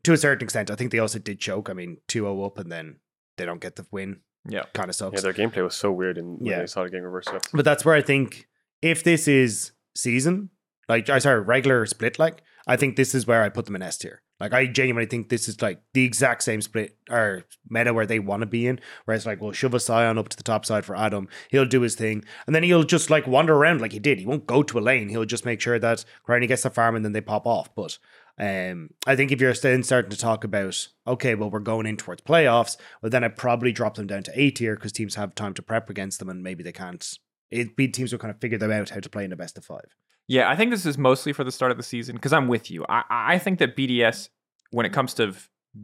[0.03, 1.69] to a certain extent, I think they also did choke.
[1.69, 2.97] I mean, 2 0 up and then
[3.37, 4.21] they don't get the win.
[4.47, 4.63] Yeah.
[4.73, 5.15] Kind of sucks.
[5.15, 6.59] Yeah, their gameplay was so weird and Yeah.
[6.59, 7.43] they started getting reversed up.
[7.53, 8.47] But that's where I think
[8.81, 10.49] if this is season,
[10.89, 13.81] like I sorry, regular split, like I think this is where I put them in
[13.81, 14.21] S tier.
[14.39, 18.19] Like I genuinely think this is like the exact same split or meta where they
[18.19, 18.79] want to be in.
[19.05, 21.27] Where it's like, well, shove a Sion up to the top side for Adam.
[21.49, 24.19] He'll do his thing, and then he'll just like wander around like he did.
[24.19, 25.09] He won't go to a lane.
[25.09, 27.73] He'll just make sure that Granny gets the farm and then they pop off.
[27.75, 27.97] But
[28.39, 31.97] um, I think if you're then starting to talk about okay, well, we're going in
[31.97, 35.35] towards playoffs, well, then I probably drop them down to A tier because teams have
[35.35, 37.17] time to prep against them, and maybe they can't.
[37.51, 39.57] It be teams will kind of figure them out how to play in the best
[39.57, 39.95] of five.
[40.29, 42.69] Yeah, I think this is mostly for the start of the season because I'm with
[42.69, 42.85] you.
[42.87, 44.29] I, I think that BDS,
[44.71, 45.33] when it comes to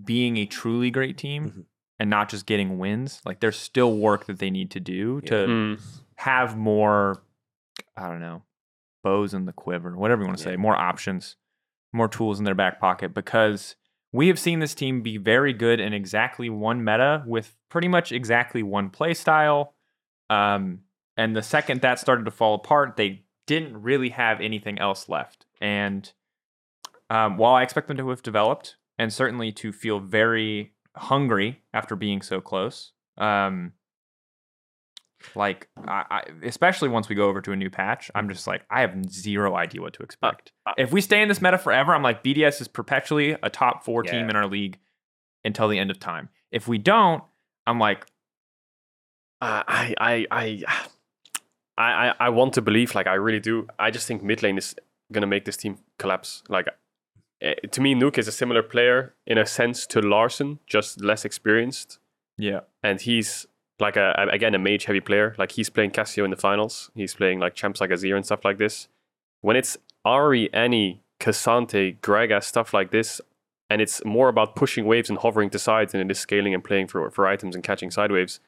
[0.06, 1.66] being a truly great team Mhm.
[2.00, 5.34] and not just getting wins, like there's still work that they need to do to
[5.34, 5.82] Mm.
[6.18, 7.24] have more,
[7.98, 8.44] I don't know,
[9.04, 11.38] bows in the quiver, whatever you want to say, more options,
[11.92, 13.76] more tools in their back pocket because
[14.12, 18.12] we have seen this team be very good in exactly one meta with pretty much
[18.12, 19.74] exactly one play style.
[20.30, 20.82] Um,
[21.18, 25.46] and the second that started to fall apart, they didn't really have anything else left.
[25.62, 26.12] And
[27.10, 31.96] um, while I expect them to have developed and certainly to feel very hungry after
[31.96, 33.74] being so close, um,
[35.34, 38.64] like I, I, especially once we go over to a new patch, I'm just like
[38.70, 40.52] I have zero idea what to expect.
[40.66, 43.84] uh, if we stay in this meta forever, I'm like BDS is perpetually a top
[43.84, 44.78] four team in our league
[45.44, 46.30] until the end of time.
[46.52, 47.24] If we don't,
[47.66, 48.06] I'm like
[49.42, 50.64] Uh, I, I, I,
[51.78, 53.68] I, I, I want to believe, like I really do.
[53.78, 54.76] I just think mid lane is
[55.12, 56.44] gonna make this team collapse.
[56.50, 56.68] Like
[57.42, 61.26] eh, to me, Nuke is a similar player in a sense to Larssen, just less
[61.26, 62.00] experienced,
[62.38, 63.46] yeah, and he's
[63.80, 65.36] like a again a mage heavy player.
[65.38, 66.92] Like he's playing Cassio in the finals.
[66.96, 68.88] He's playing like champs like Azir and stuff like this.
[69.42, 73.20] When it's Ahri, Annie, K'Sante, Gragas, stuff like this,
[73.70, 76.64] and it's more about pushing waves and hovering to sides than it is scaling and
[76.64, 78.40] playing for for items and catching side waves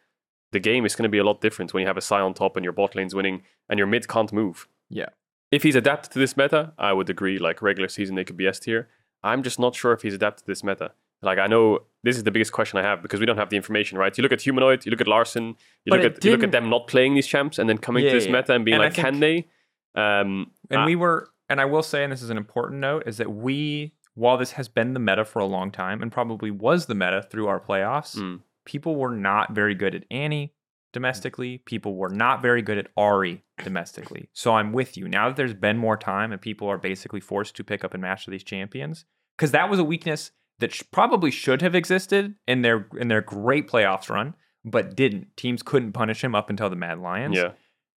[0.51, 2.33] the game is going to be a lot different when you have a Psy on
[2.33, 4.67] top and your bot lane's winning and your mid can't move.
[4.89, 5.09] Yeah.
[5.51, 7.37] If he's adapted to this meta, I would agree.
[7.39, 8.89] Like regular season, they could be S tier.
[9.23, 10.91] I'm just not sure if he's adapted to this meta.
[11.21, 13.55] Like I know this is the biggest question I have because we don't have the
[13.55, 14.15] information, right?
[14.17, 16.51] You look at Humanoid, you look at Larssen, you But look at you look at
[16.51, 18.75] them not playing these champs and then coming Yeah, to this yeah, meta and being
[18.75, 19.47] And like, can they?
[19.95, 23.03] Um, and I- we were and I will say, and this is an important note,
[23.07, 26.51] is that we while this has been the meta for a long time and probably
[26.51, 28.41] was the meta through our playoffs, Mm.
[28.67, 30.53] People were not very good at Annie.
[30.93, 31.59] domestically.
[31.59, 34.29] People were not very good at Ahri domestically.
[34.33, 35.07] So I'm with you.
[35.07, 38.01] Now that there's been more time and people are basically forced to pick up and
[38.01, 39.05] match these champions,
[39.37, 43.21] because that was a weakness that sh- probably should have existed in their in their
[43.21, 44.33] great playoffs run,
[44.65, 45.35] but didn't.
[45.37, 47.35] Teams couldn't punish him up until the Mad Lions.
[47.35, 47.51] Yeah.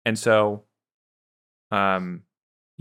[0.03, 0.65] And so,
[1.71, 2.23] um,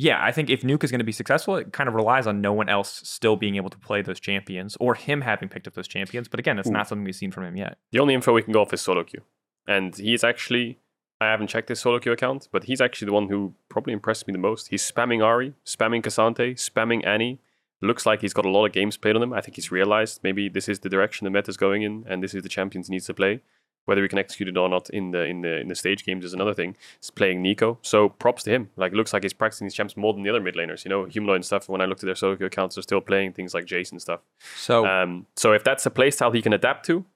[0.01, 2.41] yeah, I think if Nuke is going to be successful, it kind of relies on
[2.41, 5.75] no one else still being able to play those champions or him having picked up
[5.75, 6.29] those champions.
[6.29, 6.71] But again, that's Ooh.
[6.71, 6.77] Hmm.
[6.77, 7.79] not something we've seen from him yet.
[7.91, 9.23] The only info we can go off is solo queue.
[9.67, 10.79] And he's actually,
[11.21, 14.29] I haven't checked his solo queue account, but he's actually the one who probably impressed
[14.29, 14.69] me the most.
[14.69, 17.41] He's spamming Ahri, spamming K'Sante, spamming Annie.
[17.83, 19.33] Looks like he's got a lot of games played on him.
[19.33, 22.23] I think he's realized maybe this is the direction the meta is going in, and
[22.23, 23.41] this is the champions he needs to play.
[23.89, 26.23] Whether we can execute it or not in the in the in the stage games
[26.25, 26.77] is another thing.
[27.01, 28.69] He's playing Neeko, so props to him.
[28.77, 30.85] Like, looks like he's practicing his champs more than the other mid laners.
[30.85, 31.69] You know, Humanoid and stuff.
[31.71, 34.03] When I looked at their solo queue accounts, they're still playing things like Jason and
[34.03, 34.21] stuff.
[34.57, 37.07] So Um, so if that's a playstyle he can adapt to,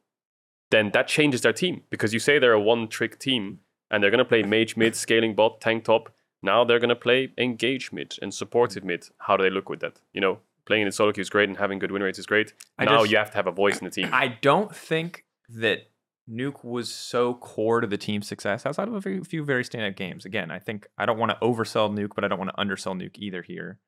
[0.71, 3.61] then that changes their team because you say they're a one-trick team
[3.91, 6.11] and they're going to play mage mid, scaling bot, tank top.
[6.43, 9.09] Now they're going to play engage mid and supportive mid.
[9.19, 10.01] How do they look with that?
[10.15, 12.55] You know, playing in solo queue is great and having good win rates is great.
[12.79, 14.09] I now just- you have to have a voice in the team.
[14.13, 15.89] I don't think that
[16.31, 20.25] Nuke was so core to the team's success outside of a few, very standout games.
[20.25, 22.95] Again, I think I don't want to oversell Nuke, but I don't want to undersell
[22.95, 23.79] Nuke either here.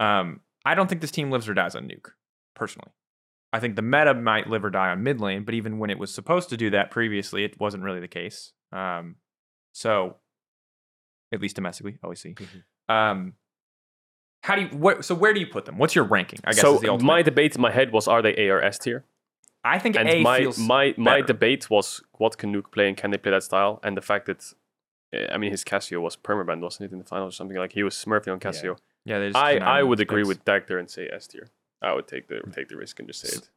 [0.00, 2.10] Um, I don't think this team lives or dies on Nuke,
[2.54, 2.92] personally.
[3.52, 5.98] I think the meta might live or die on mid lane, but even when it
[5.98, 8.52] was supposed to do that previously, it wasn't really the case.
[8.72, 9.16] Um,
[9.72, 10.16] so,
[11.32, 12.38] at least domestically, OEC.
[12.88, 13.34] Um,
[14.42, 14.68] how do you?
[14.68, 15.78] What, so where do you put them?
[15.78, 16.40] What's your ranking?
[16.44, 17.06] I guess so is the ultimate.
[17.06, 19.04] my debate in my head was: Are they A or S tier?
[19.74, 21.26] I think And A my feels my my better.
[21.32, 23.80] debate was: What can Nuke play and can they play that style?
[23.82, 24.40] And the fact that,
[25.14, 27.72] uh, I mean, his Cassio was permabanned, wasn't it, in the finals or something like
[27.72, 28.76] he was smurfing on Cassio.
[29.04, 29.18] yeah.
[29.20, 30.28] They just I, I would the agree space.
[30.28, 31.48] with Dagda and say S tier.
[31.82, 33.50] I would take the take the risk and just say it.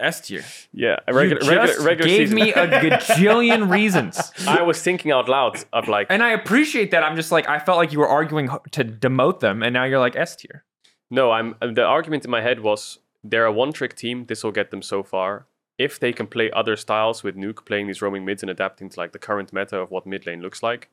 [0.00, 0.44] S tier.
[0.72, 2.34] Yeah, a regular you regular just regular gave season.
[2.36, 7.04] me a gajillion reasons, I was thinking out loud of like, and I appreciate that.
[7.04, 10.00] I'm just like I felt like you were arguing to demote them, and now you're
[10.00, 10.64] like S tier.
[11.10, 14.26] no, I'm the argument in my head was they're a one trick team.
[14.26, 15.46] This will get them so far.
[15.78, 19.00] If they can play other styles with Nuke playing these roaming mids and adapting to
[19.00, 20.88] like the current meta of what mid lane looks like,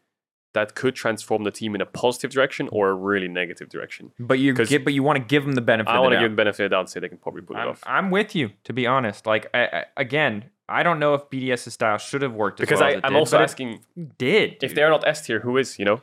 [0.53, 4.11] that could transform the team in a positive direction or a really negative direction.
[4.19, 5.89] But you 'Cause give, but you want to give them the benefit.
[5.89, 7.09] I want want to to give them the benefit of the doubt and say they
[7.09, 7.83] can probably pull it I'm, off.
[7.85, 9.27] I'm with you, to be honest.
[9.27, 12.79] Like I, I, again, I don't know if BDS's style should have worked as Because
[12.79, 13.81] well I, as it I'm did, also asking
[14.17, 14.63] did.
[14.63, 15.77] if they're not S tier, who is?
[15.77, 16.01] You know,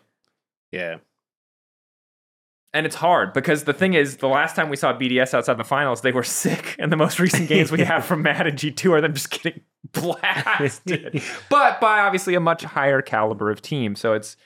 [0.71, 0.99] Yeah.
[2.77, 5.65] And it's hard because the thing is, the last time we saw BDS outside the
[5.65, 6.77] finals, they were sick.
[6.79, 9.63] And the most recent games we have from Mad and G2 are them just getting
[9.93, 11.23] blasted.
[11.49, 13.97] but by obviously a much higher caliber of team.
[13.97, 14.37] So it's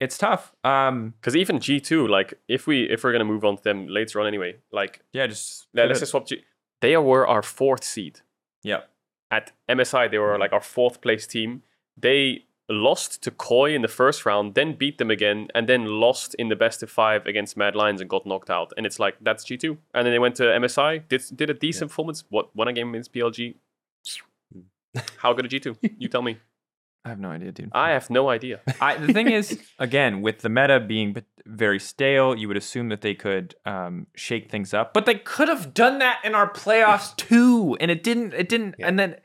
[0.00, 0.52] it's tough.
[0.64, 3.86] Um because even G two, like if we if we're gonna move on to them
[3.88, 6.26] later on anyway, like yeah, just let, us just swap.
[6.26, 6.44] G-
[6.80, 8.20] they were our fourth seed.
[8.62, 8.82] Yeah.
[9.30, 11.62] at MSI, they were like our fourth place team.
[11.96, 16.34] They lost to Koi in the first round, then beat them again, and then lost
[16.34, 18.72] in the best of five against Mad Lions and got knocked out.
[18.76, 19.78] And it's like that's G two.
[19.94, 22.24] And then they went to MSI, did did a decent performance.
[22.30, 23.54] What won a game against BLG?
[25.18, 25.76] How good a G two?
[25.98, 26.38] You tell me.
[27.04, 27.70] I have no idea, dude.
[27.72, 28.60] I have no idea.
[28.80, 33.00] I, the thing is, again, with the meta being very stale, you would assume that
[33.00, 37.16] they could um, shake things up, but they could have done that in our playoffs
[37.16, 38.34] too, and it didn't.
[38.34, 38.76] It didn't.
[38.78, 39.16] And then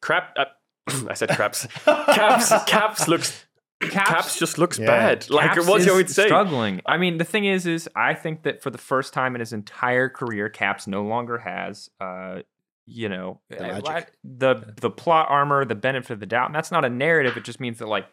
[0.00, 0.34] Crap.
[0.36, 0.44] Uh,
[1.08, 1.66] I said craps.
[1.84, 2.48] Caps.
[2.66, 3.44] Caps looks.
[3.80, 4.86] Caps, just looks Yeah.
[4.86, 5.30] bad.
[5.30, 6.26] Like Caps what's is your to say?
[6.26, 6.82] struggling.
[6.84, 9.54] I mean, the thing is, is I think that for the first time in his
[9.54, 12.40] entire career, Caps no longer has, uh,
[12.86, 16.46] you know, The uh, the the plot armor, the benefit of the doubt.
[16.46, 17.38] And that's not a narrative.
[17.38, 18.06] It just means that like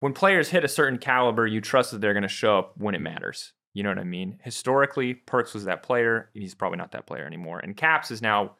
[0.00, 2.94] when players hit a certain caliber, you trust that they're going to show up when
[2.96, 3.52] it matters.
[3.74, 4.40] You know what I mean?
[4.42, 6.30] Historically, Perkz was that player.
[6.34, 7.60] He's probably not that player anymore.
[7.60, 8.56] And Caps is now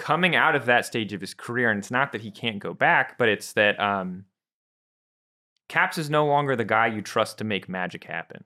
[0.00, 1.70] coming out of that stage of his career.
[1.70, 4.24] And it's not that he can't go back, but it's that um,
[5.68, 8.44] Caps is no longer the guy you trust to make magic happen.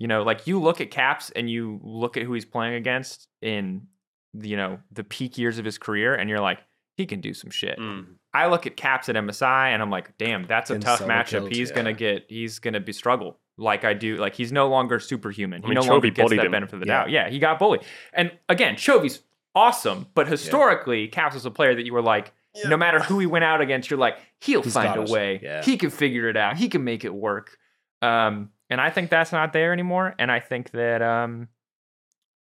[0.00, 3.28] You know, like you look at Caps and you look at who he's playing against
[3.40, 3.86] in,
[4.34, 6.58] you know, the peak years of his career, and you're like,
[6.96, 7.78] he can do some shit.
[7.78, 8.06] Mm.
[8.34, 11.26] I look at Caps at MSI and I'm like, damn, that's a Getting tough matchup.
[11.30, 11.76] killed, he's yeah.
[11.76, 14.16] gonna get, he's gonna be struggle like I do.
[14.16, 15.62] Like he's no longer superhuman.
[15.62, 16.52] I He mean, no longer Chovy gets bullied that him.
[16.52, 16.98] benefit of the Yeah.
[17.00, 17.10] doubt.
[17.10, 17.82] Yeah, he got bullied.
[18.12, 19.20] And again, Chovy's
[19.54, 22.32] awesome, but historically, Caps was a player that you were like,
[22.66, 25.08] no matter who he went out against, you're like, he'll He's find a it.
[25.10, 25.40] way.
[25.42, 25.62] Yeah.
[25.62, 26.56] He can figure it out.
[26.56, 27.56] He can make it work.
[28.02, 30.14] Um, and I think that's not there anymore.
[30.18, 31.48] And I think that um,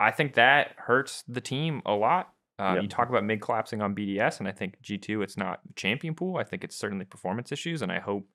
[0.01, 2.31] I think that hurts the team a lot.
[2.59, 2.83] Um, Yep.
[2.83, 6.37] You talk about mid collapsing on BDS, and I think G2, it's not champion pool.
[6.37, 8.29] I think it's certainly performance issues, and I hope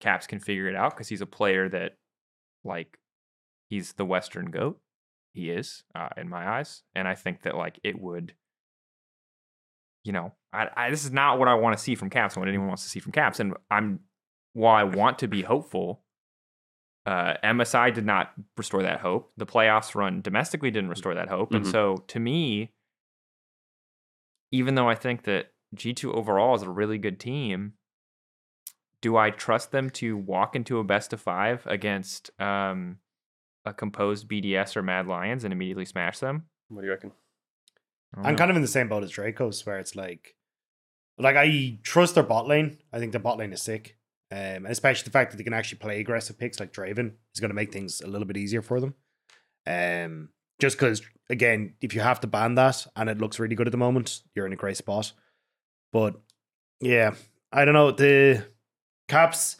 [0.00, 1.96] Caps can figure it out because he's a player that,
[2.64, 2.98] like,
[3.68, 4.80] he's the Western goat.
[5.36, 8.34] He is, uh, in my eyes, and I think that like it would,
[10.02, 12.34] you know, I, I this is not what I want to see from Caps.
[12.34, 14.00] and What anyone wants to see from Caps, and I'm
[14.54, 16.02] while I want to be hopeful.
[17.04, 19.30] Uh, MSI did not restore that hope.
[19.36, 21.70] The playoffs run domestically didn't restore that hope, and Mhm.
[21.70, 22.72] so to me,
[24.50, 27.74] even though I think that G2 overall is a really good team,
[29.02, 32.98] do I trust them to walk into a best of five against um,
[33.66, 36.46] a composed BDS or Mad Lions and immediately smash them?
[36.68, 37.12] What do you reckon?
[38.14, 38.38] I don't I'm know.
[38.38, 40.36] kind of in the same boat as Drakos, where it's like,
[41.18, 42.78] like I trust their bot lane.
[42.92, 43.96] I think their bot lane is sick,
[44.30, 47.40] um, and especially the fact that they can actually play aggressive picks like Draven is
[47.40, 48.94] going to make things a little bit easier for them.
[49.66, 50.28] Um,
[50.60, 53.72] just because again, if you have to ban that and it looks really good at
[53.72, 55.12] the moment, you're in a great spot.
[55.92, 56.14] But
[56.80, 57.14] yeah,
[57.52, 58.46] I don't know the
[59.08, 59.56] caps.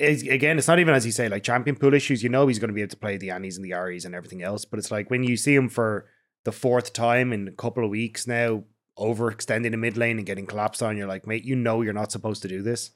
[0.00, 2.22] Again, it's not even as you say, like champion pool issues.
[2.22, 4.14] You know he's going to be able to play the Annies and the Ahris and
[4.14, 4.64] everything else.
[4.64, 6.06] But it's like when you see him for
[6.44, 8.64] the fourth time in a couple of weeks now,
[8.98, 12.12] overextending the mid lane and getting collapsed on, you're like, mate, you know you're not
[12.12, 12.90] supposed to do this.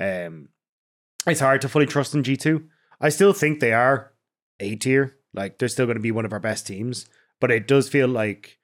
[0.00, 0.48] Um,
[1.26, 2.68] it's hard to fully trust in G two.
[3.00, 4.12] I still think they are
[4.60, 5.16] A tier.
[5.34, 7.06] Like they're still going to be one of our best teams,
[7.40, 8.57] but it does feel like,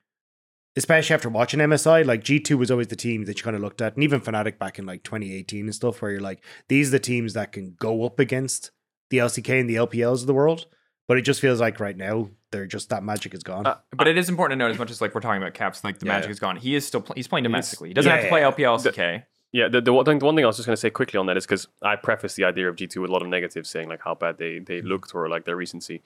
[0.76, 3.62] especially after watching MSI, like G two was always the team that you kind of
[3.62, 6.88] looked at, and even Fnatic back in like 2018 and stuff, where you're like, these
[6.88, 8.70] are the teams that can go up against
[9.10, 10.66] the LCK and the LPLs of the world.
[11.06, 13.66] But it just feels like right now they're just that magic is gone.
[13.66, 15.84] Uh, But it is important to note, as much as like we're talking about Caps,
[15.84, 16.32] like the Yeah, magic yeah.
[16.32, 16.56] is gone.
[16.56, 17.88] He is still pl- he's playing domestically.
[17.90, 18.50] He doesn't yeah, have to play yeah.
[18.50, 19.24] LPL, LCK.
[19.52, 21.16] Yeah, the, the, one thing, the one thing I was just going to say quickly
[21.18, 23.70] on that is because I prefaced the idea of G2 with a lot of negatives,
[23.70, 26.02] saying like how bad they, they looked or like their recency.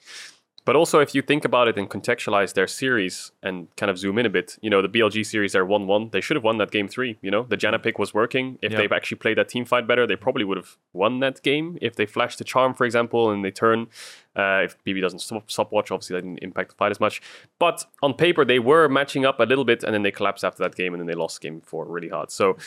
[0.69, 4.19] But also, if you think about it and contextualize their series and kind of zoom
[4.19, 6.09] in a bit, you know, the BLG series, they're 1 1.
[6.11, 7.17] They should have won that game three.
[7.23, 8.59] You know, the Janna pick was working.
[8.61, 8.77] If Yeah.
[8.77, 11.79] they've actually played that team fight better, they probably would have won that game.
[11.81, 13.87] If they flashed the charm, for example, and they turn,
[14.35, 17.19] uh, if BB doesn't stop, stop watch, obviously that didn't impact the fight as much.
[17.57, 20.61] But on paper, they were matching up a little bit and then they collapsed after
[20.61, 22.29] that game and then they lost game four really hard.
[22.29, 22.57] So,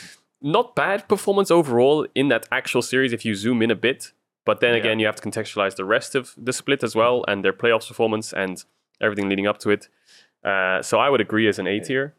[0.41, 4.11] not bad performance overall in that actual series if you zoom in a bit.
[4.45, 4.79] But then Yeah.
[4.79, 7.87] again, you have to contextualize the rest of the split as well and their playoffs
[7.87, 8.63] performance and
[9.01, 9.87] everything leading up to it.
[10.43, 12.15] Uh, so I would agree as an A tier.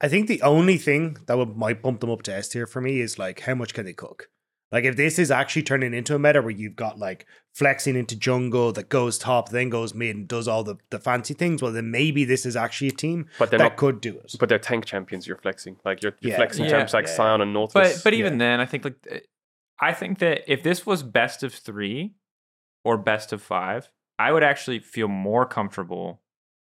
[0.00, 2.80] I think the only thing that would might bump them up to S tier for
[2.80, 4.28] me is like how much can they cook?
[4.70, 8.14] Like if this is actually turning into a meta where you've got like flexing into
[8.14, 11.72] jungle that goes top, then goes mid and does all the, the fancy things, well
[11.72, 13.76] then maybe this is actually a team But they're that not.
[13.76, 14.36] could do it.
[14.38, 15.26] But they're tank champions.
[15.26, 16.36] You're flexing like you're, you're Yeah.
[16.36, 16.70] flexing Yeah.
[16.70, 17.16] champs like Yeah.
[17.16, 17.94] Sion and Nautilus.
[17.96, 19.24] But but even then, I think like
[19.80, 22.14] I think that if this was best of three
[22.84, 26.22] or best of five, I would actually feel more comfortable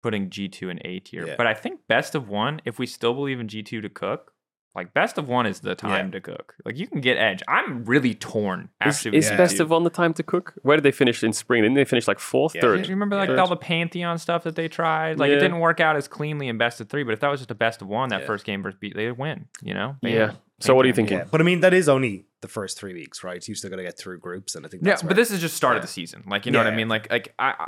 [0.03, 1.27] putting G two in A tier.
[1.27, 1.35] Yeah.
[1.37, 4.33] But I think best of one, if we still believe in G two to cook,
[4.75, 6.55] like best of one is the time to cook.
[6.63, 7.41] Like you can get edge.
[7.47, 8.69] I'm really torn.
[8.85, 9.59] is, Actually, is with best G2.
[9.61, 10.53] of one the time to cook?
[10.61, 11.63] Where did they finish in spring?
[11.63, 12.61] Didn't they finish like fourth, Yeah.
[12.61, 12.87] Do third?
[12.87, 13.39] you remember like Third.
[13.39, 15.17] all the Pantheon stuff that they tried?
[15.19, 17.39] Like it didn't work out as cleanly in best of three, but if that was
[17.39, 18.27] just a best of one, that Yeah.
[18.27, 19.47] first game versus beat, they'd win.
[19.61, 19.95] You know?
[20.01, 20.11] Bam.
[20.13, 20.31] Yeah.
[20.61, 21.07] So what are you Pantheon.
[21.07, 21.17] thinking?
[21.25, 23.45] Yeah, but I mean that is only the first three weeks, right?
[23.47, 25.41] You still got to get through groups, and I think Yeah, but where- this is
[25.41, 26.23] just start of the season.
[26.27, 26.75] Like you know what I Yeah.
[26.77, 26.89] mean?
[26.89, 27.67] Like like I, I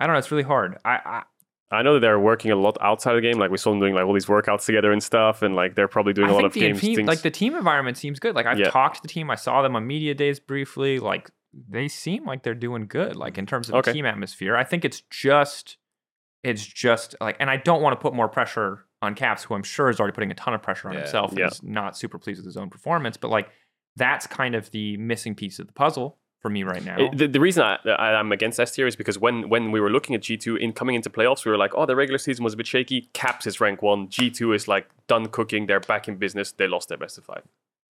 [0.00, 0.18] I don't know.
[0.18, 0.78] It's really hard.
[0.84, 1.22] I, I
[1.70, 3.38] I know that they're working a lot outside of the game.
[3.38, 5.88] Like we saw them doing like all these workouts together and stuff, and like they're
[5.88, 6.80] probably doing I a lot of the games.
[6.80, 7.08] team, things.
[7.08, 8.34] like the team environment seems good.
[8.34, 8.70] Like I've Yeah.
[8.70, 9.30] talked to the team.
[9.30, 10.98] I saw them on media days briefly.
[10.98, 13.16] Like they seem like they're doing good.
[13.16, 13.90] Like in terms of Okay.
[13.90, 15.76] the team atmosphere, I think it's just
[16.44, 19.62] it's just like, and I don't want to put more pressure on Caps, who I'm
[19.64, 21.00] sure is already putting a ton of pressure on Yeah.
[21.00, 21.46] himself and Yeah.
[21.48, 23.16] is not super pleased with his own performance.
[23.16, 23.50] But like
[23.96, 26.96] that's kind of the missing piece of the puzzle for me right now.
[26.98, 29.80] It- the, the reason I, I, I'm against S tier is because when when we
[29.80, 32.44] were looking at G2 in coming into playoffs, we were like, oh, the regular season
[32.44, 33.08] was a bit shaky.
[33.12, 34.08] Caps is rank one.
[34.08, 35.66] G2 is like done cooking.
[35.66, 36.52] They're back in business.
[36.52, 37.42] They lost their best of five.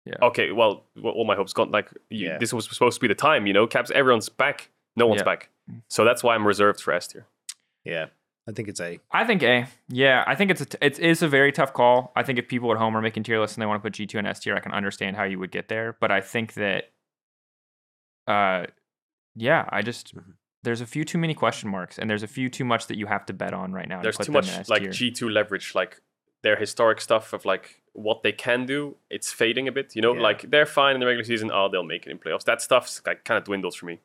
[0.07, 0.15] Yeah.
[0.23, 1.71] Okay, well, well, all my hopes gone.
[1.71, 2.39] Like you, Yeah.
[2.39, 3.67] this was supposed to be the time, you know.
[3.67, 4.71] Caps, everyone's back.
[4.97, 5.25] No one's Yeah.
[5.25, 5.51] back.
[5.89, 7.27] So that's why I'm reserved for S tier.
[7.85, 8.07] yeah,
[8.49, 9.67] I think it's a I think A.
[9.91, 12.11] Yeah, I think it's a t- it is a very tough call.
[12.17, 13.93] I think if people at home are making tier lists and they want to put
[13.93, 15.95] G two and S tier, I can understand how you would get there.
[16.01, 16.89] But I think that,
[18.29, 18.67] uh,
[19.35, 20.31] yeah, I just Mm-hmm.
[20.65, 23.07] there's a few too many question marks, and there's a few too much that you
[23.07, 24.03] have to bet on right now.
[24.03, 24.83] There's put too much like.
[24.83, 26.01] G2 leverage, like
[26.43, 28.97] their historic stuff of like what they can do.
[29.11, 30.15] It's fading a bit, you know.
[30.15, 30.23] Yeah.
[30.23, 31.51] Like they're fine in the regular season.
[31.53, 32.45] Oh, they'll make it in playoffs.
[32.45, 34.01] That stuff's like kind of dwindles for me.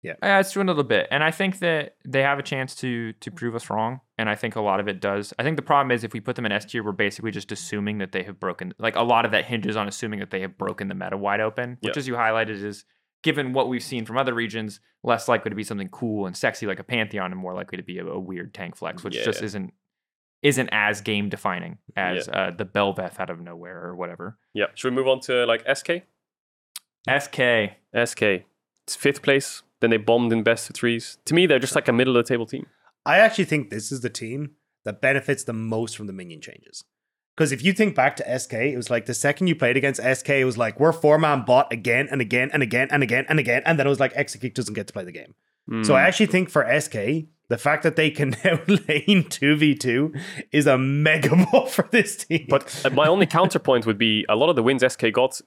[0.00, 3.30] Yeah, it's dwindled a bit, and I think that they have a chance to to
[3.32, 4.00] prove us wrong.
[4.16, 5.34] And I think a lot of it does.
[5.40, 7.50] I think the problem is if we put them in S tier, we're basically just
[7.50, 8.72] assuming that they have broken.
[8.78, 11.40] Like a lot of that hinges on assuming that they have broken the meta wide
[11.40, 11.98] open, which, Yeah.
[12.00, 12.84] as you highlighted, is
[13.22, 16.66] given what we've seen from other regions, less likely to be something cool and sexy
[16.66, 19.42] like a Pantheon, and more likely to be a, a weird tank flex, which just
[19.42, 19.72] isn't
[20.42, 24.38] isn't as game defining as uh, the Bel'Veth out of nowhere or whatever.
[24.54, 24.66] Yeah.
[24.74, 26.02] Should we move on to like SK?
[27.08, 27.40] SK.
[28.04, 28.22] SK.
[28.22, 29.62] It's fifth place.
[29.80, 31.18] Then they bombed in best of threes.
[31.24, 32.66] To me, they're just like a middle of the table team.
[33.04, 34.52] I actually think this is the team
[34.84, 36.84] that benefits the most from the minion changes.
[37.38, 40.02] Because if you think back to SK, it was like the second you played against
[40.02, 43.26] SK, it was like we're four man bot again and again and again and again
[43.28, 45.36] and again, and then it was like Exakick doesn't get to play the game.
[45.84, 48.58] So I actually think for SK, the fact that they can now
[48.88, 50.14] lane two v two
[50.50, 52.46] is a mega buff for this team.
[52.48, 55.40] But uh, my only counterpoint would be a lot of the wins SK got.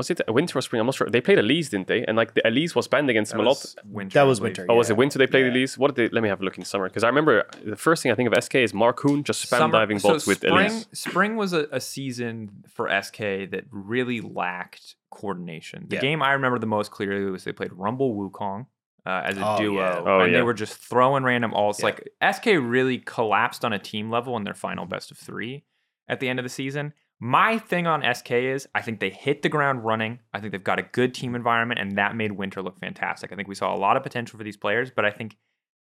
[0.00, 0.80] Was it a winter or spring?
[0.80, 1.08] I'm not sure.
[1.08, 2.04] They played Elise, didn't they?
[2.06, 3.64] And like the Elise was banned against them a lot.
[3.84, 4.14] winter.
[4.14, 4.56] That was believe.
[4.58, 4.66] winter.
[4.72, 5.52] Oh, was it winter they played Yeah.
[5.52, 5.76] Elise?
[5.78, 6.14] What did they?
[6.14, 8.28] Let me have a look in summer because I remember the first thing I think
[8.32, 10.86] of SK is Markoon just spam Summer- diving so bots with spring, Elise.
[10.94, 13.18] Spring was a, a season for SK
[13.52, 15.86] that really lacked coordination.
[15.88, 16.00] The Yeah.
[16.02, 18.66] game I remember the most clearly was they played Rumble Wukong
[19.06, 20.02] uh, as a Oh, duo, yeah.
[20.04, 20.38] Oh, and yeah.
[20.38, 21.80] they were just throwing random alts.
[21.80, 21.86] Yeah.
[21.86, 25.64] Like SK really collapsed on a team level in their final best of three
[26.08, 26.92] at the end of the season.
[27.22, 30.20] My thing on SK is I think they hit the ground running.
[30.32, 33.30] I think they've got a good team environment, and that made Winter look fantastic.
[33.30, 35.36] I think we saw a lot of potential for these players, but I think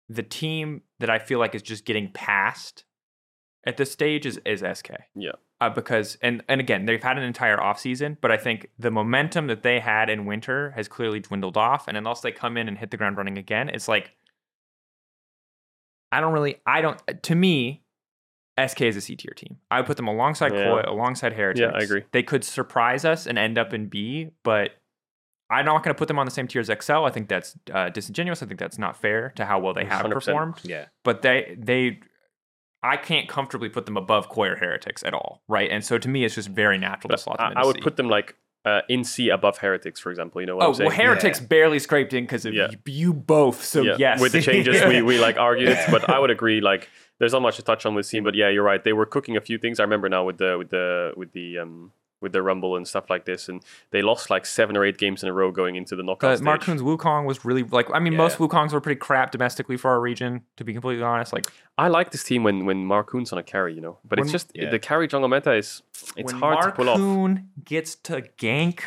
[0.09, 2.85] the team that I feel like is just getting past
[3.65, 4.91] at this stage is, is SK.
[5.15, 5.31] Yeah.
[5.59, 9.45] Uh, because and and again, they've had an entire offseason, but I think the momentum
[9.45, 11.87] that they had in winter has clearly dwindled off.
[11.87, 14.15] And unless they come in and hit the ground running again, it's like
[16.11, 17.83] I don't really I don't to me,
[18.67, 19.57] SK is a C tier team.
[19.69, 20.63] I would put them alongside Yeah.
[20.65, 21.61] Koi, alongside Heritage.
[21.61, 22.03] Yeah, I agree.
[22.11, 24.71] They could surprise us and end up in B, but
[25.49, 27.03] I'm not going to put them on the same tier as XL.
[27.03, 28.41] I think that's uh, disingenuous.
[28.41, 30.11] I think that's not fair to how well they have 100%.
[30.11, 30.85] performed yeah.
[31.03, 31.99] but they they
[32.83, 35.69] I can't comfortably put them above Koi or Heretics at all, right?
[35.69, 37.65] And so to me, it's just very natural to slot them I, in I a
[37.67, 37.81] would C.
[37.81, 38.35] put them like
[38.65, 40.39] uh, in C above Heretics, for example.
[40.41, 40.87] You know what Oh I'm saying?
[40.89, 41.47] well, Heretics Yeah.
[41.47, 42.67] barely scraped in because of Yeah.
[42.69, 43.63] y- you both.
[43.63, 43.95] So yeah.
[43.99, 46.61] yes, With the changes, we, we like argued but I would agree.
[46.61, 46.89] Like,
[47.21, 48.83] there's not much to touch on with C, but yeah, you're right.
[48.83, 49.79] They were cooking a few things.
[49.79, 53.09] I remember now with the with the with the um with the Rumble and stuff
[53.09, 55.95] like this, and they lost like seven or eight games in a row going into
[55.95, 56.47] the knockout But stage.
[56.77, 58.17] Markoon's Wukong was really like I mean, Yeah.
[58.25, 60.41] most Wukongs were pretty crap domestically for our region.
[60.57, 61.45] To be completely honest, like
[61.77, 64.31] I like this team when when Markoon's on a carry, you know, but When- it's
[64.31, 64.69] just yeah.
[64.71, 65.83] the carry jungle meta is
[66.17, 66.99] it's when hard to pull off.
[66.99, 68.79] Markoon gets to gank,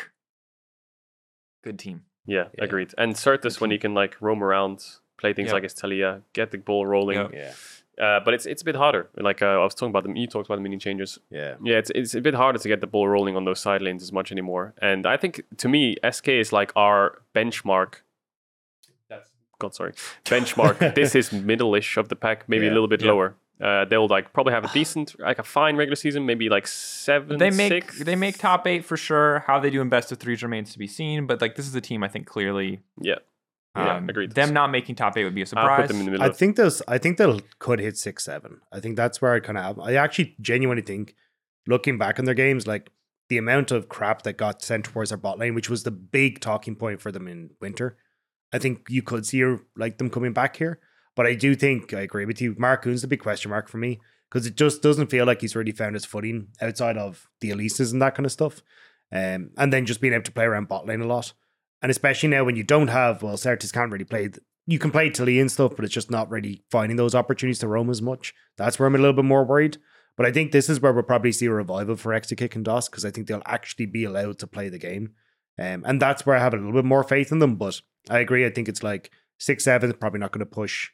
[1.63, 2.03] good team.
[2.25, 2.63] Yeah, Yeah.
[2.65, 2.93] agreed.
[2.97, 4.83] And Sertuss when he can like roam around,
[5.17, 5.53] play things Yep.
[5.53, 7.17] like his Taliyah, get the ball rolling.
[7.17, 7.31] Yep.
[7.33, 7.53] Yeah.
[8.01, 9.09] Uh, but it's it's a bit harder.
[9.17, 11.17] Like uh, I was talking about them, you talked about the mini changes.
[11.29, 11.55] Yeah.
[11.63, 14.03] Yeah, it's it's a bit harder to get the ball rolling on those side lanes
[14.03, 14.73] as much anymore.
[14.81, 17.95] And I think to me, SK is like our benchmark.
[19.09, 19.93] That's God, sorry,
[20.25, 20.95] benchmark.
[20.95, 23.11] this is middle-ish of the pack, maybe a little bit Yeah.
[23.11, 23.35] lower.
[23.61, 27.37] Uh, they'll like probably have a decent, like a fine regular season, maybe like seven.
[27.37, 28.03] They make six.
[28.03, 29.45] they make top eight for sure.
[29.47, 31.25] How they do in best of threes remains to be seen.
[31.25, 32.81] But like this is a team I think clearly.
[32.99, 33.19] Yeah,
[33.75, 34.31] Yeah, um, agreed.
[34.31, 35.81] Them not making top eight would be a I'll surprise.
[35.81, 36.25] put them in the middle.
[36.25, 36.81] I of, think those.
[36.87, 38.61] I think they'll could hit six seven.
[38.71, 39.79] I think that's where I kind of.
[39.79, 41.15] I actually genuinely think,
[41.67, 42.91] looking back on their games, like
[43.29, 46.39] the amount of crap that got sent towards their bot lane, which was the big
[46.39, 47.97] talking point for them in winter.
[48.53, 49.43] I think you could see
[49.75, 50.79] like them coming back here,
[51.15, 52.55] but I do think I agree with you.
[52.55, 53.99] Markoon's the big question mark for me
[54.29, 57.91] because it just doesn't feel like he's really found his footing outside of the Elises
[57.91, 58.61] and that kind of stuff.
[59.11, 61.33] Um, and then just being able to play around bot lane a lot.
[61.85, 64.31] And especially now when you don't have, well, Sertuss can't really play.
[64.65, 67.67] You can play Tilly and stuff, but it's just not really finding those opportunities to
[67.67, 68.33] roam as much.
[68.57, 69.77] That's where I'm a little bit more worried.
[70.17, 72.89] But I think this is where we'll probably see a revival for Exakick and Doss
[72.89, 75.11] because I think they'll actually be allowed to play the game.
[75.59, 77.55] Um, and that's where I have a little bit more faith in them.
[77.55, 77.79] But
[78.09, 78.47] I agree.
[78.47, 80.89] I think it's like six, seven probably not going to push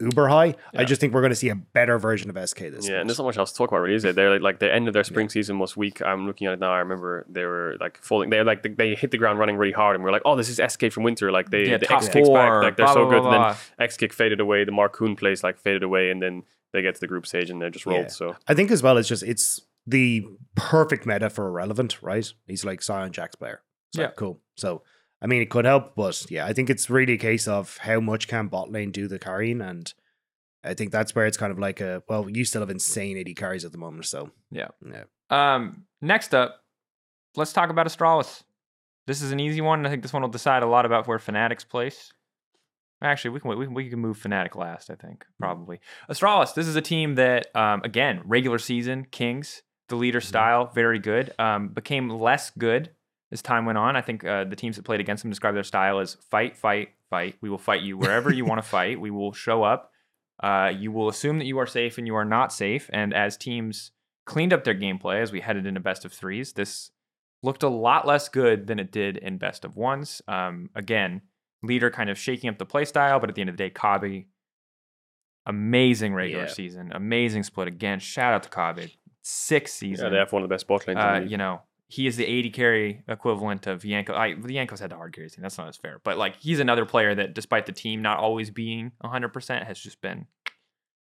[0.00, 0.54] uber high.
[0.76, 3.00] I just think we're going to see a better version of SK this yeah, year.
[3.00, 4.16] and there's not much else to talk about, really, is it?
[4.16, 6.02] They're like, like the end of their spring season was weak.
[6.02, 6.72] I'm looking at it now.
[6.72, 8.30] I remember they were like falling.
[8.30, 10.36] They like they, they hit the ground running really hard, and we are like, oh,
[10.36, 11.30] this is SK from winter.
[11.30, 13.22] Like they yeah, the X kicks back, like they're blah, so blah, good.
[13.22, 14.64] blah, And then Exakick faded away.
[14.64, 16.42] The Markoon plays like faded away, and then
[16.72, 18.06] they get to the group stage and they're just rolled.
[18.06, 18.08] Yeah.
[18.08, 20.26] So I think as well, it's just it's the
[20.56, 22.30] perfect meta for Irrelevant, right?
[22.46, 23.62] He's like Sion Jax player.
[23.94, 24.10] So Yeah.
[24.16, 24.40] cool.
[24.56, 24.82] So
[25.22, 28.00] I mean, it could help, but yeah, I think it's really a case of how
[28.00, 29.92] much can bot lane do the carrying, and
[30.62, 33.34] I think that's where it's kind of like a well, you still have insane AD
[33.36, 34.68] carries at the moment, so Yeah.
[34.86, 36.60] yeah, Um, next up,
[37.36, 38.42] let's talk about Astralis.
[39.06, 39.84] This is an easy one.
[39.86, 42.12] I think this one will decide a lot about where Fnatic's place.
[43.02, 44.88] Actually, we can we, can- we can move Fnatic last.
[44.90, 45.80] I think probably
[46.10, 46.54] Astralis.
[46.54, 51.34] This is a team that, um, again, regular season Kings, the LIDER style, very good.
[51.38, 52.90] Um, became less good
[53.34, 53.96] as time went on.
[53.96, 56.90] I think uh, the teams that played against them described their style as fight, fight,
[57.10, 57.36] fight.
[57.42, 58.98] We will fight you wherever you want to fight.
[58.98, 59.90] We will show up.
[60.42, 62.88] Uh, you will assume that you are safe and you are not safe.
[62.92, 63.90] And as teams
[64.24, 66.90] cleaned up their gameplay as we headed into best of threes, this
[67.42, 70.22] looked a lot less good than it did in best of ones.
[70.26, 71.20] Um, again,
[71.62, 73.70] LIDER kind of shaking up the play style, but at the end of the day,
[73.70, 74.26] Kobbe,
[75.46, 76.50] amazing regular Yeah.
[76.50, 77.98] season, amazing split again.
[78.00, 80.06] Shout out to Kobbe, six season.
[80.06, 80.98] yeah, they have one of the best bot lanes.
[80.98, 81.60] Uh, you know,
[81.94, 84.14] he is the AD carry equivalent of Yanko.
[84.14, 85.42] I, the Yankos had the hard carries team.
[85.42, 86.00] That's not as fair.
[86.02, 90.00] But like, he's another player that, despite the team not always being 100%, has just
[90.00, 90.26] been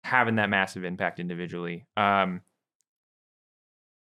[0.03, 1.87] having that massive impact individually.
[1.97, 2.41] Um,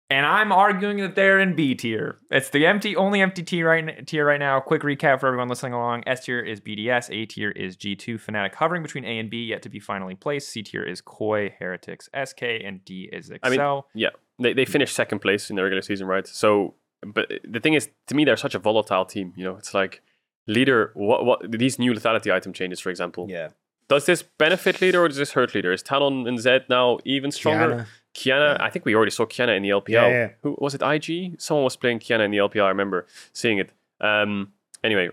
[0.10, 2.18] and I'm arguing that they're in B tier.
[2.32, 4.60] It's the empty, only empty tier right tier right now.
[4.60, 8.56] Quick recap for everyone listening along: S tier is BDS, A tier is G2, Fnatic,
[8.56, 10.50] hovering between A and B, yet to be finally placed.
[10.50, 13.52] C tier is Koi, Heretics, SK, and D is Excel.
[13.54, 14.10] I mean, yeah,
[14.40, 16.26] they they finished second place in the regular season, right?
[16.26, 16.74] So,
[17.06, 19.34] but the thing is, to me, they're such a volatile team.
[19.36, 20.02] You know, it's like
[20.48, 20.92] LIDER.
[20.96, 23.28] What what these new lethality item changes, for example.
[23.30, 23.50] Yeah.
[23.88, 25.74] Does this benefit LIDER or does this hurt LIDER?
[25.74, 27.88] Is Talon and Zed now even stronger?
[28.20, 28.58] Qiyana.
[28.58, 29.90] Qiyana, I think we already saw Qiyana in the LPL.
[29.90, 30.30] Yeah, yeah.
[30.44, 30.82] Who was it?
[30.82, 31.40] IG?
[31.40, 32.66] Someone was playing Qiyana in the LPL.
[32.66, 33.72] I remember seeing it.
[34.02, 35.10] Um, anyway,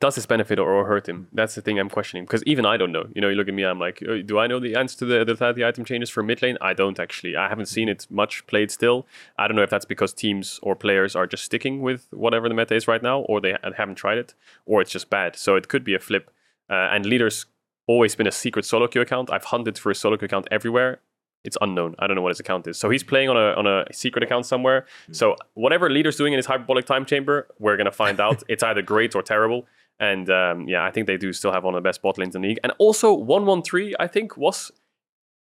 [0.00, 1.28] does this benefit or hurt him?
[1.32, 3.06] That's the thing I'm questioning because even I don't know.
[3.14, 5.06] You know, you look at me, I'm like, "Uh, do I know the answer to
[5.06, 6.58] the the, the item changes for mid lane?
[6.60, 7.36] I don't actually.
[7.36, 9.06] I haven't seen it much played still.
[9.38, 12.54] I don't know if that's because teams or players are just sticking with whatever the
[12.54, 14.34] meta is right now, or they haven't tried it,
[14.66, 15.36] or it's just bad.
[15.36, 16.30] So it could be a flip.
[16.68, 17.46] Uh, and LIDER's
[17.86, 19.30] always been a secret solo queue account.
[19.30, 21.00] I've hunted for a solo queue account everywhere.
[21.44, 21.94] It's unknown.
[21.98, 22.78] I don't know what his account is.
[22.78, 24.86] So he's playing on a on a secret account somewhere.
[25.12, 28.42] So whatever LIDER's doing in his hyperbolic time chamber, we're gonna find out.
[28.48, 29.66] it's either great or terrible.
[30.00, 32.34] And um, yeah, I think they do still have one of the best bot lanes
[32.34, 32.58] in the league.
[32.64, 34.72] And also one one three, I think was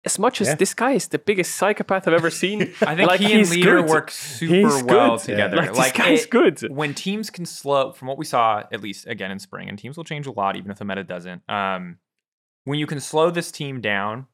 [0.06, 0.56] as much as Yeah.
[0.56, 2.62] this guy is the biggest psychopath I've ever seen.
[2.82, 3.90] I think like, he and LIDER good.
[3.90, 5.26] work super He's well good.
[5.26, 5.58] together.
[5.58, 6.62] Like, this guy's it- good.
[6.70, 9.98] when teams can slow from what we saw at least again in spring and teams
[9.98, 11.98] will change a lot even if the meta doesn't um
[12.64, 14.28] when you can slow this team down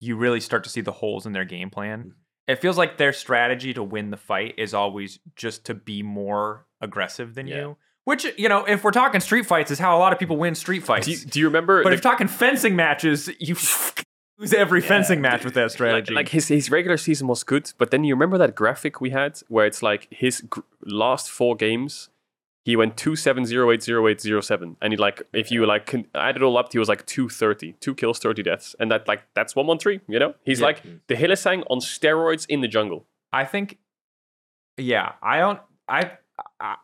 [0.00, 2.10] you really start to see the holes in their game plan mm-hmm.
[2.48, 6.66] it feels like their strategy to win the fight is always just to be more
[6.80, 7.56] aggressive than Yeah.
[7.56, 10.36] you which you know if we're talking street fights is how a lot of people
[10.36, 11.82] win street fights Do you, do you remember?
[11.82, 13.54] but the- if talking fencing matches you
[14.38, 17.70] lose every fencing match with that like, strategy like his his regular season was good,
[17.76, 21.54] but then you remember that graphic we had where it's like his gr- last four
[21.54, 22.08] games,
[22.70, 25.66] he went two seven zero eight zero eight zero seven, and he like if you
[25.66, 28.90] like con- add it all up, he was like 230, two kills, thirty deaths, and
[28.90, 30.00] that like that's one one three.
[30.08, 30.66] You know, he's Yeah.
[30.66, 33.06] like the Hylissang on steroids in the jungle.
[33.32, 33.78] I think,
[34.76, 35.60] yeah, I don't.
[35.88, 36.12] I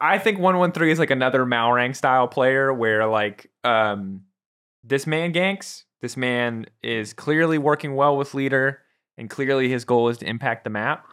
[0.01, 4.23] I- think one one three is like another Malrang style player where like um
[4.85, 5.85] this man ganks.
[6.03, 8.81] This man is clearly working well with LIDER,
[9.17, 11.07] and clearly his goal is to impact the map.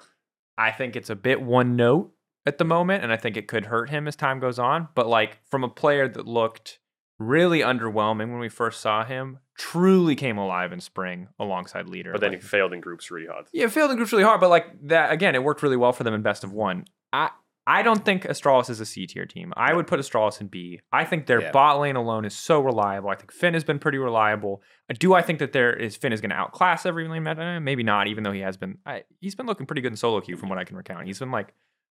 [0.58, 2.13] I think it's a bit one note
[2.46, 4.88] at the moment, and I think it could hurt him as time goes on.
[4.96, 6.80] But like from a player that looked
[7.20, 12.12] really underwhelming when we first saw him, truly came alive in spring alongside LIDER.
[12.12, 13.46] But then Like, he failed in groups really hard.
[13.54, 16.04] yeah, failed in groups really hard, but like that again, it worked really well for
[16.04, 16.86] them in best of one.
[17.14, 17.30] I
[17.66, 19.54] I don't think Astralis is a C tier team.
[19.56, 20.82] I would put Astralis in B.
[20.92, 21.52] I think their Yeah.
[21.52, 23.10] bot lane alone is so reliable.
[23.10, 24.62] I think Finn has been pretty reliable.
[24.90, 27.62] Uh, Do I think that there is Finn is going to outclass every lane meta?
[27.62, 28.80] Maybe not, even though he has been.
[28.86, 31.06] I, he's been looking pretty good in solo queue from what I can recount.
[31.08, 31.54] He's been like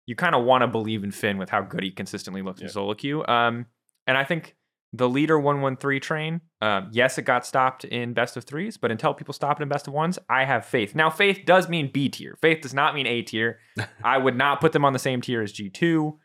[0.07, 2.65] you kind of want to believe in Finn with how good he consistently looks in
[2.67, 2.71] Yeah.
[2.71, 3.23] solo queue.
[3.27, 3.67] Um,
[4.07, 4.55] and I think
[4.93, 9.13] the LIDER 113 train, um, yes, it got stopped in best of threes, but until
[9.13, 10.95] people stop it in best of ones, I have faith.
[10.95, 12.37] Now, faith does mean B tier.
[12.41, 13.59] Faith does not mean A tier.
[14.03, 16.17] I would not put them on the same tier as G2.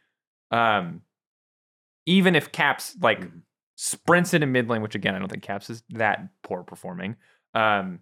[0.53, 1.03] Um,
[2.07, 3.43] even if Caps like Mhm.
[3.75, 7.17] sprints it in mid lane, which again, I don't think Caps is that poor performing.
[7.55, 8.01] Um,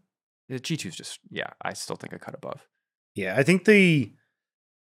[0.48, 2.66] the G2's just, yeah, I still think a cut above.
[3.14, 4.14] Yeah, I think the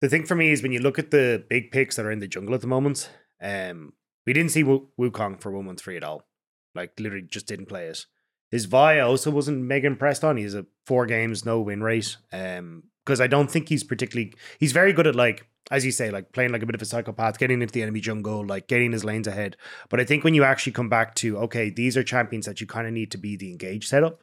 [0.07, 2.21] the thing for me is when you look at the big picks that are in
[2.21, 3.11] the jungle at the moment,
[3.43, 3.93] um,
[4.25, 6.29] we didn't see Wu- Wukong for one one three at all.
[6.77, 8.07] Like literally just didn't play it.
[8.53, 10.37] His Vi also wasn't mega impressed on.
[10.37, 12.17] He's a four games no win rate.
[12.33, 16.13] Um, because I don't think he's particularly he's very good at like as you say
[16.13, 18.93] like playing like a bit of a psychopath, getting into the enemy jungle, like getting
[18.93, 19.57] his lanes ahead.
[19.91, 22.69] But I think when you actually come back to okay, these are champions that you
[22.69, 24.23] kind of need to be the engaged setup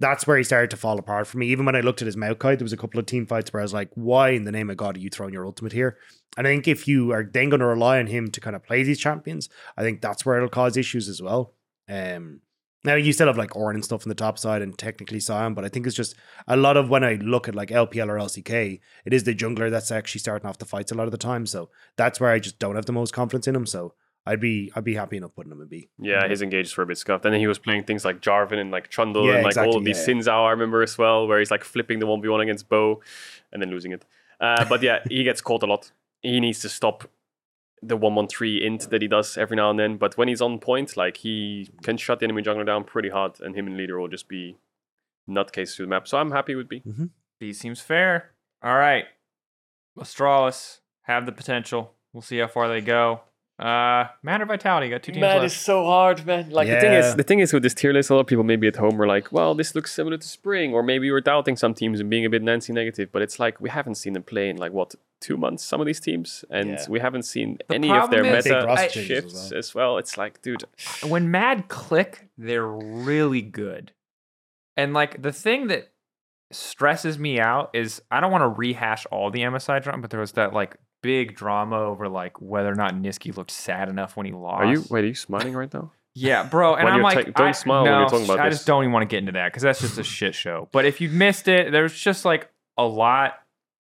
[0.00, 1.48] that's where he started to fall apart for me.
[1.48, 3.60] Even when I looked at his Maokai, there was a couple of team fights where
[3.60, 5.98] I was like, why in the name of God are you throwing your ultimate here?
[6.36, 8.62] And I think if you are then going to rely on him to kind of
[8.62, 11.54] play these champions, I think that's where it'll cause issues as well.
[11.88, 12.40] Um,
[12.84, 15.54] now you still have like Ornn and stuff on the top side and technically Sion,
[15.54, 16.14] but I think it's just
[16.46, 19.68] a lot of when I look at like LPL or LCK, it is the jungler
[19.68, 21.44] that's actually starting off the fights a lot of the time.
[21.44, 23.66] So that's where I just don't have the most confidence in him.
[23.66, 23.94] So
[24.28, 25.88] I'd be I'd be happy enough putting him in B.
[25.98, 27.24] Yeah, his engages were a bit scuffed.
[27.24, 29.78] And then he was playing things like Jarvan and like Trundle Yeah, and like all
[29.78, 32.42] of these yeah, Xin Zhao, I remember as well, where he's like flipping the 1v1
[32.42, 33.00] against Bo
[33.52, 34.04] and then losing it.
[34.38, 35.90] Uh, but yeah, he gets caught a lot.
[36.20, 37.08] He needs to stop
[37.80, 39.96] the 113 int that he does every now and then.
[39.96, 43.40] But when he's on point, like he can shut the enemy jungler down pretty hard,
[43.40, 44.58] and him and LIDER will just be
[45.28, 46.06] nutcase through the map.
[46.06, 46.82] So I'm happy with B.
[47.40, 48.32] B seems fair.
[48.62, 49.06] All right.
[49.98, 51.94] Astralis have the potential.
[52.12, 53.22] We'll see how far they go.
[53.58, 55.46] Uh, Matter Vitality got two teams Man, left.
[55.46, 56.50] it's so hard, man.
[56.50, 58.44] Like the thing is, the thing is with this tier list, a lot of people
[58.44, 61.56] maybe at home were like, "Well, this looks similar to spring," or maybe we're doubting
[61.56, 63.10] some teams and being a bit Nancy negative.
[63.10, 65.64] But it's like we haven't seen them play in like what two months.
[65.64, 66.86] Some of these teams, and Yeah.
[66.88, 69.58] we haven't seen The any of their problem is- meta I- changes as shifts well.
[69.58, 69.98] as well.
[69.98, 70.62] It's like, dude,
[71.08, 73.90] when Mad click, they're really good.
[74.76, 75.88] And like the thing that
[76.52, 80.20] stresses me out is I don't want to rehash all the MSI drama, but there
[80.20, 84.26] was that like big drama over like whether or not Nisqy looked sad enough when
[84.26, 84.64] he lost.
[84.64, 85.04] Are you wait?
[85.04, 85.92] Are you smiling right now?
[86.14, 86.74] Yeah, bro.
[86.74, 88.40] And I'm like, ta- don't I, smile when you're talking about this.
[88.40, 88.58] I this.
[88.58, 90.68] just don't even want to get into that because that's just a shit show.
[90.72, 93.34] But if you missed it, there's just like a lot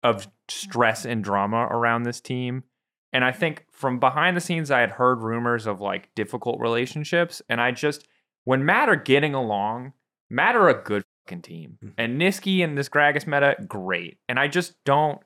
[0.04, 2.64] of stress and drama around this team.
[3.12, 7.42] And I think from behind the scenes, I had heard rumors of like difficult relationships.
[7.50, 8.08] And I just,
[8.46, 9.92] when Matt are getting along,
[10.30, 11.78] Matt are a good fucking team.
[11.84, 11.94] Mm-hmm.
[11.98, 14.18] And Nisqy and this Gragas meta, great.
[14.30, 15.20] And I just don't,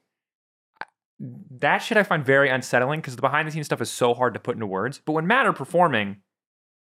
[1.20, 4.34] that shit I find very unsettling because the behind the scenes stuff is so hard
[4.36, 5.02] to put into words.
[5.04, 6.18] But when Matt are performing,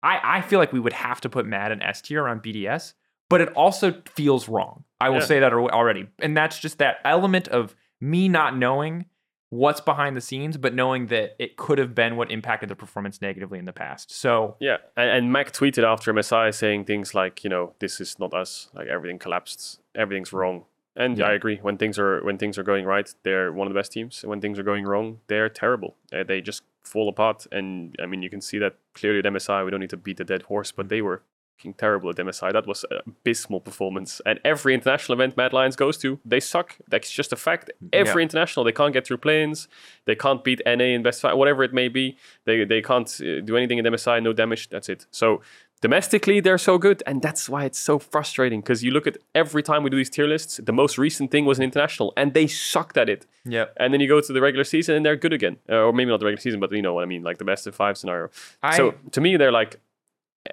[0.03, 2.95] I, I feel like we would have to put Matt in S tier on BDS,
[3.29, 4.85] but it also feels wrong.
[5.01, 5.25] I will Yeah.
[5.27, 6.09] say that already.
[6.19, 9.07] And that's just that element of me not knowing
[9.51, 13.21] what's behind the scenes, but knowing that it could have been what impacted the performance
[13.21, 14.11] negatively in the past.
[14.11, 18.19] So Yeah, and, and Mac tweeted after MSI saying things like, you know, this is
[18.19, 18.71] not us.
[18.73, 19.81] Like everything collapsed.
[19.95, 20.65] Everything's wrong.
[20.97, 21.27] And Yeah.
[21.29, 21.59] I agree.
[21.63, 24.23] When things are when things are going right, they're one of the best teams.
[24.25, 25.97] When things are going wrong, they're terrible.
[26.13, 27.47] Uh, they just fall apart.
[27.51, 29.65] And I mean, you can see that clearly at MSI.
[29.65, 31.23] We don't need to beat the dead horse, but they were
[31.63, 32.53] fucking terrible at MSI.
[32.53, 34.21] That was an abysmal performance.
[34.27, 36.77] And every international event Mad Lions goes to, they suck.
[36.89, 37.71] That's just a fact.
[37.93, 39.69] Every international, they can't get through planes.
[40.05, 42.17] They can't beat NA in best five, whatever it may be.
[42.45, 44.23] They they can't uh, do anything in MSI.
[44.23, 44.69] No damage.
[44.71, 45.07] That's it.
[45.11, 45.41] So
[45.83, 49.63] domestically they're so good and that's why it's so frustrating because you look at every
[49.63, 52.47] time we do these tier lists the most recent thing was an international and they
[52.47, 53.27] sucked at it.
[53.45, 55.57] Yeah, and then you go to the regular season and they're good again.
[55.69, 57.45] Uh, or maybe not the regular season but you know what i mean like the
[57.45, 58.31] best of five scenario.
[58.63, 59.81] I so to me they're like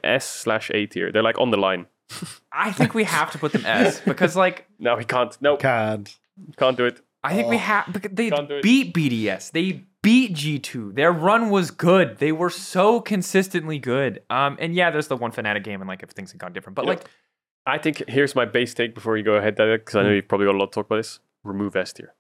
[0.04, 1.12] s slash a tier.
[1.12, 1.86] They're like on the line.
[2.52, 5.38] I think we have to put them S because like no we can't.
[5.42, 6.18] No Can't.
[6.58, 7.02] can't do it.
[7.24, 8.64] I think we have because they Can't do it.
[8.64, 9.52] beat BDS.
[9.52, 10.96] They beat G2.
[10.96, 12.18] Their run was good.
[12.20, 14.22] They were so consistently good.
[14.30, 16.76] Um, and yeah, there's the one Fnatic game and like if things had gone different.
[16.76, 16.90] But Yeah.
[16.92, 17.06] like
[17.66, 20.28] i think here's my base take before you go ahead Dad, because i know you've
[20.30, 22.14] probably got a lot to talk about this remove s tier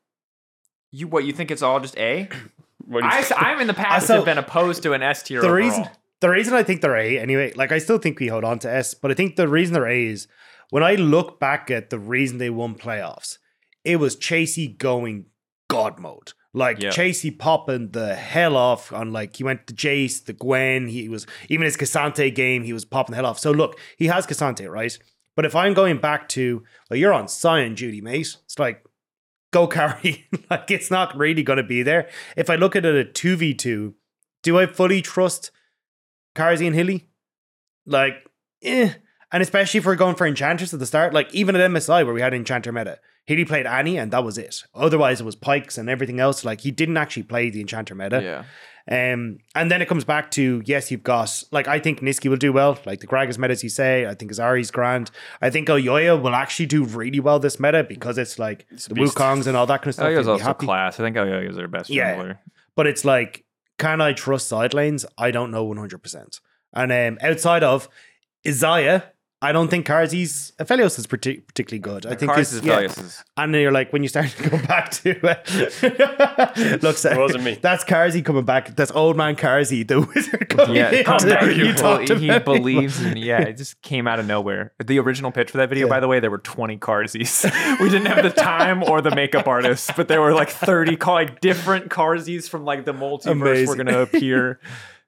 [0.92, 2.28] you what you think it's all just A?
[2.86, 5.24] What do you- I I'm in the past so- have been opposed to an S
[5.24, 5.40] tier.
[5.42, 5.66] the overall.
[5.66, 5.90] reason
[6.20, 8.70] the reason I think they're A anyway, like I still think we hold on to
[8.72, 10.28] S, but I think the reason they're A is
[10.72, 13.38] when I look back at the reason they won playoffs,
[13.86, 15.28] it was Chasy going
[15.70, 16.34] God mode.
[16.54, 16.90] Like Yeah.
[16.90, 21.28] Chasy popping the hell off on like he went to Jace, the Gwen, he was
[21.48, 23.40] even his K'Sante game, he was popping the hell off.
[23.40, 24.98] So look, he has K'Sante, right?
[25.36, 28.36] But if I'm going back to well, you're on Sion duty, mate.
[28.46, 28.84] It's like
[29.52, 30.28] go carry.
[30.50, 32.10] like it's not really gonna be there.
[32.36, 33.94] If I look at it at 2v2,
[34.42, 35.52] do I fully trust
[36.36, 37.10] Carzzy and Hilly?
[37.86, 38.28] Like,
[38.64, 38.94] eh.
[39.32, 42.14] And especially if we're going for Enchanters at the start, like even at MSI where
[42.14, 44.64] we had Enchanter meta, Hilly played Annie and that was it.
[44.74, 46.44] Otherwise, it was Pykes and everything else.
[46.44, 48.22] Like he didn't actually play the Enchanter meta.
[48.24, 48.44] Yeah.
[48.92, 52.38] Um, and then it comes back to yes, you've got like I think Nisqy will
[52.38, 54.08] do well, like the Gragas meta as you say.
[54.08, 55.12] I think Azari's grand.
[55.44, 58.96] I think Elyoya will actually do really well this meta because it's like a the
[58.96, 59.16] beast.
[59.16, 60.10] Wukongs and all that kind of stuff.
[60.10, 60.66] You'll also happy.
[60.66, 61.00] class.
[61.00, 62.16] I think Oyo is their best Yeah.
[62.16, 62.38] jungler.
[62.76, 63.46] But it's like,
[63.78, 65.06] can I trust side lanes?
[65.20, 66.40] I don't know 100%.
[66.74, 67.90] And um, outside of
[68.46, 69.04] Xayah,
[69.42, 72.06] I don't think Carzzy's Aphelios is partic- particularly good.
[72.06, 72.82] I think Cars it's, is yeah.
[72.82, 76.98] Velius is- And then you're like, when you start to go back to uh, look,
[76.98, 77.58] so- It wasn't me.
[77.62, 78.76] That's Carzzy coming back.
[78.76, 80.50] That's old man Carzzy, the wizard.
[80.50, 81.06] Coming Yeah, in.
[81.06, 81.48] calm down.
[81.56, 83.42] you He, talked he believes in yeah.
[83.44, 84.74] It just came out of nowhere.
[84.84, 85.90] The original pitch for that video, Yeah.
[85.94, 87.46] by the way, there were twenty Carsies.
[87.80, 91.14] we didn't have the time or the makeup artists, but there were like thirty, ca-
[91.14, 94.60] like different Carsies from like the multiverse were going to appear.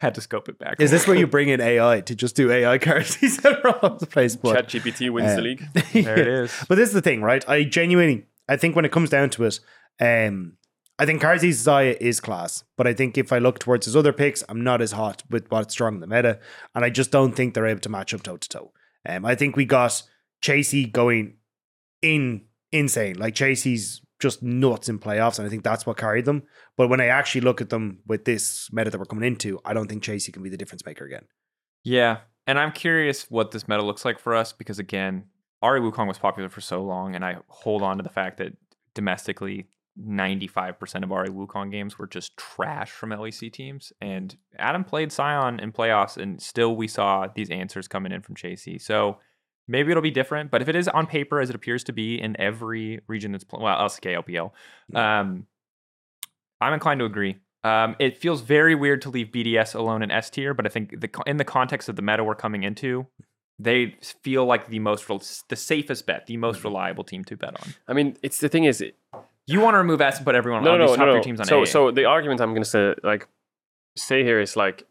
[0.01, 0.81] Had to scope it back.
[0.81, 3.91] Is this where you bring in AI to just do AI Carzzy's that are all
[3.91, 4.35] over the place?
[4.35, 5.63] But chat gpt wins Uh, the league
[5.93, 6.65] There it is.
[6.67, 7.47] But this is the thing, right?
[7.47, 9.59] I genuinely, I think when it comes down to it,
[9.99, 10.57] um,
[10.97, 12.63] I think Carzzy's Xayah is class.
[12.77, 15.45] But I think if I look towards his other picks, I'm not as hot with
[15.51, 16.39] what's strong in the meta.
[16.73, 18.71] And I just don't think they're able to match up toe to toe.
[19.07, 20.01] Um, I think we got
[20.41, 21.35] Chasy going
[22.01, 23.19] in insane.
[23.19, 25.37] Like Chasy's just nuts in playoffs.
[25.37, 26.43] And I think that's what carried them.
[26.77, 29.73] But when I actually look at them with this meta that we're coming into, I
[29.73, 31.25] don't think Chasy can be the difference maker again.
[31.83, 35.25] Yeah, and I'm curious what this meta looks like for us because again,
[35.63, 38.53] Ahri Wukong was popular for so long, and I hold on to the fact that
[38.93, 39.67] domestically,
[39.99, 43.91] 95% of Ahri Wukong games were just trash from LEC teams.
[44.01, 48.35] And Adam played Sion in playoffs, and still we saw these answers coming in from
[48.35, 48.79] Chasy.
[48.79, 49.19] So
[49.67, 52.19] maybe it'll be different, but if it is on paper as it appears to be
[52.21, 54.51] in every region that's playing, well, LCK, LPL,
[54.97, 55.45] um,
[56.59, 57.37] I'm inclined to agree.
[57.63, 60.99] Um, it feels very weird to leave BDS alone in S tier, but I think
[60.99, 63.05] the in the context of the meta we're coming into,
[63.59, 65.07] they feel like the most
[65.49, 67.75] the safest bet, the most reliable team to bet on.
[67.87, 68.83] i mean it's the thing is
[69.47, 71.13] You want to remove S and put everyone no, on no, these top no.
[71.13, 71.67] tier teams on so, A.
[71.67, 73.27] so the argument I'm going to say, like,
[73.97, 74.87] say here is like,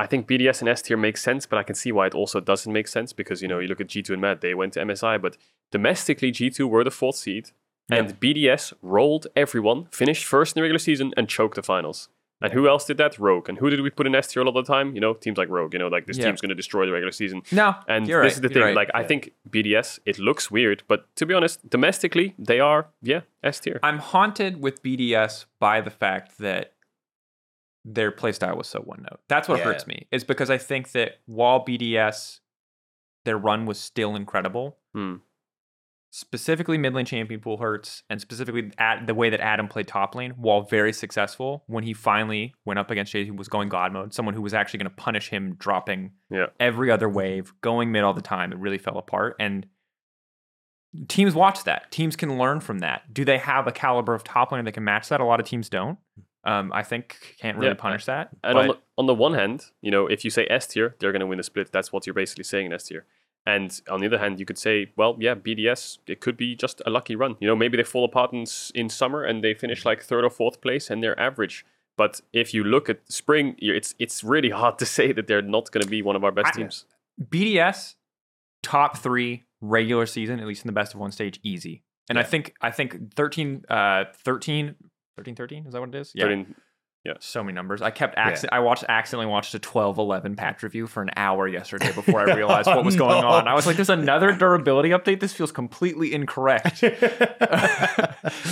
[0.00, 2.40] I think BDS and S tier makes sense, but I can see why it also
[2.40, 4.80] doesn't make sense because you know you look at G2 and Mad, they went to
[4.80, 5.36] MSI, but
[5.70, 7.50] domestically G2 were the fourth seed,
[7.90, 12.08] and BDS rolled everyone, finished first in the regular season, and choked the finals.
[12.42, 13.18] And who else did that?
[13.18, 13.50] Rogue.
[13.50, 14.94] And who did we put in S tier all the time?
[14.94, 15.74] You know, teams like Rogue.
[15.74, 16.24] You know, like this Yeah.
[16.26, 17.42] team's going to destroy the regular season.
[17.52, 18.62] No, And this right, is the you're thing.
[18.62, 18.76] right.
[18.76, 23.20] Like, I think BDS, it looks weird, but to be honest, domestically, they are, yeah,
[23.42, 23.78] S tier.
[23.82, 26.72] I'm haunted with BDS by the fact that
[27.84, 29.20] their playstyle was so one note.
[29.28, 29.64] That's what Yeah.
[29.64, 30.06] hurts me.
[30.10, 32.40] Is because I think that while BDS,
[33.24, 34.78] their run was still incredible.
[34.94, 35.16] Hmm.
[36.12, 40.16] Specifically, mid lane champion pool hurts, and specifically at the way that Adam played top
[40.16, 43.92] lane, while very successful, when he finally went up against Jay, who was going God
[43.92, 46.46] mode, someone who was actually going to punish him, dropping Yeah.
[46.58, 49.36] every other wave, going mid all the time, it really fell apart.
[49.38, 49.68] And
[51.08, 51.92] teams watch that.
[51.92, 53.14] Teams can learn from that.
[53.14, 55.20] Do they have a caliber of top laner that can match that?
[55.20, 55.98] A lot of teams don't.
[56.44, 57.74] Um, I think can't really Yeah.
[57.74, 58.30] punish that.
[58.42, 61.12] And on the, on the one hand, you know, if you say S tier, they're
[61.12, 61.70] going to win the split.
[61.72, 63.04] That's what you're basically saying in S tier.
[63.46, 66.80] And on the other hand, you could say, well, yeah, BDS, it could be just
[66.86, 67.36] a lucky run.
[67.40, 68.44] You know, maybe they fall apart in,
[68.74, 71.64] in summer and they finish like third or fourth place and they're average.
[71.96, 75.70] But if you look at spring, it's it's really hard to say that they're not
[75.72, 76.86] going to be one of our best I- teams.
[77.20, 77.96] BDS
[78.62, 81.82] top three regular season, at least in the best of one stage, easy.
[82.08, 84.74] And I think I think 13, uh, 13,
[85.20, 86.12] 13, 13, is that what it is?
[86.14, 86.24] Yeah.
[86.24, 86.54] They're in-
[87.20, 87.82] So many numbers.
[87.82, 88.54] I kept accident.
[88.54, 92.34] I watched accidentally watched a 12 11 patch review for an hour yesterday before I
[92.40, 93.28] realized what was oh, going no.
[93.28, 93.48] on.
[93.48, 95.20] I was like, "There's another durability update.
[95.20, 97.00] This feels completely incorrect." it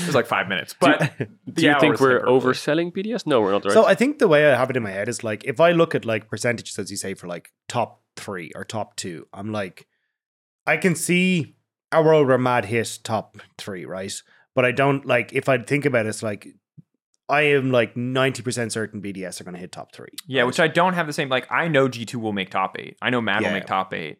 [0.06, 1.12] was like five minutes, but
[1.52, 3.26] Do you think we're overselling BDS?
[3.26, 3.64] No, we're not.
[3.64, 3.72] Right?
[3.74, 5.72] So I think the way I have it in my head is like if I
[5.72, 9.52] look at like percentages as you say for like top three or top two, I'm
[9.52, 9.86] like
[10.66, 11.56] I can see
[11.92, 14.22] a world where Mad hit top three, right?
[14.58, 16.48] But I don't like if I think about it, it's like
[17.28, 20.08] I am like 90% certain BDS are gonna hit top three.
[20.26, 21.28] Yeah, which I don't have the same.
[21.28, 22.96] Like, I know G2 will make top eight.
[23.00, 24.18] I know Mad will make top eight.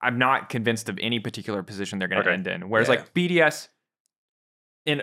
[0.00, 2.34] I'm not convinced of any particular position they're going to Okay.
[2.34, 2.68] end in.
[2.70, 2.94] Whereas, Yeah.
[2.94, 3.68] like, BDS,
[4.86, 5.02] in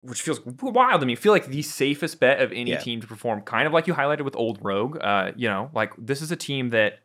[0.00, 2.78] which feels wild to me, feel like the safest bet of any Yeah.
[2.78, 4.96] team to perform, kind of like you highlighted with Old Rogue.
[5.02, 7.00] Uh, you know, like this is a team that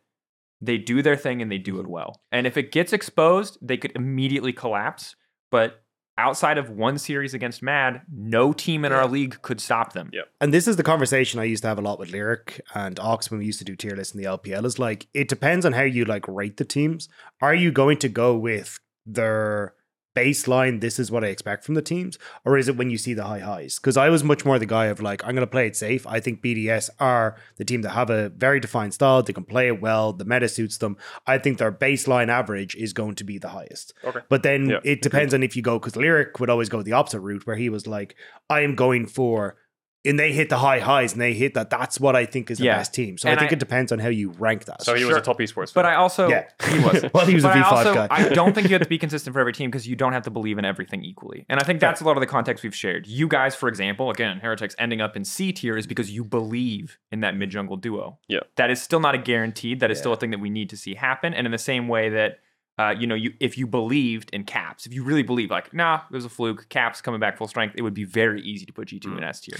[0.62, 2.22] they do their thing and they do it well.
[2.32, 5.16] And if it gets exposed, they could immediately collapse.
[5.50, 5.83] But
[6.16, 8.98] outside of one series against Mad, no team in Yeah.
[8.98, 10.10] our league could stop them.
[10.12, 10.22] Yeah.
[10.40, 13.30] And this is the conversation I used to have a lot with Lyric and Ox
[13.30, 14.64] when we used to do tier lists in the LPL.
[14.64, 17.08] Is like it depends on how you like rate the teams.
[17.42, 19.74] Are you going to go with their
[20.14, 20.80] baseline?
[20.80, 23.24] This is what I expect from the teams, or is it when you see the
[23.24, 23.78] high highs?
[23.78, 26.06] Because I was much more the guy of like I'm going to play it safe.
[26.06, 29.22] I think BDS are the team that have a very defined style.
[29.22, 30.12] They can play it well.
[30.12, 30.96] The meta suits them.
[31.26, 33.94] I think their baseline average is going to be the highest.
[34.04, 34.20] Okay.
[34.28, 34.80] But then Yeah.
[34.84, 37.56] it depends on if you go because Lyric would always go the opposite route where
[37.56, 38.14] he was like,
[38.48, 39.56] I am going for
[40.06, 41.70] and they hit the high highs and they hit that.
[41.70, 42.76] That's what I think is the Yeah.
[42.76, 43.16] best team.
[43.18, 44.82] So And I think I- it depends on how you rank that.
[44.82, 45.18] so he was Sure.
[45.18, 45.72] a top esports.
[45.72, 45.86] But.
[45.86, 47.04] I also yeah, he was.
[47.14, 48.06] well, he was a but V I five also guy.
[48.10, 50.22] I don't think you have to be consistent for every team because you don't have
[50.24, 51.46] to believe in everything equally.
[51.48, 53.06] And I think that's a lot of the context we've shared.
[53.06, 56.98] You guys, for example, again, Heretics ending up in C tier is because you believe
[57.10, 58.18] in that mid jungle duo.
[58.28, 58.40] Yeah.
[58.56, 59.80] That is still not a guaranteed.
[59.80, 61.32] That is still a thing that we need to see happen.
[61.34, 62.40] And in the same way that
[62.76, 66.00] uh, you know, you if you believed in Caps, if you really believe, like, nah,
[66.10, 68.88] there's a fluke, Caps coming back full strength, it would be very easy to put
[68.88, 69.18] G2 Mm.
[69.18, 69.58] in S tier.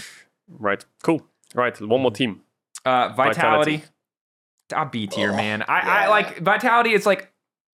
[0.48, 1.26] Right, cool.
[1.54, 2.42] Right, one more team.
[2.84, 3.84] Uh, Vitality, Vitality.
[4.74, 5.62] ah, B tier, Oh, man.
[5.62, 6.90] I, I like Vitality.
[6.94, 7.30] It's like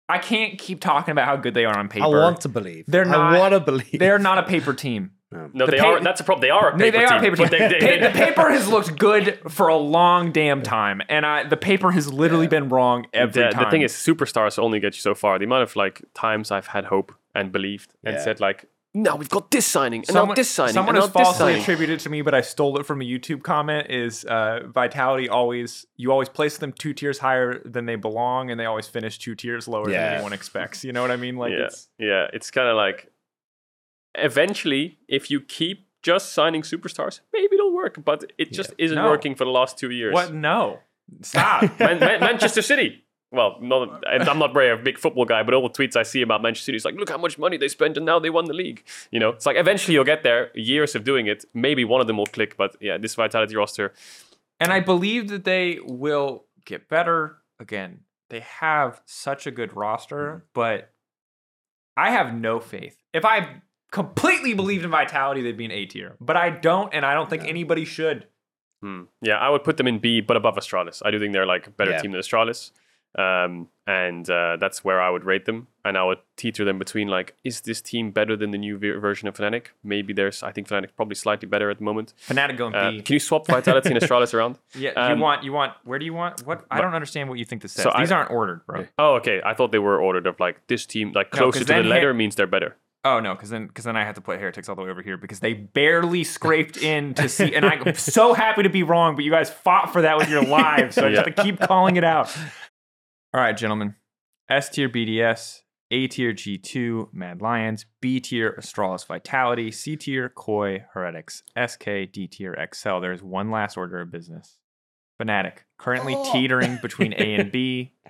[0.08, 2.04] I can't keep talking about how good they are on paper.
[2.04, 2.84] I want to believe.
[2.86, 3.34] They're not.
[3.34, 3.98] I want to believe.
[3.98, 5.12] They're not a paper team.
[5.52, 6.00] No, The they pa- are.
[6.00, 6.40] That's a problem.
[6.42, 7.34] They are a They, paper they are a team.
[7.34, 7.68] paper team.
[7.68, 11.42] they- they- Pa- the paper has looked good for a long damn time, and I,
[11.42, 13.64] the paper has literally been wrong every the, time.
[13.64, 15.36] the thing is, superstars only get you so far.
[15.40, 18.22] The amount of like times I've had hope and believed and Yeah.
[18.22, 18.66] said like,
[18.96, 21.46] now we've got this signing and now this signing someone and has now this falsely
[21.52, 21.60] signing.
[21.62, 23.90] attributed to me, but I stole it from a YouTube comment.
[23.90, 28.58] Is uh, Vitality always you always place them two tiers higher than they belong, and
[28.58, 30.82] they always finish two tiers lower than anyone expects.
[30.84, 31.36] You know what I mean?
[31.36, 32.26] Like yeah, it's yeah.
[32.32, 33.12] It's kind of like,
[34.14, 38.04] eventually, if you keep just signing superstars, maybe it'll work.
[38.04, 39.08] But it just isn't No.
[39.10, 40.14] working for the last two years.
[40.14, 40.32] what?
[40.32, 40.78] No,
[41.22, 41.62] stop.
[41.80, 43.04] Man- Man- Manchester City.
[43.36, 46.02] Well, not, and I'm not very a big football guy, but all the tweets I
[46.02, 48.30] see about Manchester City is like, look how much money they spent and now they
[48.30, 48.82] won the league.
[49.10, 50.50] You know, it's like eventually you'll get there.
[50.54, 52.56] Years of doing it, maybe one of them will click.
[52.56, 53.92] But yeah, this Vitality roster,
[54.58, 57.38] And I believe that they will get better.
[57.60, 58.00] Again,
[58.30, 60.90] they have such a good roster, but
[61.96, 62.96] I have no faith.
[63.12, 66.16] If I completely believed in Vitality, they'd be an A tier.
[66.20, 68.26] But I don't, and I don't think anybody should.
[68.82, 71.00] hmm, yeah, I would put them in B, but above Astralis.
[71.04, 72.02] I do think they're like a better Yeah.
[72.02, 72.72] team than Astralis.
[73.18, 77.08] Um, and uh, that's where I would rate them, and I would teeter them between
[77.08, 79.66] like, is this team better than the new ver- version of Fnatic?
[79.84, 82.12] Maybe there's, I think Fnatic probably slightly better at the moment.
[82.28, 83.00] Fnatic going Uh, B.
[83.02, 84.58] can you swap Vitality and Astralis around?
[84.74, 86.66] Yeah, um, you want you want where do you want what?
[86.70, 87.84] I don't understand what you think this says.
[87.84, 88.86] So I- These aren't ordered, bro.
[88.98, 89.40] Oh, okay.
[89.44, 92.12] I thought they were ordered of like this team, like No, closer to the letter
[92.12, 92.76] means they're better.
[93.04, 95.00] Oh no, because then because then I have to put heretics all the way over
[95.00, 99.14] here because they barely scraped in to see, and I'm so happy to be wrong,
[99.14, 101.60] but you guys fought for that with your lives, so I just have to keep
[101.60, 102.36] calling it out.
[103.36, 103.96] All right, gentlemen.
[104.48, 105.60] S tier BDS,
[105.90, 112.26] A tier G2 Mad Lions, B tier Astralis Vitality, C tier Koi Heretics, SK D
[112.30, 113.00] tier XL.
[113.00, 114.56] There's one last order of business.
[115.20, 116.32] Fnatic currently Oh.
[116.32, 117.92] teetering between A and B.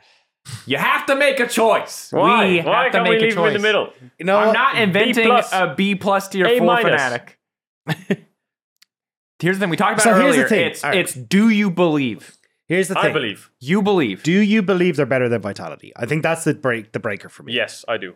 [0.65, 2.13] You have to make a choice.
[2.13, 2.47] Why?
[2.47, 3.93] We Why have to can't make we a leave them in the middle?
[4.17, 5.53] You know, I'm not inventing plus.
[5.53, 7.03] a B plus tier A for minus.
[7.03, 7.31] Fnatic.
[9.41, 10.49] Here's the thing we talked about So it here's the earlier.
[10.49, 10.67] thing.
[10.69, 11.01] It's All right.
[11.01, 12.37] it's do you believe?
[12.69, 13.05] Here's the thing.
[13.11, 13.51] I believe.
[13.61, 14.23] You believe.
[14.23, 15.93] Do you believe they're better than Vitality?
[15.97, 17.53] I think that's the break, the breaker for me.
[17.53, 18.15] Yes, I do.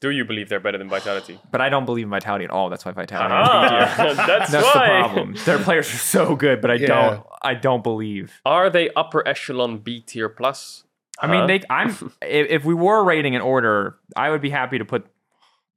[0.00, 1.38] Do you believe they're better than Vitality?
[1.52, 2.68] but I don't believe in Vitality at all.
[2.70, 3.32] That's why Vitality.
[3.32, 4.86] is Ah, B that's, That's why.
[4.98, 5.34] the problem.
[5.44, 6.86] Their players are so good, but I Yeah.
[6.88, 7.26] don't.
[7.42, 8.40] I don't believe.
[8.44, 10.82] Are they upper echelon B tier plus?
[11.20, 11.46] I mean, Huh?
[11.46, 11.60] they.
[11.70, 11.90] I'm.
[12.22, 15.06] if, if we were rating in order, I would be happy to put.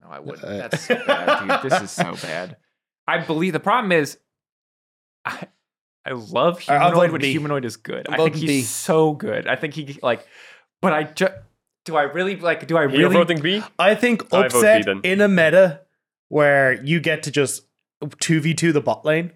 [0.01, 0.43] No, I wouldn't.
[0.43, 1.71] Uh, That's so bad, dude.
[1.71, 2.57] This is so bad.
[3.07, 4.17] I believe the problem is,
[5.23, 5.47] I,
[6.05, 7.31] I love All right, I'll humanoid vote when B.
[7.31, 8.07] humanoid is good.
[8.09, 8.61] I think he's B.
[8.61, 9.47] so good.
[9.47, 10.25] I think he like,
[10.81, 11.33] but I just
[11.85, 11.95] do.
[11.95, 12.67] I really like.
[12.67, 13.15] Do I You're really?
[13.15, 13.63] voting B?
[13.79, 15.01] I think I vote B upset then.
[15.03, 15.81] in a meta
[16.29, 17.63] where you get to just
[18.03, 19.31] 2v2 the bot lane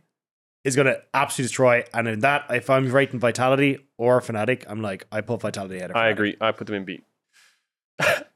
[0.63, 1.83] is going to absolutely destroy.
[1.93, 5.91] And in that, if I'm rating Vitality or Fnatic, I'm like, I put Vitality ahead
[5.91, 6.35] of I agree.
[6.41, 7.01] I put them in B.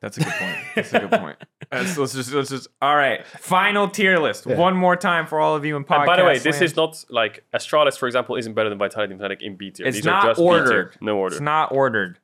[0.01, 0.57] That's a good point.
[0.75, 1.37] That's a good point.
[1.71, 2.67] Let's, let's just let's just.
[2.81, 3.25] All right.
[3.25, 4.45] Final tier list.
[4.45, 4.57] Yeah.
[4.57, 5.99] One more time for all of you in podcast.
[5.99, 6.63] And by the way, this land.
[6.63, 9.87] is not like Astralis, for example, isn't better than Vitality and Fnatic in B tier.
[9.87, 10.51] It's These not are just B tier.
[10.53, 10.97] ordered.
[10.99, 11.35] No order.
[11.35, 12.19] It's not ordered.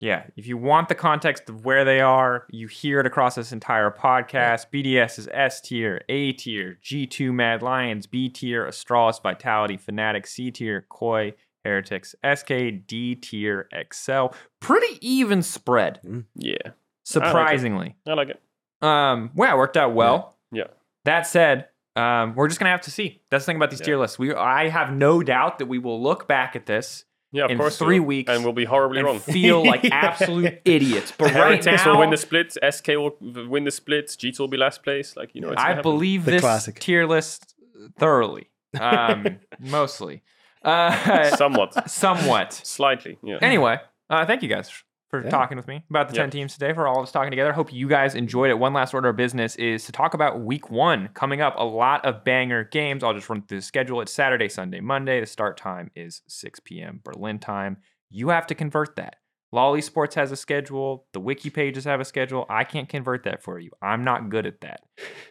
[0.00, 3.52] Yeah, if you want the context of where they are, you hear it across this
[3.52, 4.66] entire podcast.
[4.70, 10.50] BDS is S tier, A tier, G2 Mad Lions, B tier, Astralis Vitality, Fnatic, C
[10.50, 11.32] tier, Koi,
[11.64, 12.52] Heretics, SK,
[12.86, 14.26] D tier, XL.
[14.60, 16.00] Pretty even spread,
[16.36, 16.56] yeah,
[17.04, 17.96] surprisingly.
[18.06, 18.40] I like it.
[18.86, 20.36] Um, well, it worked out well.
[20.52, 20.64] Yeah.
[21.04, 23.20] That said, um, we're just gonna have to see.
[23.30, 23.86] That's the thing about these Yeah.
[23.86, 24.18] tier lists.
[24.18, 27.58] We, I have no doubt that we will look back at this Yeah, of In
[27.58, 27.80] course.
[27.80, 29.18] we three weeks and we'll be horribly and wrong.
[29.18, 31.12] feel like absolute idiots.
[31.16, 32.56] But right Heretics now, will win the split.
[32.70, 34.06] SK will win the split.
[34.08, 35.16] G2 will be last place.
[35.16, 35.82] Like you know, it's I gonna happen.
[35.82, 37.54] believe this tier list
[37.98, 38.50] thoroughly,
[38.80, 40.22] um, mostly,
[40.64, 42.52] uh, somewhat, somewhat.
[42.52, 43.18] slightly.
[43.22, 43.38] Yeah.
[43.40, 43.78] Anyway,
[44.10, 44.70] uh, thank you guys
[45.10, 45.30] for Yeah.
[45.30, 46.22] talking with me about the Yep.
[46.24, 47.52] 10 teams today, for all of us talking together.
[47.52, 48.58] Hope you guys enjoyed it.
[48.58, 51.54] One last order of business is to talk about week one coming up.
[51.56, 53.04] A lot of banger games.
[53.04, 54.00] I'll just run through the schedule.
[54.00, 55.20] It's Saturday, Sunday, Monday.
[55.20, 57.00] The start time is 6 p.m.
[57.04, 57.76] Berlin time.
[58.10, 59.16] You have to convert that.
[59.52, 61.06] LoL Esports has a schedule.
[61.12, 62.44] The wiki pages have a schedule.
[62.50, 63.70] I can't convert that for you.
[63.80, 64.80] I'm not good at that.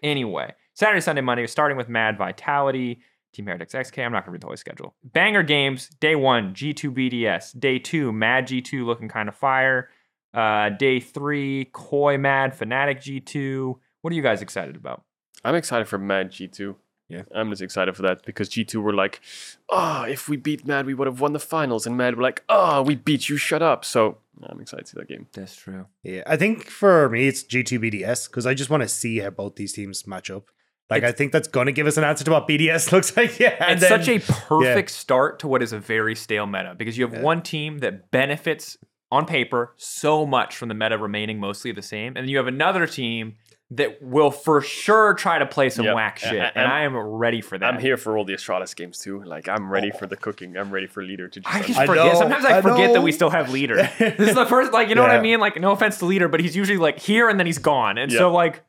[0.01, 3.01] Anyway, Saturday, Sunday, Monday, starting with Mad Vitality,
[3.33, 3.99] Team Heretics SK.
[3.99, 4.93] I'm not going to read the whole schedule.
[5.03, 5.89] Banger games.
[5.99, 7.59] Day one, G2 BDS.
[7.59, 9.89] Day two, Mad G2 looking kind of fire.
[10.33, 13.75] Uh, day three, Koi Mad Fnatic G2.
[14.01, 15.03] What are you guys excited about?
[15.43, 16.75] I'm excited for Mad G2.
[17.09, 17.23] Yeah.
[17.35, 19.21] I'm just excited for that because G2 were like,
[19.69, 21.85] oh, if we beat Mad, we would have won the finals.
[21.85, 23.85] And Mad were like, oh, we beat you, shut up.
[23.85, 25.27] So I'm excited to see that game.
[25.33, 25.85] That's true.
[26.01, 29.29] Yeah, I think for me it's G2 BDS because I just want to see how
[29.29, 30.49] both these teams match up.
[30.89, 33.15] Like It's- I think that's going to give us an answer to what BDS looks
[33.17, 33.39] like.
[33.39, 36.75] Yeah, and it's then- such a perfect start to what is a very stale meta
[36.77, 37.21] because you have Yeah.
[37.21, 38.77] one team that benefits
[39.11, 42.47] on paper so much from the meta remaining mostly the same, and then you have
[42.47, 43.35] another team
[43.71, 45.93] that will for sure try to play some Yeah.
[45.95, 47.73] whack shit, I- and I'm- I am ready for that.
[47.73, 49.23] I'm here for all the Astralis games too.
[49.23, 49.97] Like, I'm ready oh.
[49.97, 50.57] for the cooking.
[50.57, 51.55] I'm ready for LIDER to just.
[51.55, 52.05] I just I forget.
[52.13, 53.77] know, Sometimes I, I forget that we still have LIDER.
[53.99, 55.39] this is the first, like, you know what I mean?
[55.39, 58.11] Like, no offense to LIDER, but he's usually like here and then he's gone, and
[58.11, 58.63] so like,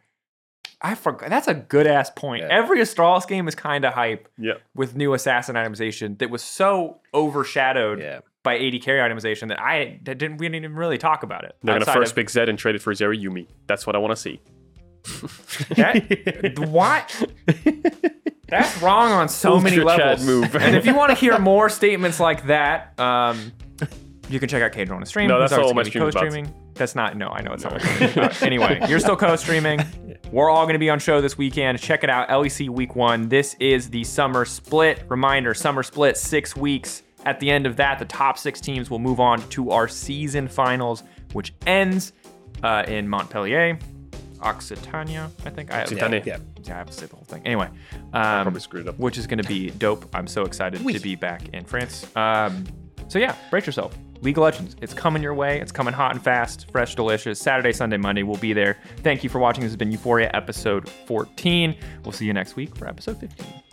[0.85, 1.31] I forgot.
[1.31, 2.43] That's a good ass point.
[2.43, 2.59] Yeah.
[2.59, 4.55] Every Astralis game is kind of hype yeah.
[4.75, 8.21] with new assassin itemization that was so overshadowed yeah.
[8.43, 11.57] by AD carry itemization that I that didn't we didn't even really talk about it.
[11.63, 13.47] They're going to first of- pick Zed and trade it for Zeri Yuumi.
[13.67, 14.41] That's what I want to see.
[15.77, 17.31] that, what?
[18.49, 20.25] That's wrong on so many levels.
[20.25, 20.55] move.
[20.55, 23.53] and if you want to hear more statements like that, um,
[24.29, 25.29] you can check out Cage on a stream.
[25.29, 26.55] No, that's obviously my stream co-streaming.
[26.75, 27.17] That's not.
[27.17, 27.81] No, I know it's not.
[27.81, 28.43] Stream is.
[28.43, 29.81] Anyway, you're still co-streaming.
[30.33, 31.79] We're all going to be on show this weekend.
[31.81, 32.29] Check it out.
[32.29, 33.29] LEC Week One.
[33.29, 35.05] This is the summer split.
[35.09, 37.03] Reminder: summer split six weeks.
[37.25, 40.47] At the end of that, the top six teams will move on to our season
[40.49, 41.03] finals,
[41.33, 42.13] which ends
[42.63, 43.79] uh, in Montpellier,
[44.43, 45.31] Occitania.
[45.45, 45.73] I think.
[45.73, 46.21] I, Yeah.
[46.25, 47.43] yeah, I have to say the whole thing.
[47.47, 47.69] Anyway,
[48.13, 48.99] um, Probably screwed up.
[48.99, 50.07] which is going to be dope.
[50.15, 50.93] I'm so excited Oui.
[50.93, 52.07] to be back in France.
[52.17, 52.65] Um,
[53.09, 53.97] so yeah, brace yourself.
[54.25, 55.61] League of Legends, it's coming your way.
[55.61, 57.39] It's coming hot and fast, fresh, delicious.
[57.39, 58.79] Saturday, Sunday, Monday, we'll be there.
[58.99, 59.63] Thank you for watching.
[59.63, 61.77] This has been EUphoria episode 14.
[62.05, 63.64] We'll see you next week for episode 15.